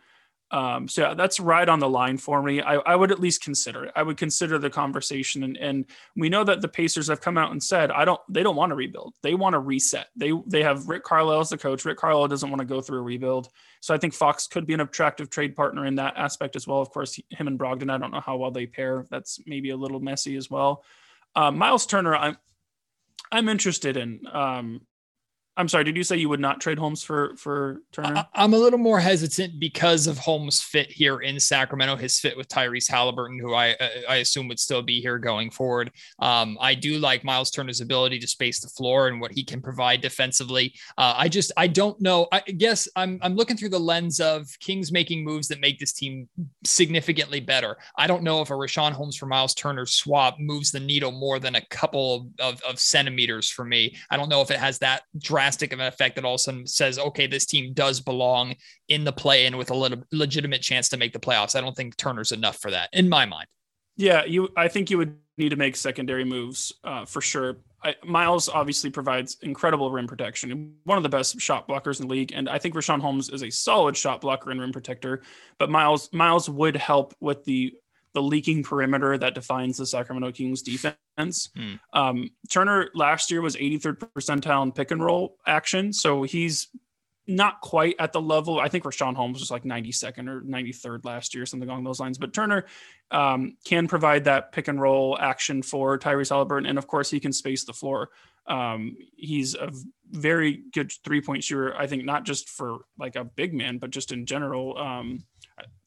Um, 0.53 0.89
so 0.89 1.03
yeah, 1.03 1.15
that's 1.15 1.39
right 1.39 1.69
on 1.69 1.79
the 1.79 1.89
line 1.89 2.19
for 2.19 2.43
me. 2.43 2.61
I, 2.61 2.75
I, 2.75 2.97
would 2.97 3.13
at 3.13 3.21
least 3.21 3.41
consider 3.41 3.85
it. 3.85 3.93
I 3.95 4.03
would 4.03 4.17
consider 4.17 4.59
the 4.59 4.69
conversation, 4.69 5.45
and, 5.45 5.57
and 5.57 5.85
we 6.17 6.29
know 6.29 6.43
that 6.43 6.61
the 6.61 6.67
Pacers 6.67 7.07
have 7.07 7.21
come 7.21 7.39
out 7.39 7.53
and 7.53 7.63
said, 7.63 7.93
I 7.93 8.05
don't. 8.05 8.21
They 8.29 8.43
don't 8.43 8.57
want 8.57 8.71
to 8.71 8.77
rebuild. 8.77 9.15
They 9.23 9.35
want 9.35 9.53
to 9.53 9.61
reset. 9.61 10.09
They 10.17 10.33
they 10.47 10.65
have 10.65 10.89
Rick 10.89 11.05
Carlisle 11.05 11.41
as 11.41 11.51
the 11.51 11.59
coach. 11.59 11.85
Rick 11.85 11.99
Carlisle 11.99 12.29
doesn't 12.29 12.51
want 12.51 12.59
to 12.59 12.67
go 12.67 12.81
through 12.81 12.99
a 12.99 13.03
rebuild. 13.03 13.49
So 13.81 13.95
I 13.95 13.99
think 13.99 14.13
Fox 14.13 14.49
could 14.49 14.67
be 14.67 14.75
an 14.75 14.81
attractive 14.81 15.31
trade 15.31 15.55
partner 15.55 15.87
in 15.87 15.95
that 15.97 16.17
aspect 16.17 16.57
as 16.57 16.67
well. 16.67 16.81
Of 16.81 16.91
course, 16.91 17.19
him 17.31 17.47
and 17.47 17.59
Brogdon. 17.59 17.91
I 17.91 17.99
don't 17.99 18.11
know 18.11 18.21
how 18.21 18.37
well 18.37 18.51
they 18.51 18.67
pair. 18.67 19.07
That's 19.09 19.39
maybe 19.47 19.71
a 19.71 19.77
little 19.77 20.01
messy 20.01 20.37
as 20.37 20.51
well. 20.51 20.83
Uh, 21.37 21.53
Miles 21.53 21.87
Turner, 21.87 22.17
I'm 22.17 22.37
I'm 23.31 23.49
interested 23.49 23.97
in. 23.97 24.23
Um, 24.33 24.81
I'm 25.61 25.69
sorry. 25.69 25.85
Did 25.85 25.97
you 25.97 26.05
say 26.05 26.17
you 26.17 26.31
would 26.31 26.41
not 26.41 26.59
trade 26.59 26.79
Holmes 26.79 27.03
for 27.03 27.37
for 27.37 27.83
Turner? 27.93 28.27
I, 28.35 28.45
am 28.45 28.55
a 28.55 28.59
little 28.59 28.79
more 28.79 28.99
hesitant 28.99 29.61
because 29.61 30.07
of 30.07 30.17
Holmes' 30.17 30.63
fit 30.63 30.91
here 30.91 31.19
in 31.19 31.39
Sacramento. 31.39 31.97
His 31.97 32.19
fit 32.19 32.35
with 32.35 32.49
Tyrese 32.49 32.91
Haliburton, 32.91 33.39
who 33.39 33.55
I 33.55 33.77
I 34.09 34.17
assume 34.17 34.49
would 34.49 34.59
still 34.59 34.81
be 34.81 35.03
here 35.03 35.19
going 35.19 35.51
forward. 35.51 35.93
Um, 36.19 36.57
I 36.63 36.75
do 36.75 36.99
like 36.99 37.25
Miles 37.25 37.51
Turner's 37.51 37.83
ability 37.83 38.19
to 38.21 38.27
space 38.27 38.61
the 38.61 38.69
floor 38.69 39.09
and 39.09 39.21
what 39.21 39.33
he 39.33 39.45
can 39.45 39.61
provide 39.61 40.01
defensively. 40.01 40.75
Uh, 40.97 41.13
I 41.15 41.29
just 41.29 41.53
I 41.59 41.67
don't 41.67 42.01
know. 42.01 42.27
I 42.33 42.41
guess 42.41 42.89
I'm 42.97 43.19
I'm 43.21 43.37
looking 43.37 43.59
through 43.59 43.69
the 43.69 43.79
lens 43.79 44.19
of 44.19 44.49
Kings 44.61 44.91
making 44.91 45.25
moves 45.25 45.49
that 45.49 45.61
make 45.61 45.79
this 45.79 45.93
team 45.93 46.27
significantly 46.65 47.41
better. 47.41 47.77
I 47.99 48.07
don't 48.07 48.23
know 48.23 48.41
if 48.41 48.49
a 48.49 48.55
Richaun 48.55 48.93
Holmes 48.93 49.17
for 49.17 49.27
Miles 49.27 49.53
Turner 49.53 49.85
swap 49.85 50.41
moves 50.41 50.71
the 50.71 50.81
needle 50.81 51.13
more 51.13 51.39
than 51.39 51.57
a 51.57 51.67
couple 51.67 52.31
of, 52.39 52.63
of 52.63 52.81
centimeters 52.81 53.51
for 53.51 53.67
me. 53.67 53.95
I 54.11 54.17
don't 54.17 54.31
know 54.31 54.41
if 54.41 54.51
it 54.51 54.59
has 54.59 54.79
that 54.79 55.03
drastic 55.19 55.50
drastic 55.51 55.73
of 55.73 55.81
an 55.81 55.87
effect 55.87 56.15
that 56.15 56.25
all 56.25 56.35
of 56.35 56.39
a 56.39 56.43
sudden 56.43 56.67
says, 56.67 56.97
okay, 56.97 57.27
this 57.27 57.45
team 57.45 57.73
does 57.73 58.01
belong 58.01 58.55
in 58.89 59.03
the 59.03 59.13
play 59.13 59.47
in 59.47 59.57
with 59.57 59.71
a 59.71 59.75
little 59.75 60.01
legitimate 60.13 60.63
chance 60.63 60.89
to 60.89 60.97
make 60.97 61.13
the 61.13 61.19
playoffs. 61.19 61.57
I 61.57 61.61
don't 61.61 61.77
think 61.77 61.97
Turner's 61.97 62.31
enough 62.31 62.59
for 62.59 62.71
that 62.71 62.89
in 62.93 63.09
my 63.09 63.27
mind. 63.27 63.49
Yeah, 63.97 64.25
you. 64.25 64.49
I 64.57 64.69
think 64.69 64.91
you 64.91 64.99
would 64.99 65.17
need 65.37 65.49
to 65.49 65.57
make 65.57 65.75
secondary 65.75 66.25
moves 66.25 66.73
uh, 66.85 67.05
for 67.05 67.21
sure. 67.21 67.59
I, 67.83 67.97
Miles 68.05 68.49
obviously 68.49 68.91
provides 68.91 69.39
incredible 69.43 69.91
rim 69.91 70.07
protection, 70.07 70.75
one 70.85 70.97
of 70.97 71.03
the 71.03 71.09
best 71.09 71.41
shot 71.41 71.67
blockers 71.67 72.01
in 72.01 72.07
the 72.07 72.15
league, 72.15 72.33
and 72.33 72.49
I 72.49 72.59
think 72.59 72.75
Richaun 72.75 73.01
Holmes 73.01 73.29
is 73.31 73.43
a 73.43 73.51
solid 73.51 73.97
shot 73.97 74.21
blocker 74.21 74.51
and 74.51 74.61
rim 74.61 74.73
protector. 74.73 75.23
But 75.59 75.71
Miles 75.71 76.09
Miles 76.13 76.49
would 76.49 76.77
help 76.77 77.15
with 77.21 77.45
the 77.45 77.75
the 78.13 78.23
leaking 78.23 78.63
perimeter 78.63 79.17
that 79.19 79.35
defines 79.35 79.77
the 79.77 79.87
Sacramento 79.87 80.33
Kings 80.33 80.63
defense. 80.63 81.51
Hmm. 81.57 81.75
Um, 81.93 82.31
Turner 82.49 82.91
last 82.95 83.31
year 83.31 83.41
was 83.41 83.57
83rd 83.57 84.11
percentile 84.17 84.63
in 84.63 84.73
pick 84.73 84.91
and 84.91 85.03
roll 85.03 85.37
action, 85.47 85.93
so 85.93 86.23
he's 86.23 86.69
not 87.27 87.61
quite 87.61 87.95
at 87.99 88.13
the 88.13 88.21
level. 88.21 88.59
I 88.59 88.69
think 88.69 88.85
Richaun 88.85 89.15
Holmes 89.15 89.39
was 89.39 89.51
like 89.51 89.63
92nd 89.63 90.29
or 90.29 90.41
93rd 90.43 91.05
last 91.05 91.35
year, 91.35 91.47
something 91.47 91.69
along 91.69 91.85
those 91.85 92.01
lines. 92.01 92.19
But 92.19 92.35
Turner 92.35 92.67
um, 93.11 93.57
can 93.65 93.87
provide 93.87 94.25
that 94.25 94.53
pick 94.53 94.69
and 94.69 94.81
roll 94.81 95.17
action 95.19 95.63
for 95.63 95.99
Tyrese 95.99 96.31
Haliburton, 96.31 96.69
and 96.69 96.79
of 96.79 96.87
course 96.87 97.11
he 97.11 97.21
can 97.21 97.33
space 97.33 97.65
the 97.65 97.73
floor. 97.73 98.11
Um, 98.47 98.97
he's 99.17 99.55
a 99.55 99.71
very 100.11 100.65
good 100.73 100.93
three 101.05 101.21
point 101.21 101.45
shooter. 101.45 101.77
I 101.77 101.87
think 101.87 102.05
not 102.05 102.25
just 102.25 102.49
for 102.49 102.81
like 102.99 103.15
a 103.17 103.25
big 103.25 103.55
man, 103.55 103.79
but 103.79 103.91
just 103.91 104.13
in 104.13 104.27
general. 104.27 104.77
Um, 104.77 105.25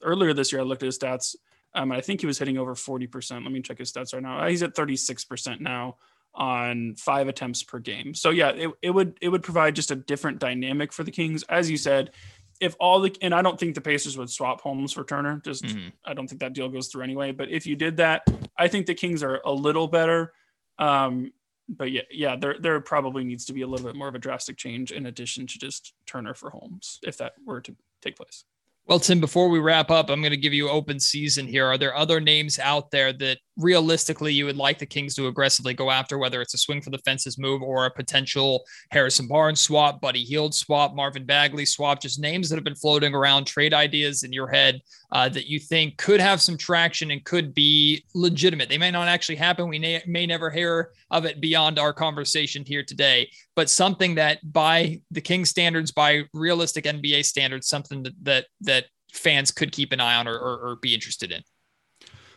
earlier 0.02 0.34
this 0.34 0.52
year, 0.52 0.62
I 0.62 0.64
looked 0.64 0.84
at 0.84 0.88
his 0.88 1.00
stats. 1.00 1.36
Um, 1.76 1.92
I 1.92 2.02
think 2.02 2.22
he 2.22 2.28
was 2.28 2.38
hitting 2.38 2.58
over 2.58 2.76
40%. 2.76 3.44
Let 3.44 3.52
me 3.52 3.62
check 3.62 3.80
his 3.80 3.92
stats 3.92 4.14
right 4.14 4.22
now. 4.22 4.46
He's 4.48 4.64
at 4.64 4.76
36% 4.76 5.60
now 5.60 5.98
on 6.36 6.96
five 6.96 7.28
attempts 7.28 7.64
per 7.64 7.80
game. 7.80 8.14
So 8.14 8.30
yeah, 8.30 8.50
it, 8.50 8.72
it 8.82 8.90
would 8.90 9.18
it 9.22 9.30
would 9.30 9.44
provide 9.44 9.76
just 9.76 9.92
a 9.92 9.96
different 9.96 10.40
dynamic 10.40 10.92
for 10.92 11.04
the 11.04 11.12
Kings. 11.12 11.44
As 11.44 11.70
you 11.70 11.78
said, 11.78 12.12
if 12.60 12.76
all 12.80 13.00
the 13.00 13.16
and 13.22 13.34
I 13.34 13.42
don't 13.42 13.60
think 13.60 13.76
the 13.76 13.82
Pacers 13.82 14.18
would 14.18 14.30
swap 14.30 14.62
Holmes 14.62 14.94
for 14.94 15.04
Turner. 15.04 15.42
Just 15.44 15.64
mm-hmm. 15.64 15.90
I 16.06 16.14
don't 16.14 16.28
think 16.28 16.42
that 16.42 16.54
deal 16.54 16.70
goes 16.70 16.88
through 16.88 17.04
anyway. 17.04 17.32
But 17.32 17.50
if 17.50 17.66
you 17.66 17.76
did 17.76 17.98
that, 17.98 18.24
I 18.58 18.68
think 18.68 18.86
the 18.86 18.96
Kings 18.96 19.24
are 19.24 19.42
a 19.46 19.52
little 19.52 19.88
better. 19.88 20.34
Um, 20.80 21.34
but 21.70 21.92
yeah, 21.92 22.02
yeah, 22.12 22.36
there 22.36 22.56
there 22.60 22.80
probably 22.80 23.24
needs 23.24 23.46
to 23.46 23.54
be 23.54 23.62
a 23.62 23.68
little 23.68 23.86
bit 23.86 23.96
more 23.96 24.08
of 24.08 24.16
a 24.16 24.20
drastic 24.20 24.58
change 24.58 24.92
in 24.92 25.06
addition 25.06 25.48
to 25.48 25.60
just 25.60 25.94
Turner 26.06 26.34
for 26.34 26.50
Holmes 26.50 27.00
if 27.04 27.18
that 27.18 27.34
were 27.46 27.62
to 27.62 27.76
take 28.02 28.16
place. 28.16 28.46
Well, 28.86 29.00
Tim, 29.00 29.22
before 29.22 29.48
we 29.48 29.60
wrap 29.60 29.90
up, 29.90 30.10
I'm 30.10 30.20
going 30.22 30.32
to 30.32 30.38
give 30.38 30.54
you 30.54 30.70
open 30.70 31.00
season 31.00 31.48
here. 31.48 31.66
Are 31.68 31.78
there 31.78 31.96
other 31.96 32.20
names 32.20 32.60
out 32.60 32.92
there 32.92 33.14
that 33.14 33.38
realistically 33.58 34.34
you 34.34 34.46
would 34.46 34.58
like 34.58 34.80
the 34.80 34.86
Kings 34.86 35.16
to 35.16 35.28
aggressively 35.28 35.74
go 35.74 35.92
after, 35.92 36.18
whether 36.18 36.42
it's 36.42 36.54
a 36.54 36.58
swing 36.58 36.82
for 36.82 36.90
the 36.90 36.98
fences 37.00 37.38
move 37.38 37.62
or 37.62 37.86
a 37.86 37.92
potential 37.92 38.64
Harrison 38.92 39.28
Barnes 39.28 39.60
swap, 39.60 40.02
Buddy 40.02 40.24
Hield 40.24 40.54
swap, 40.56 40.96
Marvin 40.96 41.26
Bagley 41.26 41.66
swap, 41.66 42.02
just 42.02 42.20
names 42.20 42.50
that 42.50 42.56
have 42.56 42.64
been 42.64 42.76
floating 42.76 43.14
around, 43.14 43.46
trade 43.46 43.74
ideas 43.74 44.24
in 44.24 44.34
your 44.34 44.48
head 44.48 44.82
uh, 45.12 45.30
that 45.30 45.48
you 45.48 45.60
think 45.60 45.98
could 45.98 46.20
have 46.20 46.42
some 46.42 46.58
traction 46.58 47.12
and 47.12 47.24
could 47.26 47.54
be 47.54 48.04
legitimate. 48.16 48.70
They 48.70 48.78
may 48.78 48.92
not 48.92 49.08
actually 49.08 49.36
happen. 49.36 49.70
We 49.70 49.80
may, 49.80 50.02
may 50.08 50.26
never 50.26 50.50
hear 50.50 50.92
of 51.12 51.26
it 51.26 51.42
beyond 51.42 51.78
our 51.78 51.94
conversation 51.94 52.64
here 52.66 52.84
today, 52.84 53.30
but 53.56 53.70
something 53.70 54.16
that 54.16 54.40
by 54.52 55.02
the 55.12 55.22
King 55.22 55.46
standards, 55.46 55.92
by 55.92 56.24
realistic 56.34 56.86
NBA 56.86 57.26
standards, 57.26 57.68
something 57.68 58.04
that 58.04 58.14
that, 58.24 58.46
that 58.62 58.86
fans 59.14 59.52
could 59.52 59.72
keep 59.72 59.92
an 59.92 60.00
eye 60.00 60.16
on 60.16 60.28
or, 60.28 60.38
or, 60.38 60.58
or 60.70 60.76
be 60.78 60.94
interested 60.94 61.32
in. 61.32 61.44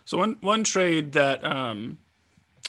So 0.06 0.16
one 0.18 0.36
one 0.40 0.64
trade 0.64 1.12
that 1.12 1.44
um, 1.44 1.98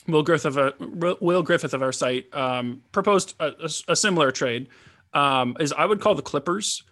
Will 0.07 0.23
Griffith 0.23 0.57
of 0.57 1.21
Will 1.21 1.43
Griffith 1.43 1.73
of 1.73 1.81
our 1.81 1.93
site 1.93 2.33
um, 2.35 2.81
proposed 2.91 3.35
a, 3.39 3.51
a, 3.61 3.69
a, 3.89 3.95
similar 3.95 4.31
trade 4.31 4.67
um, 5.13 5.55
is 5.59 5.71
I 5.71 5.85
would 5.85 6.01
call 6.01 6.15
the 6.15 6.23
Clippers 6.23 6.83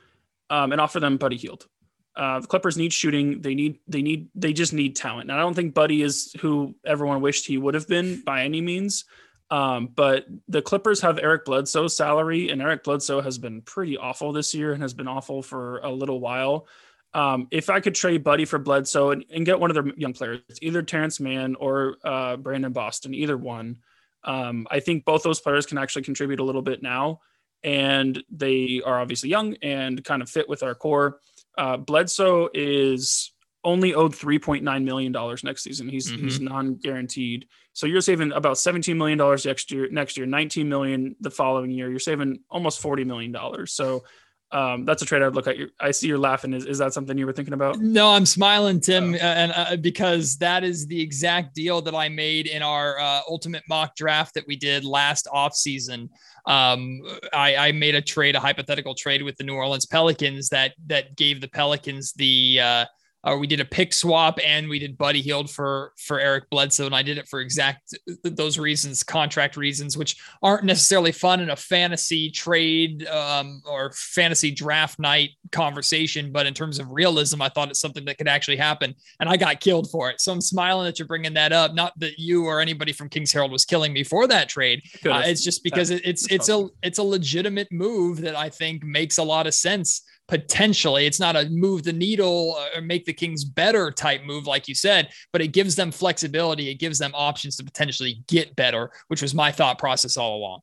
um, 0.50 0.72
and 0.72 0.80
offer 0.80 1.00
them 1.00 1.18
Buddy 1.18 1.36
Hield. 1.36 1.68
Uh, 2.16 2.40
the 2.40 2.48
Clippers 2.48 2.78
need 2.78 2.94
shooting. 2.94 3.42
They 3.42 3.56
need 3.56 3.80
they 3.88 4.04
need 4.04 4.30
they 4.36 4.54
just 4.54 4.72
need 4.72 4.96
talent. 4.96 5.30
And 5.30 5.38
I 5.38 5.42
don't 5.42 5.56
think 5.56 5.74
Buddy 5.74 6.04
is 6.04 6.36
who 6.40 6.76
everyone 6.86 7.22
wished 7.22 7.48
he 7.48 7.58
would 7.58 7.74
have 7.74 7.88
been 7.88 8.22
by 8.22 8.44
any 8.44 8.62
means. 8.62 9.06
Um, 9.50 9.90
but 9.96 10.26
the 10.48 10.62
Clippers 10.62 11.02
have 11.02 11.20
Eric 11.20 11.46
Bledsoe's 11.46 11.96
salary, 11.96 12.50
and 12.50 12.62
Eric 12.62 12.84
Bledsoe 12.84 13.22
has 13.22 13.38
been 13.38 13.62
pretty 13.62 13.98
awful 13.98 14.32
this 14.32 14.56
year 14.56 14.74
and 14.74 14.82
has 14.82 14.94
been 14.94 15.08
awful 15.08 15.42
for 15.42 15.80
a 15.80 15.92
little 15.92 16.20
while. 16.20 16.68
Um, 17.16 17.48
if 17.50 17.70
I 17.70 17.80
could 17.80 17.96
trade 17.96 18.26
Buddy 18.26 18.44
for 18.44 18.60
Bledsoe 18.60 19.12
and, 19.12 19.24
and, 19.34 19.46
get 19.46 19.58
one 19.58 19.72
of 19.72 19.74
their 19.74 19.88
young 19.96 20.12
players, 20.12 20.42
either 20.62 20.82
Terrence 20.82 21.22
Mann 21.22 21.56
or 21.56 21.96
uh, 22.04 22.36
Brandon 22.36 22.74
Boston, 22.74 23.14
either 23.14 23.38
one, 23.38 23.78
um, 24.26 24.68
I 24.70 24.82
think 24.82 25.06
both 25.06 25.24
those 25.24 25.40
players 25.40 25.66
can 25.66 25.78
actually 25.78 26.02
contribute 26.02 26.42
a 26.42 26.44
little 26.44 26.62
bit 26.62 26.84
now. 26.84 27.22
And 27.64 28.22
they 28.30 28.82
are 28.86 29.00
obviously 29.00 29.30
young 29.30 29.56
and 29.62 30.04
kind 30.04 30.22
of 30.22 30.30
fit 30.30 30.50
with 30.50 30.62
our 30.62 30.76
core. 30.76 31.22
Uh, 31.58 31.78
Bledsoe 31.78 32.50
is 32.54 33.32
only 33.64 33.94
owed 33.94 34.12
$3.9 34.12 34.84
million 34.84 35.38
next 35.44 35.64
season. 35.64 35.88
He's 35.88 36.12
mm-hmm. 36.12 36.24
he's 36.24 36.42
non-guaranteed. 36.42 37.48
So 37.72 37.88
you're 37.88 38.02
saving 38.02 38.34
about 38.34 38.58
$17 38.58 38.98
million 38.98 39.18
next 39.46 39.72
year, 39.72 39.88
next 39.90 40.18
year, 40.18 40.26
19 40.26 40.68
million 40.68 41.16
the 41.22 41.32
following 41.32 41.72
year. 41.72 41.90
You're 41.90 42.00
saving 42.00 42.42
almost 42.50 42.84
$40 42.84 43.06
million. 43.06 43.36
So 43.68 44.04
um, 44.52 44.86
that's 44.86 45.02
a 45.02 45.06
trade 45.06 45.22
I'd 45.22 45.34
look 45.34 45.48
at. 45.48 45.58
I 45.80 45.92
see 45.92 46.08
you're 46.08 46.18
laughing. 46.18 46.54
Is, 46.54 46.66
is 46.66 46.78
that 46.78 46.94
something 46.94 47.18
you 47.18 47.26
were 47.26 47.34
thinking 47.34 47.54
about? 47.54 47.80
No, 47.80 48.10
I'm 48.10 48.26
smiling, 48.26 48.80
Tim, 48.80 49.14
oh. 49.14 49.18
and 49.18 49.52
uh, 49.56 49.76
because 49.78 50.38
that 50.38 50.64
is 50.64 50.88
the 50.88 51.02
exact 51.02 51.56
deal 51.56 51.82
that 51.82 51.96
I 51.96 52.10
made 52.10 52.48
in 52.48 52.62
our 52.62 53.00
uh, 53.00 53.22
ultimate 53.28 53.64
mock 53.68 53.96
draft 53.96 54.34
that 54.36 54.46
we 54.48 54.56
did 54.56 54.86
last 54.86 55.28
off 55.32 55.56
season. 55.56 56.10
Um, 56.46 57.02
I, 57.34 57.56
I, 57.56 57.72
made 57.72 57.96
a 57.96 58.02
trade, 58.02 58.36
a 58.36 58.40
hypothetical 58.40 58.94
trade 58.94 59.24
with 59.24 59.36
the 59.38 59.44
New 59.44 59.56
Orleans 59.56 59.88
Pelicans 59.88 60.50
that 60.50 60.74
that 60.86 61.16
gave 61.16 61.42
the 61.42 61.48
Pelicans 61.48 62.14
the 62.14 62.60
uh, 62.62 62.86
uh, 63.26 63.36
we 63.36 63.48
did 63.48 63.60
a 63.60 63.66
pick 63.66 63.92
swap 63.92 64.40
and 64.46 64.70
we 64.70 64.78
did 64.78 64.98
Buddy 64.98 65.22
Hield 65.22 65.50
for 65.50 65.94
for 65.98 66.20
Eric 66.20 66.50
Bledsoe, 66.50 66.86
and 66.86 66.96
I 66.96 67.02
did 67.02 67.18
it 67.18 67.28
for 67.28 67.40
exact 67.40 67.98
those 68.24 68.60
reasons, 68.60 69.02
contract 69.04 69.58
reasons, 69.58 69.98
which 69.98 70.18
aren't 70.44 70.64
necessarily 70.64 71.12
fun 71.12 71.40
in 71.40 71.50
a 71.50 71.56
fantasy 71.56 72.30
trade 72.30 73.08
um, 73.08 73.62
or 73.66 73.92
fantasy 73.94 74.52
draft 74.52 75.00
night 75.00 75.32
conversation. 75.52 76.32
But 76.32 76.46
in 76.46 76.54
terms 76.54 76.80
of 76.80 76.92
realism, 76.92 77.42
I 77.42 77.50
thought 77.50 77.70
it's 77.70 77.80
something 77.80 78.06
that 78.06 78.18
could 78.18 78.28
actually 78.28 78.58
happen, 78.58 78.94
and 79.20 79.28
I 79.28 79.38
got 79.38 79.60
killed 79.60 79.90
for 79.90 80.10
it. 80.10 80.22
So 80.22 80.32
I'm 80.32 80.42
smiling 80.42 80.86
that 80.86 81.00
you're 81.00 81.08
bringing 81.08 81.34
that 81.34 81.52
up. 81.52 81.74
Not 81.74 81.98
that 82.00 82.20
you 82.20 82.46
or 82.46 82.62
anybody 82.62 82.92
from 82.92 83.10
Kings 83.10 83.32
Herald 83.32 83.52
was 83.52 83.66
killing 83.66 83.92
me 83.92 84.04
for 84.04 84.28
that 84.28 84.50
trade. 84.50 84.84
Uh, 85.06 85.24
it's 85.26 85.44
just 85.44 85.64
because 85.64 85.90
it, 85.90 86.06
it's 86.06 86.32
it's 86.32 86.50
a 86.50 86.68
it's 86.84 87.00
a 87.00 87.04
legitimate 87.04 87.72
move 87.72 88.22
that 88.22 88.36
I 88.36 88.50
think 88.50 88.84
makes 88.84 89.18
a 89.18 89.24
lot 89.24 89.48
of 89.48 89.56
sense 89.56 90.04
potentially. 90.28 91.06
It's 91.06 91.20
not 91.20 91.36
a 91.36 91.50
move 91.50 91.84
the 91.84 91.94
needle 91.94 92.58
or 92.76 92.82
make 92.82 93.06
the 93.06 93.14
Kings 93.14 93.44
better 93.44 93.92
type 93.92 94.24
move, 94.24 94.48
like 94.48 94.68
you 94.68 94.76
said, 94.76 95.10
but 95.32 95.42
it 95.42 95.50
gives 95.50 95.76
them 95.76 95.92
flexibility. 95.92 96.70
It 96.70 96.76
gives 96.76 96.98
them 96.98 97.12
options 97.14 97.58
to 97.58 97.64
potentially 97.64 98.24
get 98.28 98.56
better, 98.56 98.92
which 99.08 99.22
was 99.22 99.34
my 99.34 99.52
thought 99.52 99.78
process 99.78 100.18
all 100.18 100.38
along. 100.38 100.62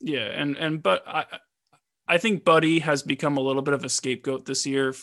Yeah, 0.00 0.26
and 0.26 0.56
and 0.56 0.82
but 0.82 1.02
I 1.06 1.24
I 2.08 2.18
think 2.18 2.44
Buddy 2.44 2.80
has 2.80 3.02
become 3.02 3.36
a 3.36 3.42
little 3.42 3.62
bit 3.62 3.74
of 3.74 3.84
a 3.84 3.88
scapegoat 3.88 4.44
this 4.44 4.66
year 4.66 4.94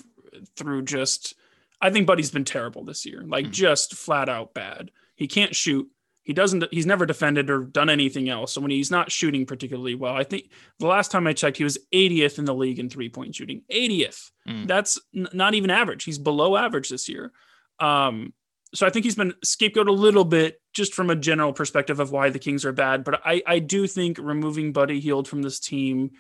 through 0.56 0.84
just 0.84 1.36
I 1.80 1.90
think 1.90 2.08
Buddy's 2.08 2.32
been 2.32 2.46
terrible 2.46 2.84
this 2.84 3.06
year, 3.06 3.24
like 3.26 3.46
mm-hmm. 3.46 3.54
just 3.54 3.96
flat 3.96 4.30
out 4.30 4.54
bad. 4.54 4.92
He 5.16 5.28
can't 5.28 5.56
shoot. 5.56 5.90
He 6.28 6.34
doesn't. 6.34 6.66
He's 6.72 6.86
never 6.86 7.06
defended 7.06 7.50
or 7.50 7.60
done 7.60 7.90
anything 7.90 8.28
else. 8.28 8.52
So 8.52 8.60
when 8.60 8.70
he's 8.70 8.92
not 8.92 9.10
shooting 9.10 9.46
particularly 9.46 9.96
well, 9.96 10.14
I 10.14 10.26
think 10.26 10.50
the 10.78 10.86
last 10.86 11.10
time 11.10 11.26
I 11.26 11.32
checked, 11.32 11.56
he 11.56 11.64
was 11.64 11.78
80th 11.94 12.38
in 12.38 12.44
the 12.44 12.54
league 12.54 12.80
in 12.80 12.90
three 12.90 13.08
point 13.08 13.34
shooting. 13.34 13.62
80th. 13.72 14.30
Mm. 14.46 14.68
That's 14.68 15.00
n- 15.16 15.30
not 15.32 15.54
even 15.54 15.70
average. 15.70 16.04
He's 16.04 16.18
below 16.18 16.58
average 16.58 16.90
this 16.90 17.08
year. 17.08 17.32
Um, 17.80 18.34
so 18.76 18.86
I 18.86 18.90
think 18.90 19.06
he's 19.06 19.16
been 19.16 19.36
scapegoat 19.42 19.88
a 19.88 19.94
little 19.94 20.26
bit 20.26 20.62
just 20.74 20.94
from 20.94 21.10
a 21.10 21.16
general 21.16 21.54
perspective 21.54 22.02
of 22.02 22.12
why 22.12 22.30
the 22.30 22.40
Kings 22.40 22.66
are 22.66 22.74
bad. 22.74 23.06
But 23.06 23.22
I, 23.24 23.42
I 23.48 23.60
do 23.60 23.88
think 23.88 24.18
removing 24.20 24.74
Buddy 24.74 25.00
Hield 25.00 25.30
from 25.30 25.42
this 25.42 25.62
team 25.62 26.12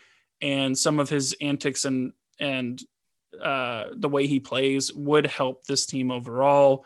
and 0.42 0.78
some 0.78 1.02
of 1.02 1.10
his 1.10 1.36
antics 1.42 1.84
and 1.84 2.14
and 2.40 2.82
uh, 3.44 3.88
the 3.94 4.08
way 4.08 4.26
he 4.26 4.40
plays 4.40 4.94
would 4.94 5.28
help 5.28 5.66
this 5.66 5.86
team 5.86 6.12
overall 6.12 6.86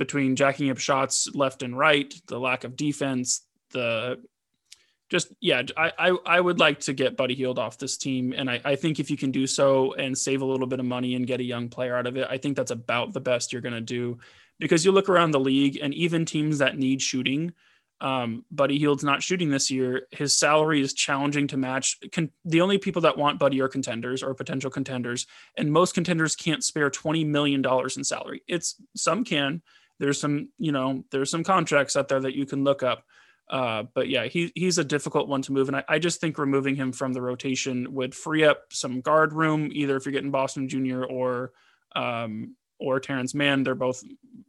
between 0.00 0.34
jacking 0.34 0.70
up 0.70 0.78
shots 0.78 1.28
left 1.34 1.62
and 1.62 1.76
right, 1.76 2.12
the 2.26 2.40
lack 2.40 2.64
of 2.64 2.74
defense, 2.74 3.42
the 3.72 4.18
just 5.10 5.28
yeah, 5.42 5.62
I, 5.76 5.92
I, 5.98 6.16
I 6.24 6.40
would 6.40 6.58
like 6.58 6.80
to 6.80 6.94
get 6.94 7.18
Buddy 7.18 7.34
Hield 7.34 7.58
off 7.58 7.76
this 7.76 7.98
team, 7.98 8.32
and 8.34 8.48
I, 8.50 8.62
I 8.64 8.76
think 8.76 8.98
if 8.98 9.10
you 9.10 9.18
can 9.18 9.30
do 9.30 9.46
so 9.46 9.92
and 9.92 10.16
save 10.16 10.40
a 10.40 10.46
little 10.46 10.66
bit 10.66 10.80
of 10.80 10.86
money 10.86 11.16
and 11.16 11.26
get 11.26 11.40
a 11.40 11.44
young 11.44 11.68
player 11.68 11.96
out 11.96 12.06
of 12.06 12.16
it, 12.16 12.26
I 12.30 12.38
think 12.38 12.56
that's 12.56 12.70
about 12.70 13.12
the 13.12 13.20
best 13.20 13.52
you're 13.52 13.60
going 13.60 13.74
to 13.74 13.82
do. 13.82 14.18
Because 14.58 14.86
you 14.86 14.92
look 14.92 15.10
around 15.10 15.32
the 15.32 15.40
league, 15.40 15.78
and 15.82 15.92
even 15.92 16.24
teams 16.24 16.58
that 16.58 16.78
need 16.78 17.02
shooting, 17.02 17.52
um, 18.00 18.46
Buddy 18.50 18.78
Hield's 18.78 19.04
not 19.04 19.22
shooting 19.22 19.50
this 19.50 19.70
year. 19.70 20.06
His 20.12 20.38
salary 20.38 20.80
is 20.80 20.94
challenging 20.94 21.46
to 21.48 21.58
match. 21.58 21.98
Con- 22.12 22.30
the 22.46 22.62
only 22.62 22.78
people 22.78 23.02
that 23.02 23.18
want 23.18 23.38
Buddy 23.38 23.60
are 23.60 23.68
contenders 23.68 24.22
or 24.22 24.32
potential 24.32 24.70
contenders, 24.70 25.26
and 25.58 25.70
most 25.70 25.92
contenders 25.92 26.36
can't 26.36 26.64
spare 26.64 26.88
twenty 26.88 27.24
million 27.24 27.60
dollars 27.60 27.98
in 27.98 28.04
salary. 28.04 28.42
It's 28.48 28.76
some 28.96 29.24
can, 29.24 29.60
there's 30.00 30.20
some 30.20 30.48
you 30.58 30.72
know 30.72 31.04
there's 31.12 31.30
some 31.30 31.44
contracts 31.44 31.94
out 31.94 32.08
there 32.08 32.20
that 32.20 32.34
you 32.34 32.46
can 32.46 32.64
look 32.64 32.82
up. 32.82 33.04
Uh, 33.48 33.82
but 33.94 34.08
yeah 34.08 34.26
he, 34.26 34.52
he's 34.54 34.78
a 34.78 34.84
difficult 34.84 35.26
one 35.26 35.42
to 35.42 35.50
move. 35.50 35.66
And 35.66 35.76
I, 35.76 35.84
I 35.88 35.98
just 35.98 36.20
think 36.20 36.38
removing 36.38 36.76
him 36.76 36.92
from 36.92 37.12
the 37.12 37.20
rotation 37.20 37.92
would 37.94 38.14
free 38.14 38.44
up 38.44 38.66
some 38.70 39.00
guard 39.00 39.32
room 39.32 39.70
either 39.72 39.96
if 39.96 40.06
you're 40.06 40.12
getting 40.12 40.30
boston 40.30 40.68
jr 40.68 41.02
or 41.02 41.50
um, 41.96 42.54
or 42.78 43.00
terrence 43.00 43.34
mann. 43.34 43.64
They're 43.64 43.74
both 43.74 44.04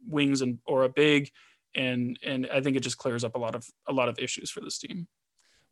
wings 0.06 0.40
and 0.40 0.58
or 0.64 0.84
a 0.84 0.88
big. 0.88 1.30
And 1.74 2.16
and 2.22 2.48
i 2.52 2.60
think 2.60 2.76
it 2.76 2.80
just 2.80 2.98
clears 2.98 3.24
up 3.24 3.34
a 3.34 3.38
lot 3.38 3.54
of 3.54 3.66
a 3.88 3.92
lot 3.92 4.08
of 4.08 4.18
issues 4.18 4.50
for 4.50 4.60
this 4.60 4.78
team 4.78 5.08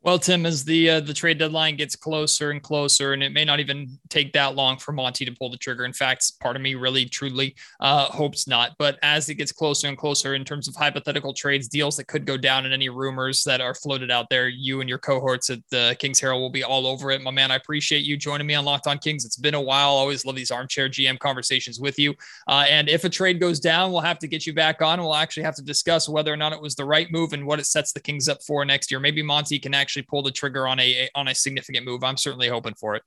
Well, 0.02 0.18
Tim, 0.18 0.46
as 0.46 0.64
the 0.64 0.88
uh, 0.88 1.00
the 1.00 1.12
trade 1.12 1.36
deadline 1.36 1.76
gets 1.76 1.94
closer 1.94 2.52
and 2.52 2.62
closer, 2.62 3.12
and 3.12 3.22
it 3.22 3.32
may 3.32 3.44
not 3.44 3.60
even 3.60 3.98
take 4.08 4.32
that 4.32 4.54
long 4.54 4.78
for 4.78 4.92
Monte 4.92 5.26
to 5.26 5.32
pull 5.32 5.50
the 5.50 5.58
trigger. 5.58 5.84
In 5.84 5.92
fact, 5.92 6.40
part 6.40 6.56
of 6.56 6.62
me 6.62 6.74
really 6.74 7.04
truly 7.04 7.54
uh, 7.80 8.06
hopes 8.06 8.48
not. 8.48 8.70
But 8.78 8.98
as 9.02 9.28
it 9.28 9.34
gets 9.34 9.52
closer 9.52 9.88
and 9.88 9.98
closer 9.98 10.34
in 10.34 10.42
terms 10.42 10.68
of 10.68 10.74
hypothetical 10.74 11.34
trades, 11.34 11.68
deals 11.68 11.98
that 11.98 12.06
could 12.06 12.24
go 12.24 12.38
down, 12.38 12.64
and 12.64 12.72
any 12.72 12.88
rumors 12.88 13.44
that 13.44 13.60
are 13.60 13.74
floated 13.74 14.10
out 14.10 14.30
there, 14.30 14.48
you 14.48 14.80
and 14.80 14.88
your 14.88 14.96
cohorts 14.96 15.50
at 15.50 15.58
the 15.70 15.94
Kings 15.98 16.18
Herald 16.18 16.40
will 16.40 16.48
be 16.48 16.64
all 16.64 16.86
over 16.86 17.10
it. 17.10 17.20
My 17.20 17.30
man, 17.30 17.50
I 17.50 17.56
appreciate 17.56 18.02
you 18.02 18.16
joining 18.16 18.46
me 18.46 18.54
on 18.54 18.64
Locked 18.64 18.86
On 18.86 18.96
Kings. 18.96 19.26
It's 19.26 19.36
been 19.36 19.52
a 19.52 19.60
while. 19.60 19.90
Always 19.90 20.24
love 20.24 20.34
these 20.34 20.50
armchair 20.50 20.88
GM 20.88 21.18
conversations 21.18 21.78
with 21.78 21.98
you. 21.98 22.14
Uh, 22.48 22.64
and 22.70 22.88
if 22.88 23.04
a 23.04 23.10
trade 23.10 23.38
goes 23.38 23.60
down, 23.60 23.92
we'll 23.92 24.00
have 24.00 24.18
to 24.20 24.28
get 24.28 24.46
you 24.46 24.54
back 24.54 24.80
on. 24.80 24.98
We'll 24.98 25.14
actually 25.14 25.42
have 25.42 25.56
to 25.56 25.62
discuss 25.62 26.08
whether 26.08 26.32
or 26.32 26.38
not 26.38 26.54
it 26.54 26.62
was 26.62 26.74
the 26.74 26.86
right 26.86 27.12
move 27.12 27.34
and 27.34 27.46
what 27.46 27.60
it 27.60 27.66
sets 27.66 27.92
the 27.92 28.00
Kings 28.00 28.30
up 28.30 28.42
for 28.42 28.64
next 28.64 28.90
year. 28.90 28.98
Maybe 28.98 29.22
Monte 29.22 29.58
can 29.58 29.74
actually 29.74 29.89
actually 29.90 30.02
pull 30.02 30.22
the 30.22 30.30
trigger 30.30 30.68
on 30.68 30.78
a, 30.78 31.08
on 31.16 31.26
a 31.26 31.34
significant 31.34 31.84
move. 31.84 32.04
I'm 32.04 32.16
certainly 32.16 32.48
hoping 32.48 32.74
for 32.74 32.94
it. 32.94 33.02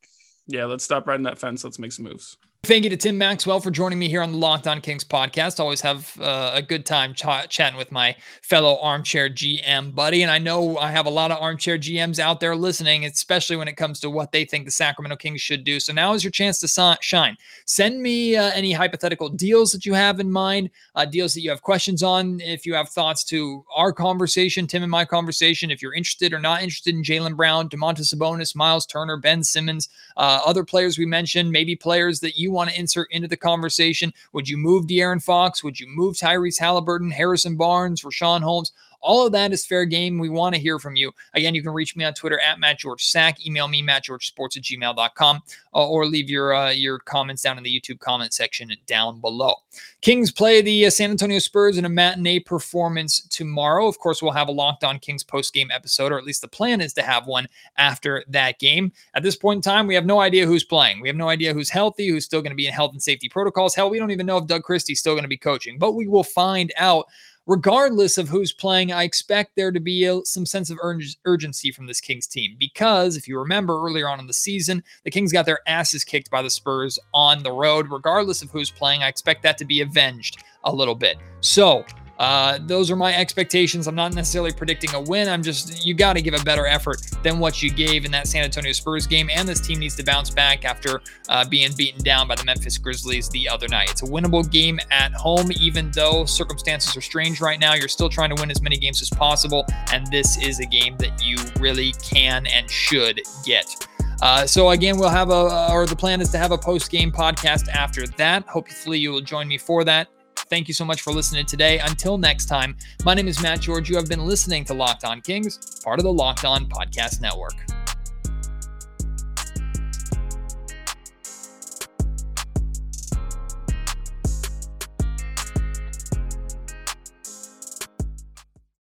Yeah, 0.48 0.66
let's 0.66 0.84
stop 0.84 1.08
riding 1.08 1.24
that 1.24 1.40
fence. 1.40 1.64
Let's 1.64 1.80
make 1.80 1.94
some 1.94 2.04
moves. 2.04 2.38
Thank 2.66 2.86
you 2.86 2.90
to 2.92 2.96
Tim 2.96 3.18
Maxwell 3.18 3.60
for 3.60 3.72
joining 3.72 4.00
me 4.00 4.08
here 4.08 4.22
on 4.22 4.32
the 4.32 4.38
Locked 4.38 4.68
On 4.68 4.80
Kings 4.80 5.04
podcast. 5.04 5.60
Always 5.60 5.82
have 5.82 6.18
uh, 6.22 6.52
a 6.54 6.62
good 6.62 6.86
time 6.86 7.14
ch- 7.14 7.50
chatting 7.50 7.78
with 7.78 7.92
my 7.92 8.16
fellow 8.42 8.80
armchair 8.80 9.30
GM 9.30 9.94
buddy. 9.94 10.22
And 10.22 10.32
I 10.32 10.38
know 10.38 10.78
I 10.78 10.90
have 10.90 11.06
a 11.06 11.10
lot 11.10 11.30
of 11.30 11.40
armchair 11.42 11.78
GMs 11.78 12.20
out 12.20 12.40
there 12.40 12.56
listening, 12.56 13.04
especially 13.04 13.58
when 13.58 13.68
it 13.68 13.76
comes 13.76 14.00
to 14.00 14.10
what 14.10 14.32
they 14.32 14.46
think 14.46 14.64
the 14.64 14.72
Sacramento 14.72 15.18
Kings 15.18 15.42
should 15.42 15.66
do. 15.66 15.78
So 15.82 15.92
now 15.92 16.14
is 16.14 16.24
your 16.24 16.32
chance 16.32 16.62
to 16.62 16.70
so- 16.70 16.96
shine. 17.02 17.36
Send 17.66 18.02
me 18.02 18.38
uh, 18.38 18.52
any 18.52 18.72
hypothetical 18.72 19.28
deals 19.28 19.74
that 19.74 19.86
you 19.86 19.94
have 19.94 20.22
in 20.22 20.32
mind, 20.32 20.70
uh, 20.96 21.04
deals 21.04 21.34
that 21.34 21.42
you 21.42 21.50
have 21.50 21.64
questions 21.64 22.02
on. 22.02 22.40
If 22.40 22.66
you 22.66 22.76
have 22.76 22.88
thoughts 22.88 23.26
to 23.26 23.66
our 23.76 23.92
conversation, 23.92 24.68
Tim 24.68 24.84
and 24.84 24.90
my 24.90 25.04
conversation, 25.04 25.70
if 25.70 25.82
you're 25.82 25.94
interested 25.94 26.32
or 26.32 26.40
not 26.40 26.64
interested 26.64 26.96
in 26.96 27.04
Jaylen 27.04 27.36
Brown, 27.36 27.68
Domantas 27.68 28.16
Sabonis, 28.16 28.56
Miles 28.56 28.86
Turner, 28.86 29.18
Ben 29.18 29.44
Simmons, 29.44 29.90
uh, 30.16 30.40
other 30.46 30.64
players 30.64 30.98
we 30.98 31.06
mentioned, 31.06 31.52
maybe 31.52 31.76
players 31.76 32.22
that 32.22 32.38
you 32.38 32.53
want 32.54 32.70
to 32.70 32.80
insert 32.80 33.12
into 33.12 33.28
the 33.28 33.38
conversation? 33.38 34.14
Would 34.32 34.48
you 34.48 34.58
move 34.58 34.88
De'Aaron 34.88 35.24
Fox? 35.24 35.64
Would 35.64 35.80
you 35.80 35.88
move 35.88 36.16
Tyrese 36.16 36.60
Haliburton, 36.60 37.12
Harrison 37.12 37.58
Barnes, 37.58 38.04
Richaun 38.04 38.42
Holmes? 38.42 38.72
All 39.04 39.26
of 39.26 39.34
that 39.34 39.52
is 39.52 39.66
fair 39.66 39.86
game. 39.86 40.18
We 40.18 40.30
want 40.30 40.56
to 40.56 40.62
hear 40.62 40.80
from 40.80 40.96
you. 40.96 41.12
Again, 41.34 41.54
you 41.54 41.62
can 41.62 41.72
reach 41.72 41.96
me 41.96 42.06
on 42.06 42.14
Twitter 42.14 42.40
at 42.40 42.60
Matt 42.60 42.80
George 42.80 43.04
Sack. 43.04 43.46
Email 43.46 43.68
me, 43.68 43.84
mattgeorgesports 43.84 44.58
at 44.58 44.64
gmail.com, 44.64 45.42
uh, 45.74 45.88
or 45.88 46.06
leave 46.06 46.30
your 46.30 46.54
uh, 46.56 46.72
your 46.72 47.00
comments 47.00 47.42
down 47.42 47.58
in 47.58 47.64
the 47.64 47.80
YouTube 47.80 48.00
comment 48.00 48.34
section 48.34 48.72
down 48.88 49.20
below. 49.20 49.54
Kings 50.02 50.32
play 50.32 50.62
the 50.62 50.86
uh, 50.86 50.90
San 50.90 51.12
Antonio 51.12 51.40
Spurs 51.40 51.78
in 51.78 51.86
a 51.86 51.90
matinee 51.90 52.40
performance 52.40 53.22
tomorrow. 53.28 53.88
Of 53.88 54.00
course, 54.00 54.22
we'll 54.22 54.32
have 54.32 54.48
a 54.48 54.52
Locked 54.52 54.84
On 54.84 55.00
Kings 55.00 55.24
post 55.24 55.54
game 55.54 55.70
episode, 55.72 56.12
or 56.12 56.18
at 56.18 56.26
least 56.26 56.42
the 56.42 56.48
plan 56.48 56.82
is 56.82 56.94
to 56.94 57.02
have 57.02 57.28
one 57.28 57.48
after 57.78 58.24
that 58.30 58.60
game. 58.60 58.92
At 59.16 59.24
this 59.24 59.36
point 59.36 59.58
in 59.58 59.62
time, 59.62 59.88
we 59.88 59.96
have 59.96 60.06
no 60.06 60.22
idea 60.22 60.46
who's 60.46 60.64
playing. 60.64 61.02
We 61.02 61.10
have 61.10 61.16
no 61.16 61.30
idea 61.30 61.54
who's 61.54 61.70
healthy, 61.70 62.08
who's 62.08 62.26
still 62.26 62.42
going 62.42 62.52
to 62.52 62.56
be 62.56 62.68
in 62.68 62.74
health 62.74 62.94
and 62.94 63.04
safety 63.04 63.30
protocols. 63.30 63.76
Hell, 63.76 63.90
we 63.90 64.00
don't 64.00 64.12
even 64.12 64.26
know 64.26 64.38
if 64.38 64.48
Doug 64.48 64.64
Christie's 64.64 65.00
still 65.00 65.14
going 65.14 65.24
to 65.24 65.30
be 65.30 65.38
coaching, 65.38 65.78
but 65.78 65.94
we 65.94 66.08
will 66.08 66.24
find 66.24 66.72
out 66.78 67.08
regardless 67.46 68.18
of 68.18 68.30
who's 68.30 68.54
playing, 68.54 68.92
I 68.92 69.04
expect 69.04 69.56
there 69.56 69.72
to 69.72 69.80
be 69.80 70.06
a, 70.06 70.24
some 70.26 70.46
sense 70.46 70.70
of 70.70 70.78
ur- 70.84 71.00
urgency 71.26 71.72
from 71.72 71.88
this 71.88 72.02
Kings 72.02 72.28
team 72.28 72.56
because 72.58 73.18
if 73.18 73.28
you 73.28 73.38
remember 73.40 73.76
earlier 73.76 74.08
on 74.08 74.20
in 74.20 74.28
the 74.28 74.34
season, 74.34 74.84
the 75.04 75.12
Kings 75.12 75.32
got 75.32 75.46
their 75.46 75.60
asses 75.68 76.04
kicked 76.04 76.30
by 76.30 76.42
the 76.42 76.50
Spurs 76.50 76.98
on 77.14 77.44
the 77.44 77.52
road. 77.52 77.92
Regardless 77.92 78.42
of 78.42 78.52
who's 78.52 78.72
playing, 78.72 79.04
I 79.04 79.08
expect 79.08 79.44
that 79.44 79.58
to 79.58 79.66
be 79.66 79.82
avenged 79.82 80.44
a 80.64 80.74
little 80.74 80.96
bit. 80.96 81.18
So, 81.42 81.86
uh, 82.20 82.60
those 82.62 82.92
are 82.92 82.96
my 82.96 83.16
expectations. 83.16 83.88
I'm 83.88 83.96
not 83.96 84.14
necessarily 84.14 84.52
predicting 84.52 84.94
a 84.94 85.02
win. 85.02 85.28
I'm 85.28 85.42
just, 85.42 85.86
you 85.86 85.94
got 85.94 86.14
to 86.14 86.22
give 86.22 86.34
a 86.34 86.44
better 86.44 86.68
effort 86.68 87.02
than 87.24 87.40
what 87.40 87.64
you 87.64 87.72
gave 87.72 88.06
in 88.06 88.12
that 88.12 88.28
San 88.28 88.44
Antonio 88.44 88.72
Spurs 88.72 89.08
game. 89.08 89.30
And 89.32 89.48
this 89.48 89.60
team 89.60 89.80
needs 89.80 89.96
to 89.96 90.04
bounce 90.04 90.30
back 90.30 90.64
after 90.66 91.02
uh, 91.30 91.48
being 91.48 91.72
beaten 91.76 92.04
down 92.04 92.28
by 92.28 92.36
the 92.36 92.46
Memphis 92.46 92.78
Grizzlies 92.78 93.30
the 93.30 93.50
other 93.50 93.68
night. 93.68 93.90
It's 93.92 94.04
a 94.04 94.06
winnable 94.06 94.50
game 94.50 94.80
at 94.92 95.12
home, 95.14 95.52
even 95.60 95.92
though 95.92 96.26
circumstances 96.26 96.96
are 96.96 97.02
strange 97.02 97.42
right 97.42 97.60
now. 97.60 97.74
You're 97.74 97.88
still 97.88 98.10
trying 98.10 98.36
to 98.36 98.40
win 98.40 98.52
as 98.52 98.62
many 98.62 98.78
games 98.78 99.02
as 99.02 99.10
possible. 99.10 99.66
And 99.92 100.06
this 100.08 100.42
is 100.42 100.60
a 100.60 100.66
game 100.66 100.98
that 100.98 101.24
you 101.24 101.38
really 101.60 101.94
can 101.94 102.46
and 102.48 102.70
should 102.70 103.22
get. 103.44 103.88
Uh, 104.22 104.46
so 104.48 104.70
again, 104.70 104.98
we'll 104.98 105.10
have 105.10 105.30
a, 105.30 105.70
or 105.72 105.86
the 105.86 105.96
plan 105.96 106.22
is 106.22 106.30
to 106.30 106.38
have 106.38 106.52
a 106.52 106.58
post 106.58 106.90
game 106.90 107.12
podcast 107.12 107.68
after 107.70 108.08
that. 108.08 108.48
Hopefully, 108.48 109.00
you 109.00 109.12
will 109.12 109.22
join 109.22 109.48
me 109.48 109.58
for 109.58 109.84
that. 109.84 110.08
Thank 110.54 110.68
you 110.68 110.74
so 110.76 110.86
much 110.86 111.02
for 111.02 111.12
listening 111.12 111.48
today. 111.48 111.80
Until 111.80 112.16
next 112.16 112.46
time, 112.46 112.76
my 113.04 113.16
name 113.16 113.28
is 113.28 113.42
Matt 113.42 113.60
George. 113.60 113.90
You 113.90 113.96
have 113.96 114.08
been 114.08 114.24
listening 114.24 114.64
to 114.66 114.76
Locked 114.76 115.04
On 115.04 115.20
Kings, 115.20 115.82
part 115.84 115.98
of 115.98 116.04
the 116.04 116.14
Locked 116.14 116.46
On 116.46 116.68
Podcast 116.68 117.22
Network. 117.22 117.56